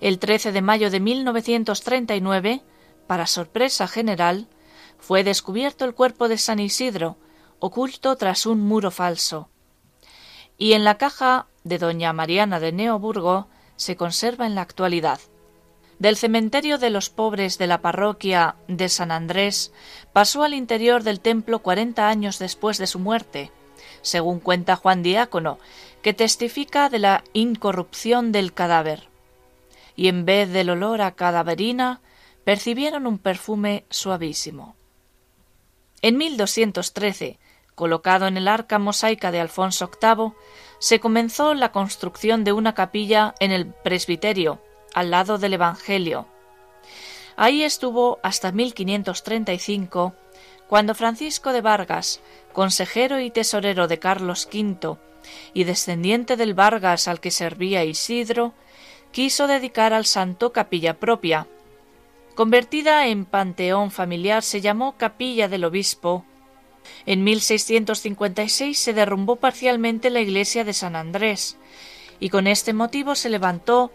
El 0.00 0.18
13 0.18 0.52
de 0.52 0.62
mayo 0.62 0.90
de 0.90 1.00
1939, 1.00 2.62
para 3.06 3.26
sorpresa 3.26 3.86
general, 3.88 4.48
fue 4.98 5.24
descubierto 5.24 5.84
el 5.84 5.94
cuerpo 5.94 6.28
de 6.28 6.38
San 6.38 6.58
Isidro, 6.58 7.16
oculto 7.58 8.16
tras 8.16 8.46
un 8.46 8.60
muro 8.60 8.90
falso. 8.90 9.48
Y 10.58 10.72
en 10.72 10.84
la 10.84 10.98
caja 10.98 11.46
de 11.64 11.78
doña 11.78 12.12
Mariana 12.12 12.60
de 12.60 12.72
Neoburgo 12.72 13.48
se 13.76 13.96
conserva 13.96 14.46
en 14.46 14.54
la 14.54 14.62
actualidad. 14.62 15.20
Del 15.98 16.16
cementerio 16.16 16.78
de 16.78 16.90
los 16.90 17.08
pobres 17.08 17.56
de 17.58 17.66
la 17.66 17.80
parroquia 17.80 18.56
de 18.68 18.88
San 18.88 19.10
Andrés 19.10 19.72
pasó 20.12 20.42
al 20.42 20.54
interior 20.54 21.02
del 21.02 21.20
templo 21.20 21.60
cuarenta 21.60 22.08
años 22.08 22.38
después 22.38 22.78
de 22.78 22.86
su 22.86 22.98
muerte, 22.98 23.52
según 24.02 24.40
cuenta 24.40 24.76
Juan 24.76 25.02
Diácono, 25.02 25.58
que 26.02 26.12
testifica 26.12 26.88
de 26.88 26.98
la 26.98 27.24
incorrupción 27.32 28.32
del 28.32 28.52
cadáver. 28.52 29.08
Y 29.96 30.08
en 30.08 30.24
vez 30.24 30.50
del 30.50 30.70
olor 30.70 31.00
a 31.00 31.12
cadaverina, 31.12 32.00
percibieron 32.44 33.06
un 33.06 33.18
perfume 33.18 33.86
suavísimo. 33.88 34.76
En 36.04 36.18
1213, 36.18 37.38
colocado 37.74 38.26
en 38.26 38.36
el 38.36 38.46
arca 38.46 38.78
mosaica 38.78 39.32
de 39.32 39.40
Alfonso 39.40 39.90
VIII, 39.90 40.34
se 40.78 41.00
comenzó 41.00 41.54
la 41.54 41.72
construcción 41.72 42.44
de 42.44 42.52
una 42.52 42.74
capilla 42.74 43.34
en 43.40 43.52
el 43.52 43.68
presbiterio, 43.68 44.60
al 44.92 45.10
lado 45.10 45.38
del 45.38 45.54
Evangelio. 45.54 46.26
Ahí 47.36 47.62
estuvo 47.62 48.18
hasta 48.22 48.52
1535, 48.52 50.12
cuando 50.68 50.94
Francisco 50.94 51.54
de 51.54 51.62
Vargas, 51.62 52.20
consejero 52.52 53.18
y 53.20 53.30
tesorero 53.30 53.88
de 53.88 53.98
Carlos 53.98 54.46
V 54.52 54.98
y 55.54 55.64
descendiente 55.64 56.36
del 56.36 56.52
Vargas 56.52 57.08
al 57.08 57.18
que 57.18 57.30
servía 57.30 57.82
Isidro, 57.82 58.52
quiso 59.10 59.46
dedicar 59.46 59.94
al 59.94 60.04
santo 60.04 60.52
capilla 60.52 61.00
propia, 61.00 61.48
Convertida 62.34 63.06
en 63.06 63.26
panteón 63.26 63.92
familiar, 63.92 64.42
se 64.42 64.60
llamó 64.60 64.96
Capilla 64.96 65.48
del 65.48 65.64
Obispo. 65.64 66.24
En 67.06 67.22
1656 67.22 68.76
se 68.76 68.92
derrumbó 68.92 69.36
parcialmente 69.36 70.10
la 70.10 70.20
iglesia 70.20 70.64
de 70.64 70.72
San 70.72 70.96
Andrés, 70.96 71.56
y 72.18 72.30
con 72.30 72.48
este 72.48 72.72
motivo 72.72 73.14
se 73.14 73.30
levantó 73.30 73.92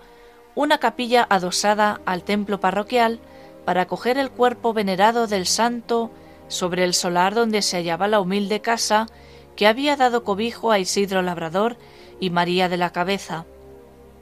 una 0.55 0.77
capilla 0.77 1.27
adosada 1.29 1.99
al 2.05 2.23
templo 2.23 2.61
parroquial 2.61 3.19
para 3.65 3.81
acoger 3.81 4.17
el 4.17 4.31
cuerpo 4.31 4.73
venerado 4.73 5.27
del 5.27 5.45
santo 5.45 6.09
sobre 6.47 6.85
el 6.85 6.93
solar 6.93 7.35
donde 7.35 7.61
se 7.61 7.75
hallaba 7.75 8.07
la 8.07 8.21
humilde 8.21 8.61
casa 8.61 9.07
que 9.57 9.67
había 9.67 9.97
dado 9.97 10.23
cobijo 10.23 10.71
a 10.71 10.79
Isidro 10.79 11.21
Labrador 11.21 11.75
y 12.21 12.29
María 12.29 12.69
de 12.69 12.77
la 12.77 12.91
Cabeza. 12.91 13.45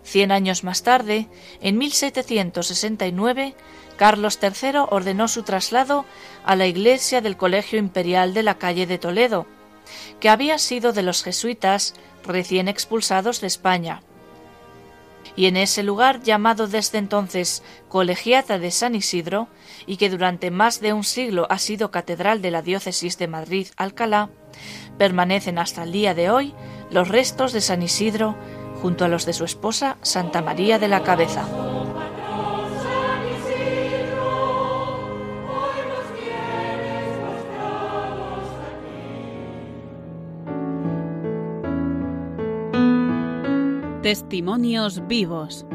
Cien 0.04 0.32
años 0.32 0.64
más 0.64 0.82
tarde, 0.82 1.28
en 1.62 1.78
1769, 1.78 3.56
Carlos 3.98 4.40
III 4.42 4.80
ordenó 4.90 5.28
su 5.28 5.44
traslado 5.44 6.06
a 6.46 6.56
la 6.56 6.68
iglesia 6.68 7.20
del 7.20 7.36
Colegio 7.36 7.80
Imperial 7.80 8.34
de 8.34 8.44
la 8.44 8.58
calle 8.58 8.86
de 8.86 8.98
Toledo, 8.98 9.48
que 10.20 10.30
había 10.30 10.58
sido 10.60 10.94
de 10.94 11.04
los 11.04 11.24
jesuitas 11.24 11.96
recién 12.24 12.68
expulsados 12.68 13.42
de 13.42 13.48
España. 13.48 14.02
Y 15.36 15.46
en 15.48 15.58
ese 15.58 15.84
lugar 15.84 16.24
llamado 16.24 16.68
desde 16.68 16.98
entonces 16.98 17.64
Colegiata 17.90 18.60
de 18.60 18.72
San 18.72 18.96
Isidro, 18.96 19.48
y 19.86 19.98
que 19.98 20.10
durante 20.10 20.52
más 20.52 20.80
de 20.80 20.94
un 20.94 21.04
siglo 21.04 21.48
ha 21.50 21.60
sido 21.60 21.92
catedral 21.92 22.42
de 22.42 22.52
la 22.52 22.62
diócesis 22.62 23.18
de 23.18 23.28
Madrid-Alcalá, 23.28 24.30
permanecen 24.98 25.60
hasta 25.60 25.84
el 25.84 25.92
día 25.92 26.14
de 26.14 26.30
hoy 26.30 26.54
los 26.90 27.08
restos 27.08 27.52
de 27.52 27.62
San 27.62 27.84
Isidro 27.84 28.36
junto 28.82 29.06
a 29.06 29.08
los 29.08 29.26
de 29.26 29.34
su 29.34 29.44
esposa 29.44 29.98
Santa 30.02 30.42
María 30.42 30.80
de 30.80 30.88
la 30.88 31.04
Cabeza. 31.04 31.48
Testimonios 44.08 45.06
vivos. 45.06 45.66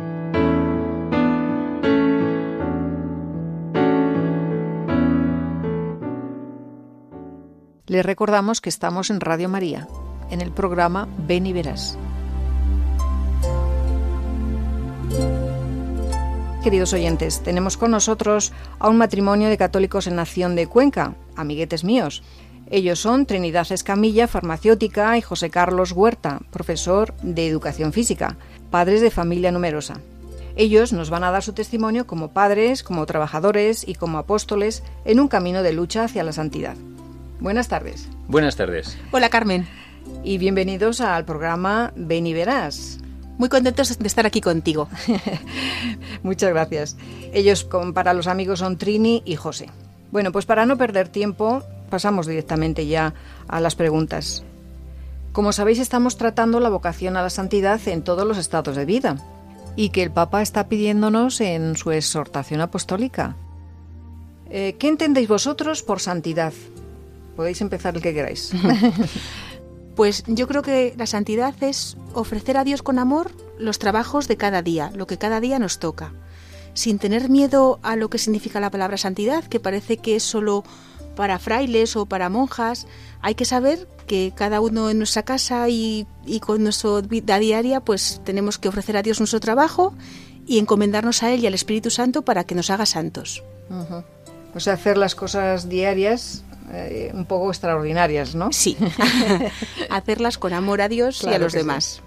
Les 7.86 8.06
recordamos 8.06 8.62
que 8.62 8.70
estamos 8.70 9.10
en 9.10 9.20
Radio 9.20 9.50
María, 9.50 9.86
en 10.30 10.40
el 10.40 10.50
programa 10.50 11.06
Ven 11.18 11.44
y 11.44 11.52
Verás. 11.52 11.98
queridos 16.62 16.92
oyentes, 16.92 17.42
tenemos 17.42 17.76
con 17.76 17.90
nosotros 17.90 18.52
a 18.78 18.88
un 18.88 18.96
matrimonio 18.96 19.48
de 19.48 19.58
católicos 19.58 20.06
en 20.06 20.14
Nación 20.14 20.54
de 20.54 20.68
Cuenca, 20.68 21.16
amiguetes 21.36 21.82
míos. 21.84 22.22
Ellos 22.72 23.00
son 23.00 23.26
Trinidad 23.26 23.70
Escamilla, 23.70 24.26
farmacéutica, 24.26 25.18
y 25.18 25.20
José 25.20 25.50
Carlos 25.50 25.92
Huerta, 25.92 26.40
profesor 26.50 27.12
de 27.22 27.46
educación 27.46 27.92
física, 27.92 28.38
padres 28.70 29.02
de 29.02 29.10
familia 29.10 29.52
numerosa. 29.52 30.00
Ellos 30.56 30.94
nos 30.94 31.10
van 31.10 31.22
a 31.22 31.30
dar 31.30 31.42
su 31.42 31.52
testimonio 31.52 32.06
como 32.06 32.32
padres, 32.32 32.82
como 32.82 33.04
trabajadores 33.04 33.86
y 33.86 33.94
como 33.94 34.16
apóstoles 34.16 34.82
en 35.04 35.20
un 35.20 35.28
camino 35.28 35.62
de 35.62 35.74
lucha 35.74 36.04
hacia 36.04 36.24
la 36.24 36.32
santidad. 36.32 36.74
Buenas 37.40 37.68
tardes. 37.68 38.08
Buenas 38.26 38.56
tardes. 38.56 38.96
Hola 39.10 39.28
Carmen. 39.28 39.68
Y 40.24 40.38
bienvenidos 40.38 41.02
al 41.02 41.26
programa 41.26 41.92
Ven 41.94 42.26
y 42.26 42.32
Verás. 42.32 43.00
Muy 43.36 43.50
contentos 43.50 43.98
de 43.98 44.06
estar 44.06 44.24
aquí 44.24 44.40
contigo. 44.40 44.88
Muchas 46.22 46.48
gracias. 46.48 46.96
Ellos 47.34 47.68
para 47.92 48.14
los 48.14 48.28
amigos 48.28 48.60
son 48.60 48.78
Trini 48.78 49.22
y 49.26 49.36
José. 49.36 49.68
Bueno, 50.10 50.32
pues 50.32 50.46
para 50.46 50.66
no 50.66 50.76
perder 50.76 51.08
tiempo, 51.08 51.62
pasamos 51.92 52.26
directamente 52.26 52.86
ya 52.86 53.12
a 53.48 53.60
las 53.60 53.76
preguntas. 53.76 54.44
Como 55.32 55.52
sabéis, 55.52 55.78
estamos 55.78 56.16
tratando 56.16 56.58
la 56.58 56.70
vocación 56.70 57.18
a 57.18 57.22
la 57.22 57.28
santidad 57.28 57.86
en 57.86 58.02
todos 58.02 58.26
los 58.26 58.38
estados 58.38 58.76
de 58.76 58.86
vida 58.86 59.18
y 59.76 59.90
que 59.90 60.02
el 60.02 60.10
Papa 60.10 60.40
está 60.40 60.68
pidiéndonos 60.68 61.42
en 61.42 61.76
su 61.76 61.90
exhortación 61.90 62.62
apostólica. 62.62 63.36
Eh, 64.48 64.76
¿Qué 64.78 64.88
entendéis 64.88 65.28
vosotros 65.28 65.82
por 65.82 66.00
santidad? 66.00 66.54
Podéis 67.36 67.60
empezar 67.60 67.94
el 67.94 68.00
que 68.00 68.14
queráis. 68.14 68.52
pues 69.94 70.24
yo 70.26 70.48
creo 70.48 70.62
que 70.62 70.94
la 70.96 71.06
santidad 71.06 71.54
es 71.62 71.98
ofrecer 72.14 72.56
a 72.56 72.64
Dios 72.64 72.82
con 72.82 72.98
amor 72.98 73.32
los 73.58 73.78
trabajos 73.78 74.28
de 74.28 74.38
cada 74.38 74.62
día, 74.62 74.90
lo 74.94 75.06
que 75.06 75.18
cada 75.18 75.40
día 75.40 75.58
nos 75.58 75.78
toca, 75.78 76.14
sin 76.72 76.98
tener 76.98 77.28
miedo 77.28 77.80
a 77.82 77.96
lo 77.96 78.08
que 78.08 78.16
significa 78.16 78.60
la 78.60 78.70
palabra 78.70 78.96
santidad, 78.96 79.44
que 79.44 79.60
parece 79.60 79.98
que 79.98 80.16
es 80.16 80.22
solo 80.22 80.64
para 81.14 81.38
frailes 81.38 81.96
o 81.96 82.06
para 82.06 82.28
monjas, 82.28 82.86
hay 83.20 83.34
que 83.34 83.44
saber 83.44 83.88
que 84.06 84.32
cada 84.34 84.60
uno 84.60 84.90
en 84.90 84.98
nuestra 84.98 85.22
casa 85.22 85.68
y, 85.68 86.06
con 86.40 86.62
nuestra 86.62 87.00
vida 87.00 87.38
diaria, 87.38 87.80
pues 87.80 88.20
tenemos 88.24 88.58
que 88.58 88.68
ofrecer 88.68 88.96
a 88.96 89.02
Dios 89.02 89.20
nuestro 89.20 89.40
trabajo 89.40 89.94
y 90.46 90.58
encomendarnos 90.58 91.22
a 91.22 91.32
Él 91.32 91.40
y 91.40 91.46
al 91.46 91.54
Espíritu 91.54 91.90
Santo 91.90 92.22
para 92.22 92.44
que 92.44 92.54
nos 92.54 92.70
haga 92.70 92.86
santos. 92.86 93.42
O 94.54 94.60
sea, 94.60 94.74
hacer 94.74 94.98
las 94.98 95.14
cosas 95.14 95.68
diarias 95.68 96.44
eh, 96.72 97.10
un 97.14 97.24
poco 97.24 97.50
extraordinarias, 97.50 98.34
¿no? 98.34 98.52
Sí, 98.52 98.76
hacerlas 99.90 100.38
con 100.38 100.52
amor 100.52 100.80
a 100.80 100.88
Dios 100.88 101.22
y 101.24 101.28
a 101.32 101.38
los 101.38 101.52
demás. 101.52 102.02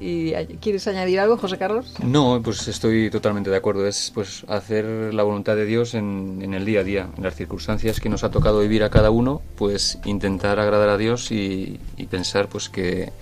¿Y 0.00 0.32
quieres 0.60 0.86
añadir 0.86 1.18
algo, 1.18 1.36
José 1.36 1.58
Carlos? 1.58 1.94
No, 2.02 2.40
pues 2.42 2.68
estoy 2.68 3.10
totalmente 3.10 3.50
de 3.50 3.56
acuerdo. 3.56 3.86
Es 3.86 4.12
pues 4.14 4.44
hacer 4.48 5.12
la 5.12 5.22
voluntad 5.22 5.56
de 5.56 5.64
Dios 5.64 5.94
en, 5.94 6.54
el 6.54 6.64
día 6.64 6.80
a 6.80 6.84
día, 6.84 7.08
en 7.16 7.24
las 7.24 7.34
circunstancias 7.34 8.00
que 8.00 8.08
nos 8.08 8.22
ha 8.22 8.30
tocado 8.30 8.60
vivir 8.60 8.84
a 8.84 8.90
cada 8.90 9.10
uno, 9.10 9.42
pues 9.56 9.98
intentar 10.04 10.60
agradar 10.60 10.88
a 10.88 10.96
Dios 10.96 11.32
y, 11.32 11.80
pensar 12.10 12.48
pues 12.48 12.68
que 12.68 13.12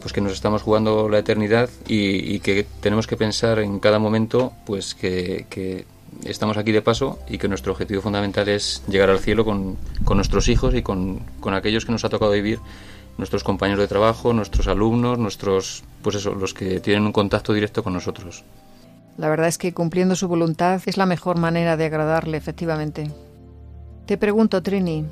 pues 0.00 0.12
que 0.12 0.20
nos 0.20 0.32
estamos 0.32 0.62
jugando 0.62 1.08
la 1.08 1.18
eternidad 1.18 1.70
y, 1.86 2.40
que 2.40 2.66
tenemos 2.80 3.06
que 3.06 3.16
pensar 3.16 3.60
en 3.60 3.78
cada 3.78 3.98
momento 3.98 4.52
pues 4.66 4.94
que, 4.94 5.86
estamos 6.24 6.56
aquí 6.56 6.72
de 6.72 6.82
paso 6.82 7.18
y 7.28 7.38
que 7.38 7.48
nuestro 7.48 7.72
objetivo 7.72 8.02
fundamental 8.02 8.48
es 8.48 8.82
llegar 8.86 9.10
al 9.10 9.18
cielo 9.18 9.44
con, 9.44 9.76
con 10.04 10.18
nuestros 10.18 10.48
hijos 10.48 10.74
y 10.74 10.82
con, 10.82 11.20
con 11.40 11.54
aquellos 11.54 11.86
que 11.86 11.92
nos 11.92 12.04
ha 12.04 12.10
tocado 12.10 12.32
vivir 12.32 12.58
nuestros 13.18 13.44
compañeros 13.44 13.80
de 13.80 13.88
trabajo, 13.88 14.32
nuestros 14.32 14.66
alumnos, 14.68 15.18
nuestros, 15.18 15.84
pues 16.02 16.16
eso, 16.16 16.34
los 16.34 16.54
que 16.54 16.80
tienen 16.80 17.04
un 17.04 17.12
contacto 17.12 17.52
directo 17.52 17.82
con 17.82 17.92
nosotros. 17.92 18.44
La 19.18 19.28
verdad 19.28 19.48
es 19.48 19.58
que 19.58 19.74
cumpliendo 19.74 20.16
su 20.16 20.28
voluntad 20.28 20.80
es 20.86 20.96
la 20.96 21.06
mejor 21.06 21.38
manera 21.38 21.76
de 21.76 21.84
agradarle, 21.84 22.36
efectivamente. 22.36 23.10
Te 24.06 24.16
pregunto, 24.16 24.62
Trini, 24.62 25.04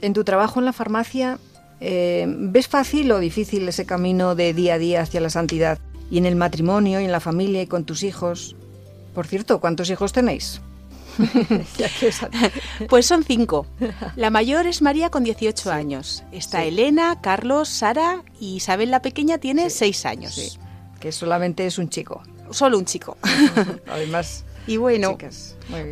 en 0.00 0.12
tu 0.12 0.24
trabajo 0.24 0.60
en 0.60 0.66
la 0.66 0.72
farmacia, 0.72 1.38
eh, 1.80 2.26
¿ves 2.28 2.68
fácil 2.68 3.10
o 3.12 3.18
difícil 3.18 3.68
ese 3.68 3.86
camino 3.86 4.34
de 4.34 4.54
día 4.54 4.74
a 4.74 4.78
día 4.78 5.02
hacia 5.02 5.20
la 5.20 5.30
santidad? 5.30 5.78
Y 6.10 6.18
en 6.18 6.26
el 6.26 6.36
matrimonio, 6.36 7.00
y 7.00 7.04
en 7.04 7.12
la 7.12 7.20
familia, 7.20 7.62
y 7.62 7.66
con 7.66 7.84
tus 7.84 8.02
hijos. 8.02 8.56
Por 9.14 9.26
cierto, 9.26 9.60
¿cuántos 9.60 9.90
hijos 9.90 10.12
tenéis? 10.12 10.60
pues 12.88 13.06
son 13.06 13.24
cinco. 13.24 13.66
La 14.16 14.30
mayor 14.30 14.66
es 14.66 14.82
María 14.82 15.10
con 15.10 15.24
18 15.24 15.70
años. 15.70 16.22
Está 16.32 16.64
Elena, 16.64 17.20
Carlos, 17.20 17.68
Sara 17.68 18.22
y 18.38 18.56
Isabel 18.56 18.90
la 18.90 19.02
pequeña 19.02 19.38
tiene 19.38 19.70
6 19.70 20.06
años. 20.06 20.58
Que 20.98 21.12
solamente 21.12 21.66
es 21.66 21.78
un 21.78 21.88
chico. 21.88 22.22
Solo 22.50 22.78
un 22.78 22.84
chico. 22.84 23.16
Además. 23.88 24.44
Y 24.66 24.76
bueno, 24.76 25.16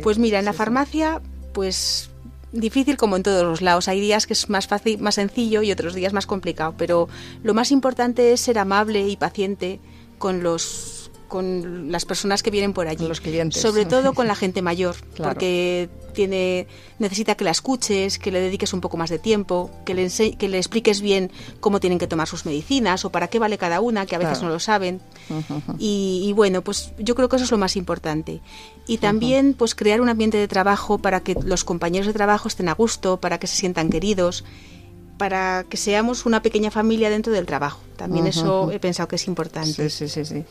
pues 0.03 0.17
mira, 0.19 0.39
en 0.39 0.45
la 0.45 0.53
farmacia, 0.53 1.21
pues 1.53 2.09
difícil 2.51 2.97
como 2.97 3.15
en 3.15 3.23
todos 3.23 3.43
los 3.43 3.61
lados. 3.61 3.87
Hay 3.87 3.99
días 3.99 4.27
que 4.27 4.33
es 4.33 4.49
más 4.49 4.67
fácil, 4.67 4.99
más 4.99 5.15
sencillo 5.15 5.61
y 5.61 5.71
otros 5.71 5.93
días 5.93 6.13
más 6.13 6.25
complicado. 6.25 6.75
Pero 6.77 7.09
lo 7.43 7.53
más 7.53 7.71
importante 7.71 8.31
es 8.33 8.41
ser 8.41 8.59
amable 8.59 9.07
y 9.07 9.17
paciente 9.17 9.79
con 10.17 10.43
los 10.43 10.98
con 11.29 11.89
las 11.91 12.03
personas 12.03 12.43
que 12.43 12.51
vienen 12.51 12.73
por 12.73 12.89
allí. 12.89 13.07
Los 13.07 13.21
clientes. 13.21 13.61
Sobre 13.61 13.85
todo 13.95 14.13
con 14.13 14.27
la 14.27 14.35
gente 14.35 14.61
mayor, 14.61 14.97
porque 15.15 15.89
tiene 16.13 16.67
necesita 16.97 17.35
que 17.35 17.45
la 17.45 17.51
escuches, 17.51 18.19
que 18.19 18.31
le 18.31 18.41
dediques 18.41 18.73
un 18.73 18.81
poco 18.81 18.97
más 18.97 19.09
de 19.09 19.19
tiempo, 19.19 19.71
que 19.85 19.93
le, 19.93 20.09
que 20.37 20.49
le 20.49 20.57
expliques 20.57 20.99
bien 20.99 21.31
cómo 21.61 21.79
tienen 21.79 21.97
que 21.97 22.07
tomar 22.07 22.27
sus 22.27 22.45
medicinas 22.45 23.05
o 23.05 23.09
para 23.09 23.29
qué 23.29 23.39
vale 23.39 23.57
cada 23.57 23.79
una, 23.79 24.05
que 24.05 24.15
a 24.15 24.19
veces 24.19 24.41
no 24.41 24.49
lo 24.49 24.59
saben. 24.59 24.99
y, 25.77 26.33
bueno, 26.35 26.61
pues 26.61 26.91
yo 26.99 27.15
creo 27.15 27.29
que 27.29 27.37
eso 27.37 27.45
es 27.45 27.51
lo 27.51 27.57
más 27.57 27.77
importante. 27.77 28.41
Y 28.85 28.97
también 28.97 29.53
pues 29.53 29.75
crear 29.75 30.01
un 30.01 30.09
ambiente 30.09 30.37
de 30.37 30.47
trabajo 30.49 30.97
para 30.97 31.21
que 31.21 31.35
los 31.41 31.63
compañeros 31.63 32.07
de 32.07 32.13
trabajo 32.13 32.49
estén 32.49 32.67
a 32.67 32.73
gusto, 32.73 33.21
para 33.21 33.39
que 33.39 33.47
se 33.47 33.55
sientan 33.55 33.89
queridos 33.89 34.43
para 35.19 35.65
que 35.69 35.75
seamos 35.75 36.25
una 36.25 36.41
pequeña 36.41 36.71
familia 36.71 37.09
dentro 37.09 37.33
del 37.33 37.45
trabajo. 37.45 37.81
También 37.97 38.25
eso 38.25 38.71
he 38.71 38.79
pensado 38.79 39.09
que 39.09 39.17
es 39.17 39.27
importante. 39.27 39.89
Sí, 39.89 39.89
sí, 39.89 40.07
sí, 40.07 40.23
sí. 40.23 40.45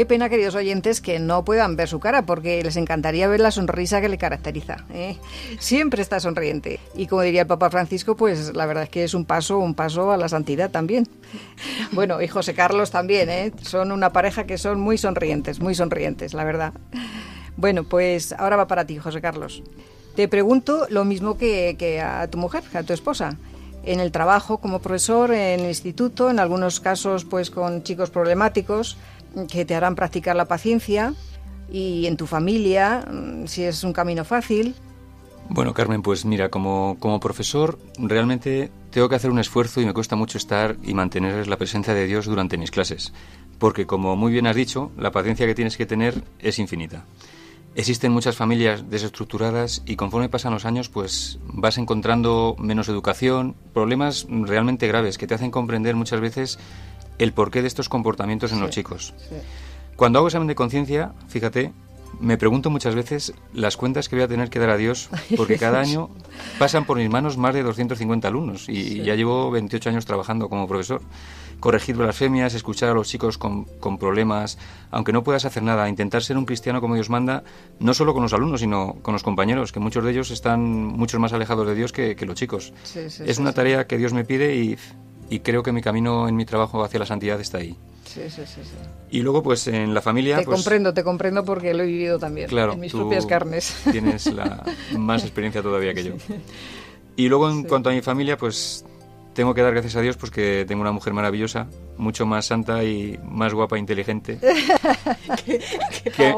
Qué 0.00 0.06
pena, 0.06 0.30
queridos 0.30 0.54
oyentes, 0.54 1.02
que 1.02 1.18
no 1.18 1.44
puedan 1.44 1.76
ver 1.76 1.86
su 1.86 2.00
cara, 2.00 2.24
porque 2.24 2.62
les 2.62 2.76
encantaría 2.76 3.28
ver 3.28 3.38
la 3.38 3.50
sonrisa 3.50 4.00
que 4.00 4.08
le 4.08 4.16
caracteriza. 4.16 4.78
¿eh? 4.94 5.18
Siempre 5.58 6.00
está 6.00 6.18
sonriente. 6.20 6.80
Y 6.94 7.06
como 7.06 7.20
diría 7.20 7.42
el 7.42 7.46
Papa 7.46 7.68
Francisco, 7.68 8.16
pues 8.16 8.56
la 8.56 8.64
verdad 8.64 8.84
es 8.84 8.88
que 8.88 9.04
es 9.04 9.12
un 9.12 9.26
paso, 9.26 9.58
un 9.58 9.74
paso 9.74 10.10
a 10.10 10.16
la 10.16 10.30
santidad 10.30 10.70
también. 10.70 11.06
Bueno, 11.92 12.22
y 12.22 12.28
José 12.28 12.54
Carlos 12.54 12.90
también, 12.90 13.28
¿eh? 13.28 13.52
Son 13.60 13.92
una 13.92 14.10
pareja 14.10 14.44
que 14.44 14.56
son 14.56 14.80
muy 14.80 14.96
sonrientes, 14.96 15.60
muy 15.60 15.74
sonrientes, 15.74 16.32
la 16.32 16.44
verdad. 16.44 16.72
Bueno, 17.58 17.84
pues 17.84 18.32
ahora 18.32 18.56
va 18.56 18.66
para 18.66 18.86
ti, 18.86 18.96
José 18.96 19.20
Carlos. 19.20 19.62
Te 20.16 20.28
pregunto 20.28 20.86
lo 20.88 21.04
mismo 21.04 21.36
que, 21.36 21.76
que 21.78 22.00
a 22.00 22.26
tu 22.28 22.38
mujer, 22.38 22.62
a 22.72 22.84
tu 22.84 22.94
esposa 22.94 23.36
en 23.82 24.00
el 24.00 24.12
trabajo 24.12 24.58
como 24.58 24.80
profesor, 24.80 25.32
en 25.32 25.60
el 25.60 25.68
instituto, 25.68 26.30
en 26.30 26.38
algunos 26.38 26.80
casos 26.80 27.24
pues 27.24 27.50
con 27.50 27.82
chicos 27.82 28.10
problemáticos 28.10 28.96
que 29.50 29.64
te 29.64 29.74
harán 29.74 29.94
practicar 29.94 30.36
la 30.36 30.46
paciencia 30.46 31.14
y 31.70 32.06
en 32.06 32.16
tu 32.16 32.26
familia, 32.26 33.04
mm, 33.10 33.46
si 33.46 33.64
es 33.64 33.84
un 33.84 33.92
camino 33.92 34.24
fácil. 34.24 34.74
Bueno, 35.48 35.74
Carmen, 35.74 36.02
pues 36.02 36.24
mira, 36.24 36.48
como, 36.48 36.96
como 37.00 37.18
profesor 37.18 37.78
realmente 37.98 38.70
tengo 38.90 39.08
que 39.08 39.16
hacer 39.16 39.30
un 39.30 39.40
esfuerzo 39.40 39.80
y 39.80 39.86
me 39.86 39.92
cuesta 39.92 40.14
mucho 40.14 40.38
estar 40.38 40.76
y 40.82 40.94
mantener 40.94 41.48
la 41.48 41.56
presencia 41.56 41.92
de 41.92 42.06
Dios 42.06 42.26
durante 42.26 42.56
mis 42.56 42.70
clases, 42.70 43.12
porque 43.58 43.84
como 43.84 44.14
muy 44.14 44.30
bien 44.30 44.46
has 44.46 44.54
dicho, 44.54 44.92
la 44.96 45.10
paciencia 45.10 45.46
que 45.46 45.54
tienes 45.56 45.76
que 45.76 45.86
tener 45.86 46.22
es 46.38 46.60
infinita. 46.60 47.04
Existen 47.74 48.10
muchas 48.10 48.36
familias 48.36 48.90
desestructuradas 48.90 49.82
y 49.86 49.94
conforme 49.94 50.28
pasan 50.28 50.52
los 50.52 50.64
años, 50.64 50.88
pues 50.88 51.38
vas 51.44 51.78
encontrando 51.78 52.56
menos 52.58 52.88
educación, 52.88 53.54
problemas 53.72 54.26
realmente 54.28 54.88
graves 54.88 55.18
que 55.18 55.28
te 55.28 55.34
hacen 55.34 55.52
comprender 55.52 55.94
muchas 55.94 56.20
veces 56.20 56.58
el 57.20 57.32
porqué 57.34 57.60
de 57.60 57.68
estos 57.68 57.88
comportamientos 57.88 58.50
en 58.50 58.60
los 58.60 58.70
chicos. 58.70 59.14
Cuando 59.94 60.18
hago 60.18 60.28
examen 60.28 60.48
de 60.48 60.54
conciencia, 60.54 61.12
fíjate, 61.28 61.72
me 62.18 62.38
pregunto 62.38 62.70
muchas 62.70 62.94
veces 62.94 63.34
las 63.52 63.76
cuentas 63.76 64.08
que 64.08 64.16
voy 64.16 64.24
a 64.24 64.28
tener 64.28 64.48
que 64.48 64.58
dar 64.58 64.70
a 64.70 64.78
Dios, 64.78 65.10
porque 65.36 65.58
cada 65.58 65.80
año 65.80 66.08
pasan 66.58 66.86
por 66.86 66.96
mis 66.96 67.10
manos 67.10 67.36
más 67.36 67.54
de 67.54 67.62
250 67.62 68.26
alumnos 68.26 68.68
y 68.70 69.02
ya 69.02 69.14
llevo 69.14 69.50
28 69.50 69.90
años 69.90 70.06
trabajando 70.06 70.48
como 70.48 70.66
profesor. 70.66 71.02
Corregir 71.60 71.94
blasfemias, 71.94 72.54
escuchar 72.54 72.88
a 72.88 72.94
los 72.94 73.06
chicos 73.06 73.36
con, 73.36 73.66
problemas, 73.98 74.56
aunque 74.90 75.12
no 75.12 75.22
puedas 75.22 75.44
hacer 75.44 75.62
nada, 75.62 75.90
intentar 75.90 76.22
ser 76.22 76.38
un 76.38 76.46
cristiano 76.46 76.80
como 76.80 76.94
Dios 76.94 77.10
manda, 77.10 77.44
no 77.80 77.92
solo 77.92 78.14
con 78.14 78.22
los 78.22 78.32
alumnos, 78.32 78.60
sino 78.60 78.96
con 79.02 79.12
los 79.12 79.22
compañeros, 79.22 79.70
que 79.70 79.78
muchos 79.78 80.02
de 80.02 80.12
ellos 80.12 80.30
están 80.30 80.62
mucho 80.62 81.20
más 81.20 81.34
alejados 81.34 81.66
de 81.66 81.74
Dios 81.74 81.92
que, 81.92 82.16
los 82.24 82.34
chicos. 82.34 82.72
es 82.94 83.38
una 83.38 83.52
tarea 83.52 83.86
que 83.86 83.98
Dios 83.98 84.14
me 84.14 84.24
pide 84.24 84.56
y 84.56 84.78
y 85.30 85.40
creo 85.40 85.62
que 85.62 85.72
mi 85.72 85.80
camino 85.80 86.28
en 86.28 86.36
mi 86.36 86.44
trabajo 86.44 86.84
hacia 86.84 86.98
la 86.98 87.06
santidad 87.06 87.40
está 87.40 87.58
ahí. 87.58 87.76
Sí, 88.04 88.22
sí, 88.28 88.42
sí, 88.44 88.60
Y 89.10 89.22
luego, 89.22 89.42
pues 89.42 89.68
en 89.68 89.94
la 89.94 90.02
familia. 90.02 90.38
Te 90.38 90.44
pues, 90.44 90.56
comprendo, 90.56 90.92
te 90.92 91.04
comprendo 91.04 91.44
porque 91.44 91.72
lo 91.72 91.84
he 91.84 91.86
vivido 91.86 92.18
también. 92.18 92.48
Claro, 92.48 92.72
en 92.72 92.80
mis 92.80 92.92
propias 92.92 93.24
carnes. 93.24 93.72
Tienes 93.92 94.26
la 94.34 94.64
más 94.98 95.22
experiencia 95.22 95.62
todavía 95.62 95.94
que 95.94 96.02
yo. 96.02 96.14
Y 97.14 97.28
luego, 97.28 97.48
en 97.48 97.62
cuanto 97.62 97.90
a 97.90 97.92
mi 97.92 98.02
familia, 98.02 98.36
pues 98.36 98.84
tengo 99.32 99.54
que 99.54 99.62
dar 99.62 99.72
gracias 99.72 99.94
a 99.94 100.00
Dios 100.00 100.16
pues 100.16 100.32
que 100.32 100.64
tengo 100.66 100.80
una 100.80 100.90
mujer 100.90 101.12
maravillosa, 101.12 101.68
mucho 101.96 102.26
más 102.26 102.46
santa 102.46 102.82
y 102.82 103.16
más 103.22 103.54
guapa 103.54 103.76
e 103.76 103.78
inteligente. 103.78 104.40
¿Qué, 105.46 105.60
qué 106.16 106.34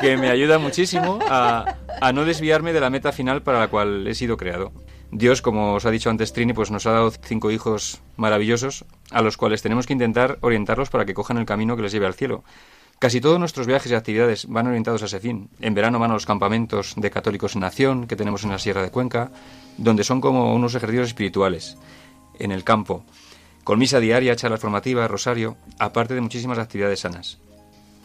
que 0.00 0.16
me 0.16 0.30
ayuda 0.30 0.58
muchísimo 0.58 1.18
a, 1.28 1.76
a 2.00 2.12
no 2.12 2.24
desviarme 2.24 2.72
de 2.72 2.80
la 2.80 2.88
meta 2.88 3.12
final 3.12 3.42
para 3.42 3.60
la 3.60 3.68
cual 3.68 4.06
he 4.06 4.14
sido 4.14 4.38
creado. 4.38 4.72
Dios, 5.14 5.42
como 5.42 5.74
os 5.74 5.84
ha 5.84 5.90
dicho 5.90 6.08
antes 6.08 6.32
Trini, 6.32 6.54
pues 6.54 6.70
nos 6.70 6.86
ha 6.86 6.92
dado 6.92 7.10
cinco 7.10 7.50
hijos 7.50 8.00
maravillosos 8.16 8.86
a 9.10 9.20
los 9.20 9.36
cuales 9.36 9.60
tenemos 9.60 9.86
que 9.86 9.92
intentar 9.92 10.38
orientarlos 10.40 10.88
para 10.88 11.04
que 11.04 11.12
cojan 11.12 11.36
el 11.36 11.44
camino 11.44 11.76
que 11.76 11.82
les 11.82 11.92
lleve 11.92 12.06
al 12.06 12.14
cielo. 12.14 12.44
Casi 12.98 13.20
todos 13.20 13.38
nuestros 13.38 13.66
viajes 13.66 13.92
y 13.92 13.94
actividades 13.94 14.46
van 14.46 14.68
orientados 14.68 15.02
a 15.02 15.06
ese 15.06 15.20
fin. 15.20 15.50
En 15.60 15.74
verano 15.74 15.98
van 15.98 16.12
a 16.12 16.14
los 16.14 16.24
campamentos 16.24 16.94
de 16.96 17.10
católicos 17.10 17.54
en 17.56 17.64
acción 17.64 18.06
que 18.06 18.16
tenemos 18.16 18.44
en 18.44 18.50
la 18.50 18.58
Sierra 18.58 18.82
de 18.82 18.90
Cuenca, 18.90 19.30
donde 19.76 20.02
son 20.02 20.22
como 20.22 20.54
unos 20.54 20.74
ejercicios 20.74 21.08
espirituales. 21.08 21.76
En 22.38 22.50
el 22.50 22.64
campo, 22.64 23.04
con 23.64 23.78
misa 23.78 24.00
diaria, 24.00 24.34
charlas 24.34 24.60
formativas, 24.60 25.10
rosario, 25.10 25.58
aparte 25.78 26.14
de 26.14 26.22
muchísimas 26.22 26.58
actividades 26.58 27.00
sanas. 27.00 27.38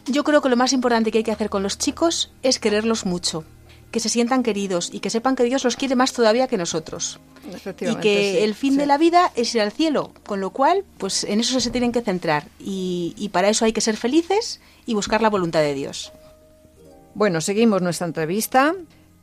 Yo 0.04 0.24
creo 0.24 0.42
que 0.42 0.50
lo 0.50 0.56
más 0.56 0.74
importante 0.74 1.10
que 1.10 1.18
hay 1.18 1.24
que 1.24 1.32
hacer 1.32 1.48
con 1.48 1.62
los 1.62 1.78
chicos 1.78 2.32
es 2.42 2.58
quererlos 2.58 3.06
mucho, 3.06 3.44
que 3.90 4.00
se 4.00 4.08
sientan 4.08 4.42
queridos 4.42 4.90
y 4.92 5.00
que 5.00 5.10
sepan 5.10 5.36
que 5.36 5.44
Dios 5.44 5.64
los 5.64 5.76
quiere 5.76 5.96
más 5.96 6.12
todavía 6.12 6.46
que 6.46 6.56
nosotros. 6.56 7.20
Y 7.80 7.94
que 7.96 8.44
el 8.44 8.54
fin 8.54 8.76
de 8.76 8.86
la 8.86 8.98
vida 8.98 9.32
es 9.34 9.54
ir 9.54 9.62
al 9.62 9.72
cielo, 9.72 10.12
con 10.26 10.40
lo 10.40 10.50
cual, 10.50 10.84
pues 10.98 11.24
en 11.24 11.40
eso 11.40 11.58
se 11.60 11.70
tienen 11.70 11.92
que 11.92 12.02
centrar. 12.02 12.46
Y, 12.60 13.14
y 13.16 13.30
para 13.30 13.48
eso 13.48 13.64
hay 13.64 13.72
que 13.72 13.80
ser 13.80 13.96
felices 13.96 14.60
y 14.84 14.94
buscar 14.94 15.22
la 15.22 15.30
voluntad 15.30 15.60
de 15.60 15.74
Dios. 15.74 16.12
Bueno, 17.14 17.40
seguimos 17.40 17.82
nuestra 17.82 18.06
entrevista. 18.06 18.74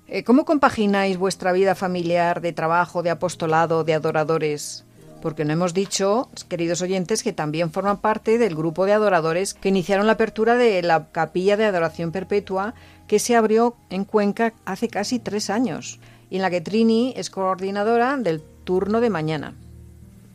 Eh, 0.08 0.24
¿Cómo 0.24 0.46
compagináis 0.46 1.18
vuestra 1.18 1.52
vida 1.52 1.76
familiar, 1.76 2.42
de 2.42 2.54
trabajo, 2.54 3.04
de 3.04 3.10
apostolado, 3.10 3.84
de 3.84 3.94
adoradores? 3.94 4.84
Porque 5.22 5.46
no 5.46 5.54
hemos 5.54 5.74
dicho, 5.74 6.30
queridos 6.48 6.82
oyentes, 6.82 7.24
que 7.24 7.34
también 7.34 7.72
forman 7.72 7.98
parte 7.98 8.38
del 8.38 8.56
grupo 8.56 8.86
de 8.86 8.94
adoradores 8.94 9.54
que 9.54 9.70
iniciaron 9.70 10.06
la 10.06 10.14
apertura 10.14 10.56
de 10.56 10.82
la 10.84 11.08
capilla 11.12 11.58
de 11.58 11.66
adoración 11.66 12.12
perpetua 12.12 12.76
que 13.08 13.20
se 13.20 13.36
abrió 13.36 13.76
en 13.90 14.06
Cuenca 14.06 14.54
hace 14.66 14.88
casi 14.88 15.20
tres 15.20 15.50
años 15.50 16.00
y 16.30 16.38
en 16.38 16.42
la 16.42 16.50
que 16.50 16.62
Trini 16.62 17.14
es 17.16 17.30
coordinadora 17.30 18.18
del 18.18 18.42
turno 18.64 19.02
de 19.02 19.10
mañana. 19.10 19.54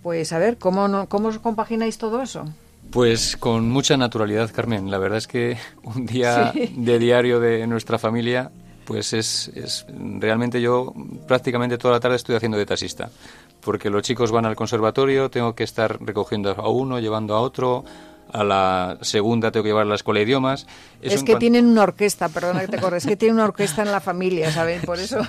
Pues 0.02 0.32
a 0.32 0.38
ver, 0.38 0.56
¿cómo, 0.58 0.88
no, 0.88 1.08
cómo 1.08 1.28
os 1.28 1.38
compagináis 1.38 1.98
todo 1.98 2.22
eso? 2.22 2.44
Pues 2.90 3.36
con 3.36 3.68
mucha 3.68 3.96
naturalidad, 3.96 4.50
Carmen. 4.52 4.90
La 4.90 4.98
verdad 4.98 5.18
es 5.18 5.26
que 5.26 5.58
un 5.82 6.06
día 6.06 6.52
sí. 6.52 6.72
de 6.76 6.98
diario 6.98 7.40
de 7.40 7.66
nuestra 7.66 7.98
familia, 7.98 8.50
pues 8.84 9.12
es, 9.12 9.48
es, 9.54 9.86
realmente 10.18 10.60
yo 10.60 10.92
prácticamente 11.28 11.78
toda 11.78 11.94
la 11.94 12.00
tarde 12.00 12.16
estoy 12.16 12.36
haciendo 12.36 12.58
de 12.58 12.66
taxista, 12.66 13.10
porque 13.60 13.90
los 13.90 14.02
chicos 14.02 14.32
van 14.32 14.46
al 14.46 14.56
conservatorio, 14.56 15.30
tengo 15.30 15.54
que 15.54 15.64
estar 15.64 16.02
recogiendo 16.02 16.50
a 16.50 16.68
uno, 16.68 16.98
llevando 16.98 17.34
a 17.34 17.40
otro, 17.40 17.84
a 18.32 18.44
la 18.44 18.98
segunda 19.02 19.50
tengo 19.50 19.64
que 19.64 19.70
llevar 19.70 19.86
a 19.86 19.88
la 19.88 19.94
escuela 19.94 20.18
de 20.18 20.24
idiomas. 20.24 20.66
Eso 21.02 21.14
es 21.14 21.22
que 21.22 21.32
cuanto... 21.32 21.38
tienen 21.40 21.66
una 21.66 21.82
orquesta, 21.82 22.28
perdona 22.28 22.60
que 22.60 22.68
te 22.68 22.78
corres, 22.78 23.04
es 23.04 23.08
que 23.08 23.16
tienen 23.16 23.36
una 23.36 23.44
orquesta 23.44 23.82
en 23.82 23.92
la 23.92 24.00
familia, 24.00 24.50
¿saben? 24.50 24.82
Por 24.82 24.98
eso. 24.98 25.20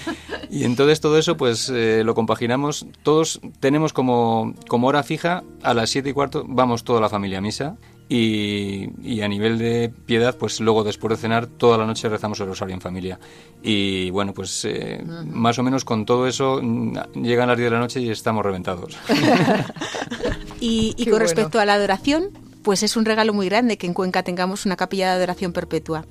y 0.50 0.64
entonces 0.64 1.00
todo 1.00 1.18
eso 1.18 1.36
pues 1.36 1.68
eh, 1.68 2.02
lo 2.04 2.14
compaginamos, 2.14 2.86
todos 3.02 3.40
tenemos 3.60 3.92
como, 3.92 4.54
como 4.68 4.88
hora 4.88 5.02
fija, 5.02 5.42
a 5.62 5.74
las 5.74 5.90
siete 5.90 6.10
y 6.10 6.12
cuarto 6.12 6.44
vamos 6.46 6.84
toda 6.84 7.00
la 7.00 7.08
familia 7.08 7.38
a 7.38 7.40
misa 7.40 7.76
y, 8.08 8.88
y, 9.02 9.20
a 9.20 9.28
nivel 9.28 9.58
de 9.58 9.92
piedad, 10.06 10.34
pues 10.36 10.60
luego 10.60 10.82
después 10.82 11.10
de 11.10 11.16
cenar, 11.18 11.46
toda 11.46 11.76
la 11.76 11.84
noche 11.84 12.08
rezamos 12.08 12.40
el 12.40 12.46
rosario 12.46 12.74
en 12.74 12.80
familia. 12.80 13.20
Y 13.62 14.08
bueno, 14.10 14.32
pues 14.32 14.64
eh, 14.64 15.02
uh 15.04 15.06
-huh. 15.06 15.24
más 15.26 15.58
o 15.58 15.62
menos 15.62 15.84
con 15.84 16.06
todo 16.06 16.26
eso 16.26 16.60
mm, 16.62 17.22
llegan 17.22 17.48
las 17.48 17.58
10 17.58 17.66
de 17.66 17.70
la 17.70 17.80
noche 17.80 18.00
y 18.00 18.08
estamos 18.08 18.44
reventados. 18.44 18.96
y, 20.60 20.94
y 20.96 21.04
con 21.04 21.12
bueno. 21.12 21.18
respecto 21.18 21.60
a 21.60 21.66
la 21.66 21.74
adoración, 21.74 22.30
pues 22.62 22.82
es 22.82 22.96
un 22.96 23.04
regalo 23.04 23.32
muy 23.32 23.48
grande 23.48 23.78
que 23.78 23.86
en 23.86 23.94
Cuenca 23.94 24.22
tengamos 24.22 24.66
una 24.66 24.76
capilla 24.76 25.08
de 25.08 25.16
adoración 25.16 25.52
perpetua. 25.52 26.04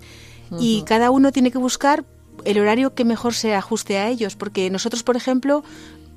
Uh 0.49 0.55
-huh. 0.55 0.59
Y 0.61 0.83
cada 0.83 1.11
uno 1.11 1.31
tiene 1.31 1.51
que 1.51 1.57
buscar 1.57 2.05
el 2.45 2.59
horario 2.59 2.93
que 2.93 3.05
mejor 3.05 3.33
se 3.33 3.55
ajuste 3.55 3.97
a 3.97 4.07
ellos, 4.07 4.35
porque 4.35 4.69
nosotros, 4.69 5.03
por 5.03 5.15
ejemplo, 5.15 5.63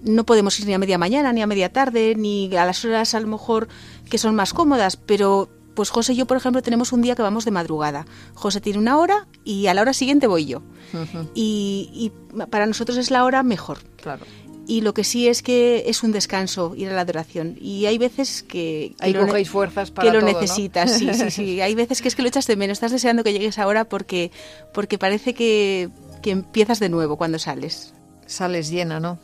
no 0.03 0.25
podemos 0.25 0.59
ir 0.61 0.67
ni 0.67 0.75
a 0.75 0.79
media 0.79 0.99
mañana, 0.99 1.33
ni 1.33 1.43
a 1.43 1.47
media 1.47 1.73
tarde, 1.73 2.15
ni 2.17 2.55
a 2.57 2.65
las 2.65 2.85
horas 2.85 3.15
a 3.15 3.21
lo 3.21 3.27
mejor 3.27 3.69
que 4.09 4.19
son 4.19 4.35
más 4.35 4.53
cómodas, 4.53 4.97
pero 4.97 5.49
pues 5.75 5.91
José 5.91 6.13
y 6.13 6.17
yo, 6.17 6.27
por 6.27 6.37
ejemplo, 6.37 6.63
tenemos 6.63 6.93
un 6.93 7.01
día 7.01 7.15
que 7.15 7.23
vamos 7.23 7.45
de 7.45 7.51
madrugada. 7.51 8.07
José 8.35 8.61
tiene 8.61 8.79
una 8.79 8.99
hora 8.99 9.29
y 9.45 9.67
a 9.67 9.75
la 9.75 9.83
hora 9.83 9.93
siguiente 9.93 10.27
voy 10.27 10.47
yo. 10.47 10.59
Uh 10.93 10.97
-huh. 10.97 11.31
y, 11.35 12.13
y, 12.35 12.47
para 12.47 12.67
nosotros 12.67 12.99
es 12.99 13.11
la 13.11 13.25
hora 13.25 13.43
mejor. 13.43 13.79
Claro. 13.97 14.27
Y 14.71 14.83
lo 14.83 14.95
que 14.95 15.03
sí 15.03 15.27
es 15.27 15.43
que 15.43 15.83
es 15.89 16.05
un 16.05 16.13
descanso 16.13 16.75
ir 16.77 16.91
a 16.91 16.93
la 16.93 17.01
adoración. 17.01 17.57
Y 17.61 17.87
hay 17.87 17.99
veces 17.99 18.45
que... 18.45 18.95
Ahí 19.01 19.13
cogéis 19.13 19.51
fuerzas 19.51 19.91
para 19.91 20.09
Que 20.09 20.17
lo 20.17 20.21
todo, 20.21 20.33
necesitas, 20.33 21.03
¿no? 21.03 21.13
sí, 21.13 21.25
sí, 21.25 21.31
sí. 21.33 21.61
Hay 21.61 21.75
veces 21.75 22.01
que 22.01 22.07
es 22.07 22.15
que 22.15 22.23
lo 22.23 22.29
echas 22.29 22.47
de 22.47 22.55
menos. 22.55 22.77
Estás 22.77 22.93
deseando 22.93 23.25
que 23.25 23.33
llegues 23.33 23.59
ahora 23.59 23.85
porque, 23.87 24.31
porque 24.73 24.97
parece 24.97 25.35
que, 25.35 25.89
que 26.23 26.31
empiezas 26.31 26.79
de 26.79 26.89
nuevo 26.89 27.17
cuando 27.17 27.41
sales. 27.41 27.95
Sales 28.27 28.71
llena, 28.71 29.01
¿no? 29.01 29.19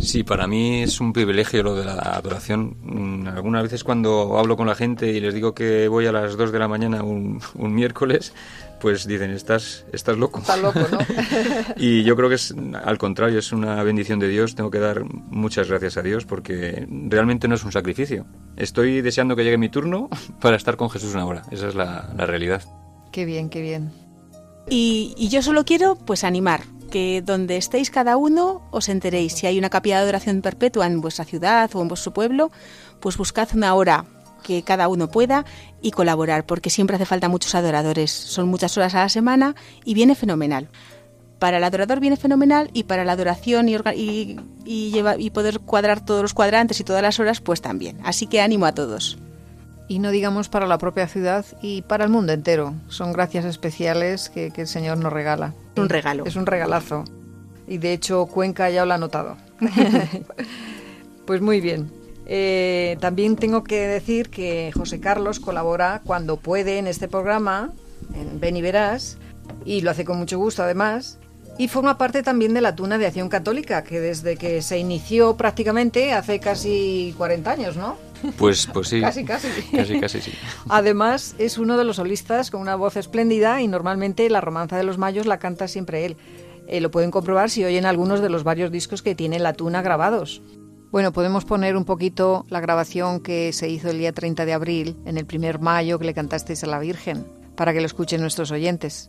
Sí, 0.00 0.22
para 0.22 0.46
mí 0.46 0.82
es 0.82 0.98
un 1.00 1.12
privilegio 1.12 1.62
lo 1.62 1.74
de 1.74 1.84
la 1.84 1.92
adoración. 1.92 2.76
Mm, 2.82 3.28
algunas 3.28 3.64
veces 3.64 3.84
cuando 3.84 4.38
hablo 4.38 4.56
con 4.56 4.66
la 4.66 4.74
gente 4.74 5.12
y 5.12 5.20
les 5.20 5.34
digo 5.34 5.54
que 5.54 5.88
voy 5.88 6.06
a 6.06 6.12
las 6.12 6.38
2 6.38 6.52
de 6.52 6.58
la 6.58 6.68
mañana 6.68 7.02
un, 7.02 7.42
un 7.54 7.74
miércoles, 7.74 8.32
pues 8.80 9.06
dicen, 9.06 9.30
estás, 9.30 9.84
estás 9.92 10.16
loco. 10.16 10.40
Estás 10.40 10.60
loco, 10.60 10.80
¿no? 10.90 10.98
y 11.76 12.02
yo 12.02 12.16
creo 12.16 12.28
que 12.28 12.34
es 12.34 12.54
al 12.84 12.98
contrario, 12.98 13.38
es 13.38 13.52
una 13.52 13.82
bendición 13.82 14.18
de 14.18 14.28
Dios. 14.28 14.54
Tengo 14.54 14.70
que 14.70 14.78
dar 14.78 15.04
muchas 15.04 15.68
gracias 15.68 15.96
a 15.96 16.02
Dios 16.02 16.24
porque 16.24 16.86
realmente 16.88 17.48
no 17.48 17.54
es 17.54 17.64
un 17.64 17.72
sacrificio. 17.72 18.26
Estoy 18.56 19.02
deseando 19.02 19.36
que 19.36 19.44
llegue 19.44 19.58
mi 19.58 19.68
turno 19.68 20.08
para 20.40 20.56
estar 20.56 20.76
con 20.76 20.90
Jesús 20.90 21.14
una 21.14 21.26
hora. 21.26 21.42
Esa 21.50 21.68
es 21.68 21.74
la, 21.74 22.12
la 22.16 22.26
realidad. 22.26 22.62
Qué 23.12 23.24
bien, 23.24 23.50
qué 23.50 23.60
bien. 23.60 23.92
Y, 24.68 25.14
y 25.16 25.28
yo 25.28 25.42
solo 25.42 25.64
quiero, 25.64 25.96
pues, 25.96 26.24
animar 26.24 26.62
que 26.90 27.22
donde 27.24 27.56
estéis 27.56 27.90
cada 27.90 28.16
uno 28.16 28.62
os 28.70 28.88
enteréis. 28.88 29.32
Si 29.34 29.46
hay 29.46 29.58
una 29.58 29.70
capilla 29.70 29.96
de 29.96 30.02
adoración 30.02 30.42
perpetua 30.42 30.86
en 30.86 31.00
vuestra 31.00 31.24
ciudad 31.24 31.70
o 31.74 31.82
en 31.82 31.88
vuestro 31.88 32.12
pueblo, 32.12 32.50
pues 33.00 33.16
buscad 33.16 33.48
una 33.54 33.74
hora 33.74 34.04
que 34.40 34.62
cada 34.62 34.88
uno 34.88 35.08
pueda 35.08 35.44
y 35.80 35.90
colaborar, 35.90 36.46
porque 36.46 36.70
siempre 36.70 36.96
hace 36.96 37.06
falta 37.06 37.28
muchos 37.28 37.54
adoradores. 37.54 38.10
Son 38.10 38.48
muchas 38.48 38.76
horas 38.76 38.94
a 38.94 39.00
la 39.00 39.08
semana 39.08 39.54
y 39.84 39.94
viene 39.94 40.14
fenomenal. 40.14 40.68
Para 41.38 41.56
el 41.56 41.64
adorador 41.64 42.00
viene 42.00 42.16
fenomenal 42.16 42.70
y 42.74 42.84
para 42.84 43.04
la 43.04 43.12
adoración 43.12 43.68
y, 43.68 43.76
y, 43.94 44.36
y, 44.64 44.90
lleva, 44.90 45.16
y 45.16 45.30
poder 45.30 45.60
cuadrar 45.60 46.04
todos 46.04 46.22
los 46.22 46.34
cuadrantes 46.34 46.80
y 46.80 46.84
todas 46.84 47.02
las 47.02 47.18
horas, 47.18 47.40
pues 47.40 47.62
también. 47.62 47.98
Así 48.04 48.26
que 48.26 48.40
ánimo 48.40 48.66
a 48.66 48.72
todos 48.72 49.18
y 49.90 49.98
no 49.98 50.12
digamos 50.12 50.48
para 50.48 50.68
la 50.68 50.78
propia 50.78 51.08
ciudad 51.08 51.44
y 51.60 51.82
para 51.82 52.04
el 52.04 52.10
mundo 52.10 52.32
entero. 52.32 52.74
Son 52.86 53.12
gracias 53.12 53.44
especiales 53.44 54.30
que, 54.30 54.52
que 54.52 54.60
el 54.60 54.68
Señor 54.68 54.98
nos 54.98 55.12
regala. 55.12 55.52
Un 55.76 55.88
regalo. 55.88 56.26
Es 56.26 56.36
un 56.36 56.46
regalazo. 56.46 57.04
Y 57.66 57.78
de 57.78 57.92
hecho 57.92 58.26
Cuenca 58.26 58.70
ya 58.70 58.84
lo 58.84 58.94
ha 58.94 58.98
notado. 58.98 59.36
pues 61.26 61.40
muy 61.40 61.60
bien. 61.60 61.90
Eh, 62.32 62.96
también 63.00 63.34
tengo 63.34 63.64
que 63.64 63.88
decir 63.88 64.30
que 64.30 64.70
José 64.72 65.00
Carlos 65.00 65.40
colabora 65.40 66.00
cuando 66.04 66.36
puede 66.36 66.78
en 66.78 66.86
este 66.86 67.08
programa, 67.08 67.72
en 68.14 68.38
Ven 68.38 68.56
y 68.56 68.62
Verás, 68.62 69.18
y 69.64 69.80
lo 69.80 69.90
hace 69.90 70.04
con 70.04 70.16
mucho 70.18 70.38
gusto 70.38 70.62
además. 70.62 71.18
Y 71.58 71.66
forma 71.66 71.98
parte 71.98 72.22
también 72.22 72.54
de 72.54 72.60
la 72.60 72.76
Tuna 72.76 72.98
de 72.98 73.06
Acción 73.06 73.28
Católica, 73.28 73.82
que 73.82 73.98
desde 73.98 74.36
que 74.36 74.62
se 74.62 74.78
inició 74.78 75.36
prácticamente 75.36 76.12
hace 76.12 76.38
casi 76.38 77.16
40 77.18 77.50
años, 77.50 77.76
¿no? 77.76 77.96
Pues, 78.38 78.68
pues 78.72 78.86
sí. 78.86 79.00
casi, 79.00 79.24
casi. 79.24 79.48
Casi, 79.76 79.98
casi, 79.98 80.20
sí. 80.20 80.32
Además, 80.68 81.34
es 81.38 81.58
uno 81.58 81.76
de 81.76 81.84
los 81.84 81.96
solistas 81.96 82.52
con 82.52 82.60
una 82.60 82.76
voz 82.76 82.96
espléndida 82.96 83.60
y 83.60 83.66
normalmente 83.66 84.30
la 84.30 84.40
romanza 84.40 84.76
de 84.76 84.84
los 84.84 84.98
mayos 84.98 85.26
la 85.26 85.40
canta 85.40 85.66
siempre 85.66 86.06
él. 86.06 86.16
Eh, 86.68 86.80
lo 86.80 86.92
pueden 86.92 87.10
comprobar 87.10 87.50
si 87.50 87.64
oyen 87.64 87.86
algunos 87.86 88.20
de 88.20 88.30
los 88.30 88.44
varios 88.44 88.70
discos 88.70 89.02
que 89.02 89.16
tiene 89.16 89.40
la 89.40 89.52
tuna 89.54 89.82
grabados. 89.82 90.42
Bueno, 90.90 91.12
podemos 91.12 91.44
poner 91.44 91.76
un 91.76 91.84
poquito 91.84 92.44
la 92.48 92.58
grabación 92.58 93.20
que 93.20 93.52
se 93.52 93.68
hizo 93.68 93.90
el 93.90 93.98
día 93.98 94.12
30 94.12 94.44
de 94.44 94.52
abril, 94.52 94.96
en 95.04 95.18
el 95.18 95.24
primer 95.24 95.60
mayo 95.60 96.00
que 96.00 96.04
le 96.04 96.14
cantasteis 96.14 96.64
a 96.64 96.66
la 96.66 96.80
Virgen, 96.80 97.24
para 97.54 97.72
que 97.72 97.80
lo 97.80 97.86
escuchen 97.86 98.20
nuestros 98.20 98.50
oyentes. 98.50 99.08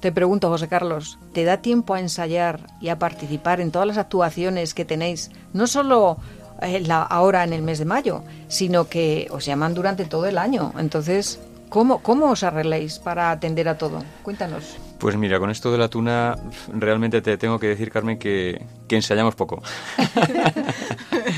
Te 0.00 0.10
pregunto, 0.10 0.48
José 0.48 0.66
Carlos, 0.66 1.20
¿te 1.32 1.44
da 1.44 1.62
tiempo 1.62 1.94
a 1.94 2.00
ensayar 2.00 2.66
y 2.80 2.88
a 2.88 2.98
participar 2.98 3.60
en 3.60 3.70
todas 3.70 3.86
las 3.86 3.98
actuaciones 3.98 4.74
que 4.74 4.84
tenéis? 4.84 5.30
No 5.52 5.68
solo 5.68 6.18
la, 6.60 7.02
ahora 7.02 7.44
en 7.44 7.52
el 7.52 7.62
mes 7.62 7.78
de 7.78 7.84
mayo, 7.84 8.24
sino 8.48 8.88
que 8.88 9.28
os 9.30 9.46
llaman 9.46 9.74
durante 9.74 10.06
todo 10.06 10.26
el 10.26 10.38
año. 10.38 10.72
Entonces, 10.76 11.38
¿cómo, 11.68 12.00
cómo 12.00 12.32
os 12.32 12.42
arregláis 12.42 12.98
para 12.98 13.30
atender 13.30 13.68
a 13.68 13.78
todo? 13.78 14.02
Cuéntanos. 14.24 14.76
Pues 14.98 15.16
mira, 15.16 15.38
con 15.38 15.50
esto 15.50 15.70
de 15.70 15.78
la 15.78 15.88
tuna, 15.88 16.36
realmente 16.72 17.20
te 17.20 17.36
tengo 17.36 17.58
que 17.58 17.68
decir, 17.68 17.90
Carmen, 17.90 18.18
que, 18.18 18.64
que 18.88 18.96
ensayamos 18.96 19.34
poco. 19.34 19.62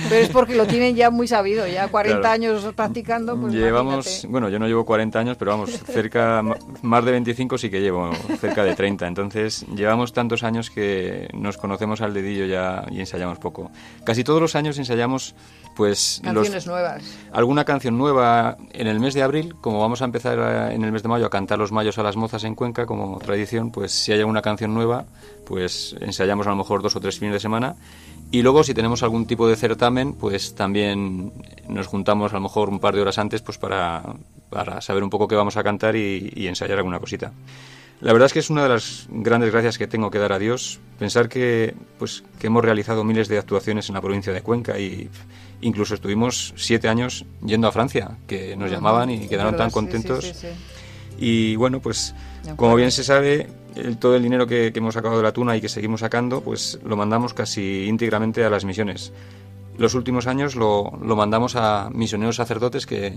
Pero 0.08 0.22
es 0.22 0.28
porque 0.30 0.54
lo 0.54 0.66
tienen 0.66 0.94
ya 0.94 1.10
muy 1.10 1.26
sabido, 1.26 1.66
ya 1.66 1.88
40 1.88 2.30
años 2.30 2.66
practicando. 2.74 3.36
Pues 3.38 3.52
Llevamos, 3.52 4.26
bueno, 4.28 4.48
yo 4.48 4.58
no 4.58 4.66
llevo 4.66 4.84
40 4.84 5.18
años, 5.18 5.36
pero 5.36 5.52
vamos, 5.52 5.70
cerca, 5.70 6.42
más 6.82 7.04
de 7.04 7.12
25 7.12 7.58
sí 7.58 7.70
que 7.70 7.80
llevo, 7.80 8.10
cerca 8.40 8.64
de 8.64 8.74
30. 8.74 9.06
Entonces, 9.06 9.66
llevamos 9.74 10.12
tantos 10.12 10.42
años 10.42 10.70
que 10.70 11.28
nos 11.32 11.56
conocemos 11.56 12.00
al 12.00 12.14
dedillo 12.14 12.46
ya 12.46 12.84
y 12.90 13.00
ensayamos 13.00 13.38
poco. 13.38 13.70
Casi 14.04 14.24
todos 14.24 14.40
los 14.40 14.54
años 14.56 14.78
ensayamos 14.78 15.34
pues 15.78 16.20
canciones 16.24 16.66
nuevas. 16.66 17.04
Alguna 17.30 17.64
canción 17.64 17.96
nueva 17.96 18.56
en 18.72 18.88
el 18.88 18.98
mes 18.98 19.14
de 19.14 19.22
abril, 19.22 19.54
como 19.60 19.78
vamos 19.78 20.02
a 20.02 20.06
empezar 20.06 20.72
en 20.72 20.82
el 20.82 20.90
mes 20.90 21.04
de 21.04 21.08
mayo 21.08 21.24
a 21.24 21.30
cantar 21.30 21.56
los 21.60 21.70
mayos 21.70 21.96
a 21.98 22.02
las 22.02 22.16
mozas 22.16 22.42
en 22.42 22.56
Cuenca 22.56 22.84
como 22.84 23.16
tradición, 23.20 23.70
pues 23.70 23.92
si 23.92 24.10
hay 24.10 24.18
alguna 24.18 24.42
canción 24.42 24.74
nueva, 24.74 25.04
pues 25.46 25.94
ensayamos 26.00 26.48
a 26.48 26.50
lo 26.50 26.56
mejor 26.56 26.82
dos 26.82 26.96
o 26.96 27.00
tres 27.00 27.20
fines 27.20 27.34
de 27.34 27.38
semana 27.38 27.76
y 28.32 28.42
luego 28.42 28.64
si 28.64 28.74
tenemos 28.74 29.04
algún 29.04 29.26
tipo 29.26 29.46
de 29.46 29.54
certamen, 29.54 30.14
pues 30.14 30.56
también 30.56 31.32
nos 31.68 31.86
juntamos 31.86 32.32
a 32.32 32.34
lo 32.34 32.40
mejor 32.40 32.70
un 32.70 32.80
par 32.80 32.96
de 32.96 33.02
horas 33.02 33.18
antes 33.18 33.40
pues 33.40 33.56
para, 33.56 34.02
para 34.50 34.80
saber 34.80 35.04
un 35.04 35.10
poco 35.10 35.28
qué 35.28 35.36
vamos 35.36 35.56
a 35.56 35.62
cantar 35.62 35.94
y, 35.94 36.32
y 36.34 36.48
ensayar 36.48 36.78
alguna 36.78 36.98
cosita. 36.98 37.30
La 38.00 38.12
verdad 38.12 38.26
es 38.26 38.32
que 38.32 38.40
es 38.40 38.50
una 38.50 38.64
de 38.64 38.68
las 38.68 39.06
grandes 39.10 39.52
gracias 39.52 39.78
que 39.78 39.86
tengo 39.86 40.10
que 40.10 40.18
dar 40.18 40.32
a 40.32 40.38
Dios, 40.40 40.80
pensar 40.98 41.28
que, 41.28 41.74
pues, 41.98 42.24
que 42.40 42.48
hemos 42.48 42.64
realizado 42.64 43.02
miles 43.04 43.28
de 43.28 43.38
actuaciones 43.38 43.88
en 43.88 43.94
la 43.94 44.00
provincia 44.00 44.32
de 44.32 44.40
Cuenca 44.40 44.78
y 44.78 45.08
Incluso 45.60 45.94
estuvimos 45.94 46.54
siete 46.56 46.88
años 46.88 47.24
yendo 47.44 47.66
a 47.66 47.72
Francia, 47.72 48.16
que 48.26 48.56
nos 48.56 48.70
llamaban 48.70 49.10
y 49.10 49.28
quedaron 49.28 49.56
tan 49.56 49.70
contentos. 49.70 50.32
y 51.18 51.56
bueno, 51.56 51.80
pues 51.80 52.14
como 52.56 52.76
bien 52.76 52.90
se 52.90 53.04
sabe, 53.04 53.48
todo 53.98 54.16
el 54.16 54.22
dinero 54.22 54.46
que, 54.46 54.72
hemos 54.74 54.94
sacado 54.94 55.16
de 55.16 55.22
la 55.22 55.32
tuna 55.32 55.56
y 55.56 55.60
que 55.60 55.68
seguimos 55.68 56.00
sacando, 56.00 56.40
pues 56.40 56.78
lo 56.84 56.96
mandamos 56.96 57.34
casi 57.34 57.86
íntegramente 57.86 58.44
a 58.44 58.50
las 58.50 58.64
misiones. 58.64 59.12
Los 59.78 59.94
últimos 59.94 60.26
años 60.26 60.56
lo, 60.56 60.98
lo 61.02 61.16
mandamos 61.16 61.56
a 61.56 61.88
misioneros 61.90 62.36
sacerdotes 62.36 62.84
que, 62.84 63.14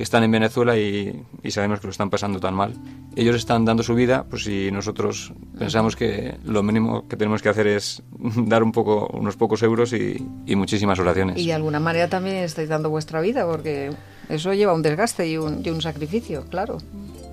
que 0.00 0.04
están 0.04 0.22
en 0.24 0.30
Venezuela 0.30 0.78
y, 0.78 1.26
sabemos 1.50 1.78
que 1.78 1.86
lo 1.86 1.90
están 1.90 2.08
pasando 2.08 2.40
tan 2.40 2.54
mal. 2.54 2.72
Ellos 3.16 3.36
están 3.36 3.66
dando 3.66 3.82
su 3.82 3.94
vida, 3.94 4.24
pues 4.30 4.44
si 4.44 4.70
nosotros 4.70 5.30
pensamos 5.58 5.94
que 5.94 6.38
lo 6.42 6.62
mínimo 6.62 7.06
que 7.06 7.18
tenemos 7.18 7.42
que 7.42 7.50
hacer 7.50 7.66
es 7.66 8.02
dar 8.18 8.62
un 8.62 8.72
poco, 8.72 9.08
unos 9.12 9.36
pocos 9.36 9.62
euros 9.62 9.92
y, 9.92 10.26
muchísimas 10.56 10.98
oraciones. 10.98 11.36
Y 11.36 11.48
de 11.48 11.52
alguna 11.52 11.80
manera 11.80 12.08
también 12.08 12.36
estáis 12.36 12.70
dando 12.70 12.88
vuestra 12.88 13.20
vida, 13.20 13.44
porque 13.44 13.92
eso 14.30 14.54
lleva 14.54 14.72
un 14.72 14.80
desgaste 14.80 15.28
y 15.28 15.36
un, 15.36 15.60
y 15.62 15.68
un 15.68 15.82
sacrificio, 15.82 16.46
claro 16.48 16.78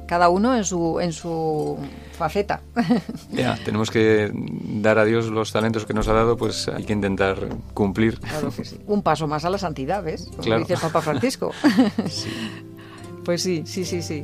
cada 0.08 0.30
uno 0.30 0.56
en 0.56 0.64
su, 0.64 1.00
en 1.00 1.14
su 1.14 1.78
faceta. 2.18 2.62
Ya, 3.32 3.58
tenemos 3.64 3.92
que 3.92 4.32
dar 4.34 4.98
a 4.98 5.06
Dios 5.06 5.28
los 5.28 5.52
talentos 5.52 5.86
que 5.86 5.94
nos 5.94 6.08
ha 6.08 6.14
dado, 6.14 6.38
pues 6.38 6.68
hay 6.70 6.86
que 6.86 6.94
intentar 6.94 7.38
cumplir. 7.74 8.20
Claro 8.20 8.52
que 8.52 8.66
sí. 8.66 8.80
Un 8.88 9.04
paso 9.04 9.28
más 9.28 9.46
a 9.46 9.50
la 9.50 9.58
santidad, 9.58 10.04
¿ves? 10.04 10.30
Como 10.36 10.58
dice 10.58 10.74
el 10.74 10.80
Papa 10.80 11.02
Francisco. 11.02 11.52
sí. 12.10 12.30
Pues 13.26 13.44
sí, 13.44 13.64
sí, 13.66 13.84
sí, 13.84 14.02
sí. 14.02 14.24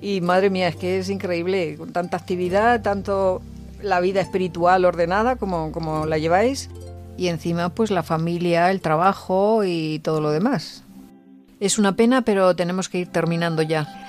Y 0.00 0.20
madre 0.20 0.48
mía, 0.48 0.68
es 0.68 0.76
que 0.76 1.00
es 1.00 1.10
increíble, 1.10 1.74
con 1.76 1.92
tanta 1.92 2.16
actividad, 2.16 2.82
tanto 2.82 3.42
la 3.82 3.98
vida 3.98 4.20
espiritual 4.20 4.84
ordenada 4.84 5.34
como, 5.34 5.72
como 5.72 6.06
la 6.06 6.18
lleváis, 6.18 6.70
y 7.16 7.26
encima 7.26 7.70
pues 7.70 7.90
la 7.90 8.04
familia, 8.04 8.70
el 8.70 8.80
trabajo 8.80 9.64
y 9.64 9.98
todo 9.98 10.20
lo 10.20 10.30
demás. 10.30 10.84
Es 11.58 11.78
una 11.78 11.96
pena, 11.96 12.22
pero 12.22 12.54
tenemos 12.54 12.88
que 12.88 12.98
ir 12.98 13.08
terminando 13.08 13.62
ya. 13.62 14.07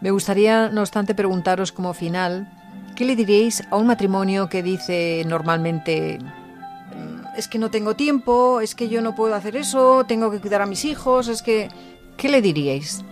Me 0.00 0.10
gustaría, 0.10 0.68
no 0.68 0.80
obstante, 0.80 1.14
preguntaros 1.14 1.72
como 1.72 1.92
final, 1.94 2.48
¿qué 2.96 3.04
le 3.04 3.16
diríais 3.16 3.64
a 3.70 3.76
un 3.76 3.86
matrimonio 3.86 4.48
que 4.48 4.62
dice 4.62 5.24
normalmente, 5.26 6.18
mm, 6.20 7.36
es 7.36 7.48
que 7.48 7.58
no 7.58 7.70
tengo 7.70 7.94
tiempo, 7.94 8.60
es 8.60 8.74
que 8.74 8.88
yo 8.88 9.00
no 9.00 9.14
puedo 9.14 9.34
hacer 9.34 9.56
eso, 9.56 10.04
tengo 10.06 10.30
que 10.30 10.40
cuidar 10.40 10.62
a 10.62 10.66
mis 10.66 10.84
hijos, 10.84 11.28
es 11.28 11.42
que... 11.42 11.68
¿Qué 12.16 12.28
le 12.28 12.42
diríais? 12.42 13.04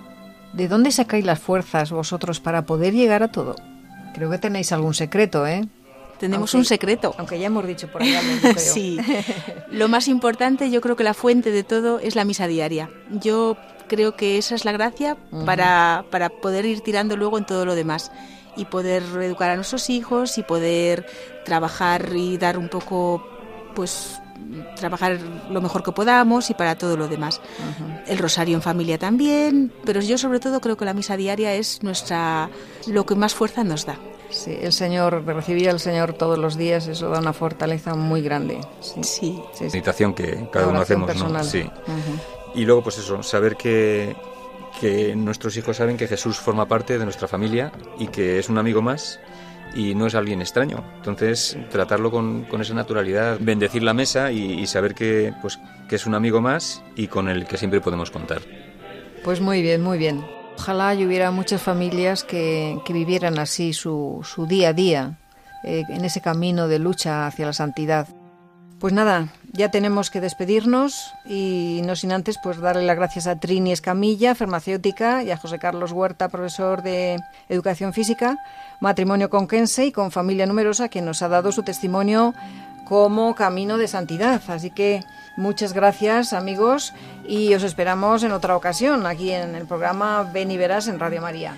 ¿De 0.52 0.66
dónde 0.66 0.90
sacáis 0.90 1.24
las 1.24 1.38
fuerzas 1.38 1.92
vosotros 1.92 2.40
para 2.40 2.66
poder 2.66 2.92
llegar 2.92 3.22
a 3.22 3.28
todo? 3.28 3.54
Creo 4.14 4.28
que 4.30 4.38
tenéis 4.38 4.72
algún 4.72 4.94
secreto, 4.94 5.46
¿eh? 5.46 5.68
Tenemos 6.18 6.54
un 6.54 6.64
secreto. 6.64 7.14
Aunque 7.18 7.38
ya 7.38 7.46
hemos 7.46 7.66
dicho 7.66 7.88
por 7.88 8.02
ahí 8.02 8.14
algo, 8.14 8.54
sí. 8.58 8.98
Lo 9.70 9.88
más 9.88 10.08
importante, 10.08 10.70
yo 10.70 10.80
creo 10.80 10.96
que 10.96 11.04
la 11.04 11.14
fuente 11.14 11.50
de 11.50 11.62
todo 11.62 12.00
es 12.00 12.16
la 12.16 12.24
misa 12.24 12.46
diaria. 12.46 12.90
Yo 13.10 13.56
creo 13.88 14.16
que 14.16 14.38
esa 14.38 14.54
es 14.54 14.64
la 14.64 14.72
gracia 14.72 15.16
para, 15.44 16.04
para 16.10 16.28
poder 16.28 16.64
ir 16.64 16.80
tirando 16.80 17.16
luego 17.16 17.38
en 17.38 17.46
todo 17.46 17.64
lo 17.64 17.74
demás 17.74 18.10
y 18.56 18.64
poder 18.64 19.02
educar 19.22 19.50
a 19.50 19.56
nuestros 19.56 19.90
hijos 19.90 20.38
y 20.38 20.42
poder 20.42 21.06
trabajar 21.44 22.12
y 22.14 22.38
dar 22.38 22.58
un 22.58 22.68
poco 22.68 23.26
pues 23.74 24.20
trabajar 24.76 25.18
lo 25.50 25.60
mejor 25.60 25.82
que 25.82 25.92
podamos 25.92 26.50
y 26.50 26.54
para 26.54 26.76
todo 26.76 26.96
lo 26.96 27.08
demás. 27.08 27.40
El 28.06 28.18
rosario 28.18 28.54
en 28.54 28.62
familia 28.62 28.98
también, 28.98 29.72
pero 29.84 30.00
yo 30.00 30.18
sobre 30.18 30.40
todo 30.40 30.60
creo 30.60 30.76
que 30.76 30.84
la 30.84 30.94
misa 30.94 31.16
diaria 31.16 31.54
es 31.54 31.82
nuestra 31.82 32.50
lo 32.86 33.06
que 33.06 33.14
más 33.14 33.34
fuerza 33.34 33.64
nos 33.64 33.86
da. 33.86 33.98
Sí, 34.30 34.56
el 34.60 34.72
Señor, 34.72 35.24
recibir 35.24 35.70
al 35.70 35.78
Señor 35.78 36.12
todos 36.14 36.36
los 36.38 36.56
días, 36.56 36.88
eso 36.88 37.10
da 37.10 37.20
una 37.20 37.32
fortaleza 37.32 37.94
muy 37.94 38.22
grande. 38.22 38.60
Sí. 38.80 39.02
sí, 39.02 39.40
Meditación 39.60 40.14
que 40.14 40.48
cada 40.50 40.66
uno 40.66 40.80
hacemos, 40.80 41.14
¿no? 41.16 41.44
Sí. 41.44 41.70
Y 42.56 42.64
luego, 42.64 42.82
pues 42.82 42.98
eso, 42.98 43.22
saber 43.22 43.56
que, 43.56 44.16
que 44.80 45.14
nuestros 45.14 45.56
hijos 45.56 45.76
saben 45.76 45.96
que 45.96 46.08
Jesús 46.08 46.38
forma 46.38 46.66
parte 46.66 46.98
de 46.98 47.04
nuestra 47.04 47.28
familia 47.28 47.70
y 47.98 48.08
que 48.08 48.38
es 48.38 48.48
un 48.48 48.58
amigo 48.58 48.82
más 48.82 49.20
y 49.74 49.94
no 49.94 50.06
es 50.06 50.14
alguien 50.14 50.40
extraño. 50.40 50.82
Entonces, 50.96 51.56
tratarlo 51.70 52.10
con, 52.10 52.44
con 52.44 52.62
esa 52.62 52.74
naturalidad, 52.74 53.36
bendecir 53.38 53.82
la 53.82 53.92
mesa 53.92 54.32
y, 54.32 54.66
saber 54.66 54.94
que, 54.94 55.34
pues, 55.42 55.58
que 55.88 55.96
es 55.96 56.06
un 56.06 56.14
amigo 56.14 56.40
más 56.40 56.82
y 56.96 57.08
con 57.08 57.28
el 57.28 57.46
que 57.46 57.58
siempre 57.58 57.80
podemos 57.80 58.10
contar. 58.10 58.40
Pues 59.22 59.40
muy 59.40 59.60
bien, 59.60 59.82
muy 59.82 59.98
bien. 59.98 60.24
Ojalá 60.58 60.94
hubiera 60.94 61.30
muchas 61.30 61.60
familias 61.60 62.24
que, 62.24 62.78
que 62.86 62.94
vivieran 62.94 63.38
así 63.38 63.74
su, 63.74 64.20
su, 64.24 64.46
día 64.46 64.70
a 64.70 64.72
día, 64.72 65.18
eh, 65.62 65.84
en 65.90 66.04
ese 66.06 66.22
camino 66.22 66.68
de 66.68 66.78
lucha 66.78 67.26
hacia 67.26 67.44
la 67.44 67.52
santidad. 67.52 68.08
Pues 68.78 68.94
nada, 68.94 69.28
ya 69.56 69.70
tenemos 69.70 70.10
que 70.10 70.20
despedirnos 70.20 71.14
y 71.24 71.80
no 71.84 71.96
sin 71.96 72.12
antes 72.12 72.38
pues 72.42 72.58
darle 72.58 72.84
las 72.84 72.96
gracias 72.96 73.26
a 73.26 73.36
Trini 73.36 73.72
Escamilla, 73.72 74.34
farmacéutica, 74.34 75.22
y 75.22 75.30
a 75.30 75.36
José 75.36 75.58
Carlos 75.58 75.92
Huerta, 75.92 76.28
profesor 76.28 76.82
de 76.82 77.18
Educación 77.48 77.92
Física, 77.92 78.38
matrimonio 78.80 79.30
con 79.30 79.48
Kense 79.48 79.86
y 79.86 79.92
con 79.92 80.10
familia 80.10 80.46
numerosa, 80.46 80.88
que 80.88 81.02
nos 81.02 81.22
ha 81.22 81.28
dado 81.28 81.52
su 81.52 81.62
testimonio 81.62 82.34
como 82.84 83.34
camino 83.34 83.78
de 83.78 83.88
santidad. 83.88 84.40
Así 84.48 84.70
que 84.70 85.02
muchas 85.36 85.72
gracias 85.72 86.32
amigos 86.32 86.92
y 87.26 87.52
os 87.54 87.62
esperamos 87.62 88.22
en 88.22 88.32
otra 88.32 88.56
ocasión 88.56 89.06
aquí 89.06 89.32
en 89.32 89.54
el 89.54 89.66
programa 89.66 90.22
Ven 90.32 90.50
y 90.50 90.56
Verás 90.56 90.88
en 90.88 90.98
Radio 90.98 91.20
María. 91.20 91.54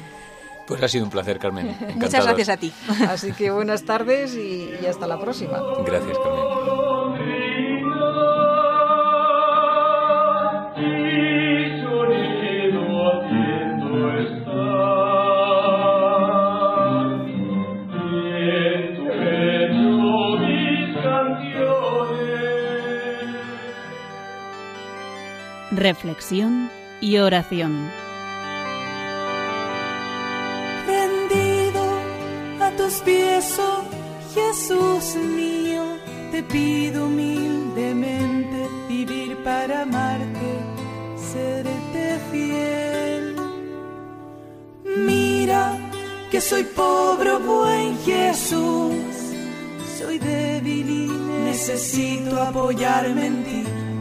Pues 0.67 0.83
ha 0.83 0.89
sido 0.89 1.05
un 1.05 1.11
placer, 1.11 1.39
Carmen. 1.39 1.75
Muchas 1.97 2.25
gracias 2.25 2.51
a 2.51 2.57
ti. 2.59 2.73
Así 3.09 3.33
que 3.33 3.51
buenas 3.51 3.85
tardes 3.85 4.35
y, 4.35 4.71
y 4.83 4.87
hasta 4.87 5.07
la 5.07 5.19
próxima. 5.19 5.61
Gracias, 5.85 6.19
Carmen. 6.19 6.88
Reflexión 25.79 26.71
y 27.01 27.19
oración. 27.19 27.91
Rendido 30.87 31.85
a 32.61 32.71
tus 32.77 32.95
pies, 33.01 33.59
oh 33.59 33.85
Jesús 34.35 35.17
mío, 35.17 35.85
te 36.31 36.43
pido 36.43 37.07
humildemente 37.07 38.69
vivir 38.89 39.37
para 39.45 39.83
amarte, 39.83 40.51
serte 41.17 42.19
fiel. 42.31 43.37
Mira 44.97 45.79
que 46.31 46.41
soy 46.41 46.65
pobre, 46.65 47.31
oh 47.31 47.41
buen 47.41 47.99
Jesús, 48.01 48.93
soy 49.99 50.19
débil 50.19 50.91
y 50.91 51.09
necesito 51.45 52.43
apoyarme 52.43 53.27
en 53.27 53.45
ti 53.45 53.78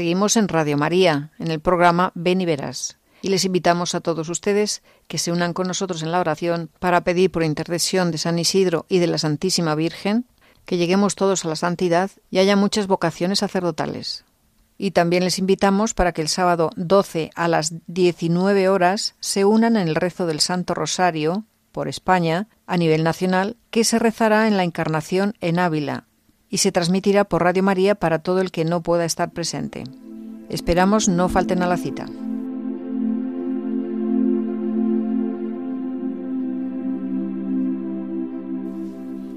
Seguimos 0.00 0.38
en 0.38 0.48
Radio 0.48 0.78
María, 0.78 1.30
en 1.38 1.50
el 1.50 1.60
programa 1.60 2.10
Ven 2.14 2.40
y 2.40 2.46
Verás. 2.46 2.96
Y 3.20 3.28
les 3.28 3.44
invitamos 3.44 3.94
a 3.94 4.00
todos 4.00 4.30
ustedes 4.30 4.82
que 5.08 5.18
se 5.18 5.30
unan 5.30 5.52
con 5.52 5.66
nosotros 5.66 6.02
en 6.02 6.10
la 6.10 6.20
oración 6.20 6.70
para 6.78 7.04
pedir 7.04 7.30
por 7.30 7.42
intercesión 7.42 8.10
de 8.10 8.16
San 8.16 8.38
Isidro 8.38 8.86
y 8.88 8.98
de 8.98 9.08
la 9.08 9.18
Santísima 9.18 9.74
Virgen 9.74 10.24
que 10.64 10.78
lleguemos 10.78 11.16
todos 11.16 11.44
a 11.44 11.48
la 11.48 11.54
santidad 11.54 12.10
y 12.30 12.38
haya 12.38 12.56
muchas 12.56 12.86
vocaciones 12.86 13.40
sacerdotales. 13.40 14.24
Y 14.78 14.92
también 14.92 15.22
les 15.22 15.38
invitamos 15.38 15.92
para 15.92 16.12
que 16.12 16.22
el 16.22 16.28
sábado 16.28 16.70
12 16.76 17.30
a 17.34 17.46
las 17.46 17.74
19 17.86 18.70
horas 18.70 19.16
se 19.20 19.44
unan 19.44 19.76
en 19.76 19.86
el 19.86 19.96
rezo 19.96 20.24
del 20.24 20.40
Santo 20.40 20.72
Rosario 20.72 21.44
por 21.72 21.88
España 21.88 22.48
a 22.66 22.78
nivel 22.78 23.04
nacional 23.04 23.58
que 23.70 23.84
se 23.84 23.98
rezará 23.98 24.48
en 24.48 24.56
la 24.56 24.64
Encarnación 24.64 25.34
en 25.42 25.58
Ávila 25.58 26.06
y 26.50 26.58
se 26.58 26.72
transmitirá 26.72 27.24
por 27.24 27.44
Radio 27.44 27.62
María 27.62 27.94
para 27.94 28.18
todo 28.18 28.40
el 28.40 28.50
que 28.50 28.64
no 28.64 28.82
pueda 28.82 29.04
estar 29.04 29.30
presente. 29.30 29.84
Esperamos 30.48 31.08
no 31.08 31.28
falten 31.28 31.62
a 31.62 31.66
la 31.66 31.76
cita. 31.76 32.06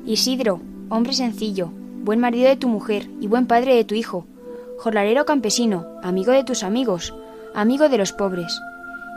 Isidro, 0.05 0.59
hombre 0.89 1.13
sencillo, 1.13 1.71
buen 2.03 2.19
marido 2.19 2.49
de 2.49 2.57
tu 2.57 2.67
mujer 2.67 3.07
y 3.21 3.27
buen 3.27 3.47
padre 3.47 3.75
de 3.75 3.85
tu 3.85 3.95
hijo, 3.95 4.25
jornalero 4.79 5.25
campesino, 5.25 5.85
amigo 6.01 6.31
de 6.31 6.43
tus 6.43 6.63
amigos, 6.63 7.13
amigo 7.53 7.87
de 7.87 7.97
los 7.97 8.11
pobres. 8.11 8.59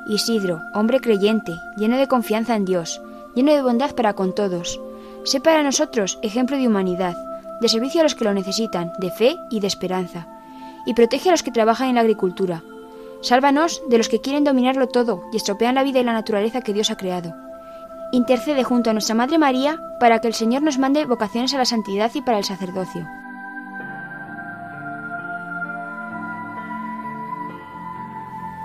Isidro, 0.08 0.60
hombre 0.74 1.00
creyente, 1.00 1.52
lleno 1.76 1.96
de 1.96 2.06
confianza 2.06 2.54
en 2.54 2.64
Dios, 2.64 3.02
lleno 3.34 3.52
de 3.52 3.62
bondad 3.62 3.94
para 3.94 4.12
con 4.12 4.34
todos. 4.34 4.80
Sé 5.24 5.40
para 5.40 5.64
nosotros 5.64 6.20
ejemplo 6.22 6.56
de 6.56 6.68
humanidad, 6.68 7.16
de 7.60 7.68
servicio 7.68 8.00
a 8.00 8.02
los 8.02 8.14
que 8.14 8.24
lo 8.24 8.34
necesitan, 8.34 8.92
de 8.98 9.10
fe 9.10 9.36
y 9.50 9.60
de 9.60 9.66
esperanza. 9.66 10.26
Y 10.84 10.94
protege 10.94 11.28
a 11.28 11.32
los 11.32 11.42
que 11.42 11.50
trabajan 11.50 11.88
en 11.88 11.94
la 11.96 12.02
agricultura. 12.02 12.62
Sálvanos 13.22 13.82
de 13.88 13.98
los 13.98 14.08
que 14.08 14.20
quieren 14.20 14.44
dominarlo 14.44 14.88
todo 14.88 15.22
y 15.32 15.36
estropean 15.36 15.74
la 15.74 15.82
vida 15.82 16.00
y 16.00 16.04
la 16.04 16.12
naturaleza 16.12 16.60
que 16.60 16.72
Dios 16.72 16.90
ha 16.90 16.96
creado. 16.96 17.34
Intercede 18.12 18.62
junto 18.62 18.90
a 18.90 18.92
nuestra 18.92 19.14
Madre 19.14 19.38
María 19.38 19.80
para 19.98 20.20
que 20.20 20.28
el 20.28 20.34
Señor 20.34 20.62
nos 20.62 20.78
mande 20.78 21.04
vocaciones 21.06 21.54
a 21.54 21.58
la 21.58 21.64
santidad 21.64 22.10
y 22.14 22.22
para 22.22 22.38
el 22.38 22.44
sacerdocio. 22.44 23.06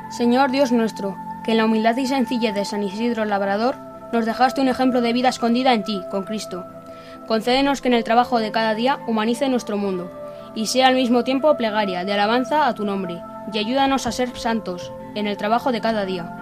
Señor 0.10 0.52
Dios 0.52 0.72
nuestro, 0.72 1.18
que 1.44 1.52
en 1.52 1.58
la 1.58 1.66
humildad 1.66 1.96
y 1.98 2.06
sencillez 2.06 2.54
de 2.54 2.66
San 2.66 2.84
Isidro 2.84 3.26
Labrador 3.26 3.78
nos 4.12 4.26
dejaste 4.26 4.62
un 4.62 4.68
ejemplo 4.68 5.02
de 5.02 5.14
vida 5.14 5.30
escondida 5.30 5.74
en 5.74 5.84
ti, 5.84 6.02
con 6.12 6.24
Cristo. 6.24 6.66
Concédenos 7.28 7.82
que 7.82 7.88
en 7.88 7.94
el 7.94 8.04
trabajo 8.04 8.40
de 8.40 8.52
cada 8.52 8.76
día 8.76 9.00
humanice 9.08 9.50
nuestro 9.50 9.78
mundo 9.78 10.12
y 10.56 10.68
sea 10.68 10.88
al 10.88 10.96
mismo 10.96 11.24
tiempo 11.24 11.56
plegaria 11.56 12.04
de 12.04 12.14
alabanza 12.14 12.68
a 12.68 12.76
tu 12.76 12.86
nombre, 12.86 13.22
y 13.54 13.58
ayúdanos 13.58 14.06
a 14.06 14.12
ser 14.12 14.38
santos 14.38 14.92
en 15.16 15.28
el 15.28 15.38
trabajo 15.38 15.72
de 15.72 15.82
cada 15.82 16.06
día. 16.06 16.38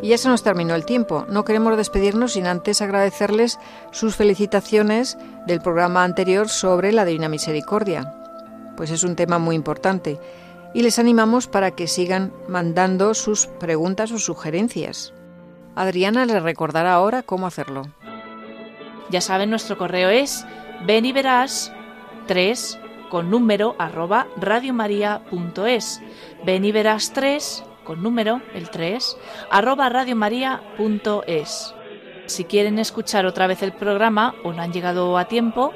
Y 0.00 0.08
ya 0.08 0.18
se 0.18 0.28
nos 0.28 0.44
terminó 0.44 0.74
el 0.76 0.84
tiempo. 0.84 1.26
No 1.28 1.44
queremos 1.44 1.76
despedirnos 1.76 2.34
sin 2.34 2.46
antes 2.46 2.80
agradecerles 2.80 3.58
sus 3.90 4.14
felicitaciones 4.14 5.18
del 5.46 5.60
programa 5.60 6.04
anterior 6.04 6.48
sobre 6.48 6.92
la 6.92 7.04
Divina 7.04 7.28
Misericordia. 7.28 8.14
Pues 8.76 8.92
es 8.92 9.02
un 9.02 9.16
tema 9.16 9.38
muy 9.38 9.56
importante. 9.56 10.20
Y 10.74 10.82
les 10.82 10.98
animamos 10.98 11.46
para 11.48 11.72
que 11.72 11.86
sigan 11.86 12.32
mandando 12.48 13.14
sus 13.14 13.46
preguntas 13.46 14.12
o 14.12 14.18
sugerencias. 14.18 15.14
Adriana 15.74 16.26
les 16.26 16.42
recordará 16.42 16.92
ahora 16.92 17.22
cómo 17.22 17.46
hacerlo. 17.46 17.82
Ya 19.10 19.20
saben, 19.20 19.50
nuestro 19.50 19.78
correo 19.78 20.10
es 20.10 20.44
beniverás 20.86 21.72
3 22.26 22.78
con 23.08 23.30
número 23.30 23.74
arroba 23.78 24.26
radiomaria.es. 24.36 26.02
Beniverás 26.44 27.12
3 27.12 27.64
con 27.84 28.02
número, 28.02 28.42
el 28.52 28.68
3, 28.68 29.16
arroba 29.50 29.88
radiomaria.es. 29.88 31.74
Si 32.26 32.44
quieren 32.44 32.78
escuchar 32.78 33.24
otra 33.24 33.46
vez 33.46 33.62
el 33.62 33.72
programa 33.72 34.34
o 34.44 34.52
no 34.52 34.60
han 34.60 34.74
llegado 34.74 35.16
a 35.16 35.24
tiempo, 35.24 35.72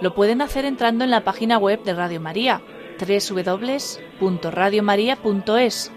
lo 0.00 0.14
pueden 0.14 0.42
hacer 0.42 0.64
entrando 0.64 1.04
en 1.04 1.10
la 1.10 1.22
página 1.22 1.58
web 1.58 1.84
de 1.84 1.94
Radio 1.94 2.20
María, 2.20 2.60
www.radiomaria.es, 2.98 5.92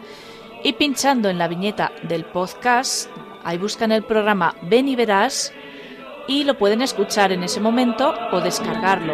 y 0.63 0.73
pinchando 0.73 1.29
en 1.29 1.37
la 1.37 1.47
viñeta 1.47 1.91
del 2.03 2.25
podcast, 2.25 3.09
ahí 3.43 3.57
buscan 3.57 3.91
el 3.91 4.03
programa 4.03 4.55
Ven 4.63 4.87
y 4.87 4.95
Verás 4.95 5.53
y 6.27 6.43
lo 6.43 6.57
pueden 6.57 6.81
escuchar 6.81 7.31
en 7.31 7.43
ese 7.43 7.59
momento 7.59 8.13
o 8.31 8.41
descargarlo. 8.41 9.13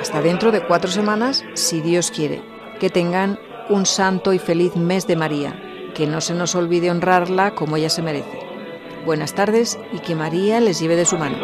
Hasta 0.00 0.20
dentro 0.20 0.50
de 0.50 0.66
cuatro 0.66 0.90
semanas, 0.90 1.44
si 1.54 1.80
Dios 1.80 2.10
quiere. 2.10 2.42
Que 2.80 2.90
tengan 2.90 3.38
un 3.68 3.86
santo 3.86 4.32
y 4.32 4.40
feliz 4.40 4.74
mes 4.74 5.06
de 5.06 5.14
María. 5.14 5.62
Que 5.94 6.08
no 6.08 6.20
se 6.20 6.34
nos 6.34 6.56
olvide 6.56 6.90
honrarla 6.90 7.54
como 7.54 7.76
ella 7.76 7.88
se 7.88 8.02
merece. 8.02 8.40
Buenas 9.06 9.34
tardes 9.34 9.78
y 9.92 10.00
que 10.00 10.16
María 10.16 10.60
les 10.60 10.80
lleve 10.80 10.96
de 10.96 11.04
su 11.04 11.18
mano. 11.18 11.36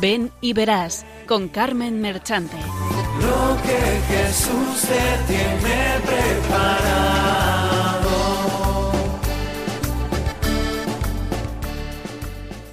Ven 0.00 0.30
y 0.40 0.52
verás 0.52 1.04
con 1.26 1.48
Carmen 1.48 2.00
Merchante. 2.00 2.56
lo 2.56 3.56
que 3.62 3.78
Jesús 4.08 4.80
te 4.82 5.32
tiene 5.32 6.00
preparado. 6.04 7.73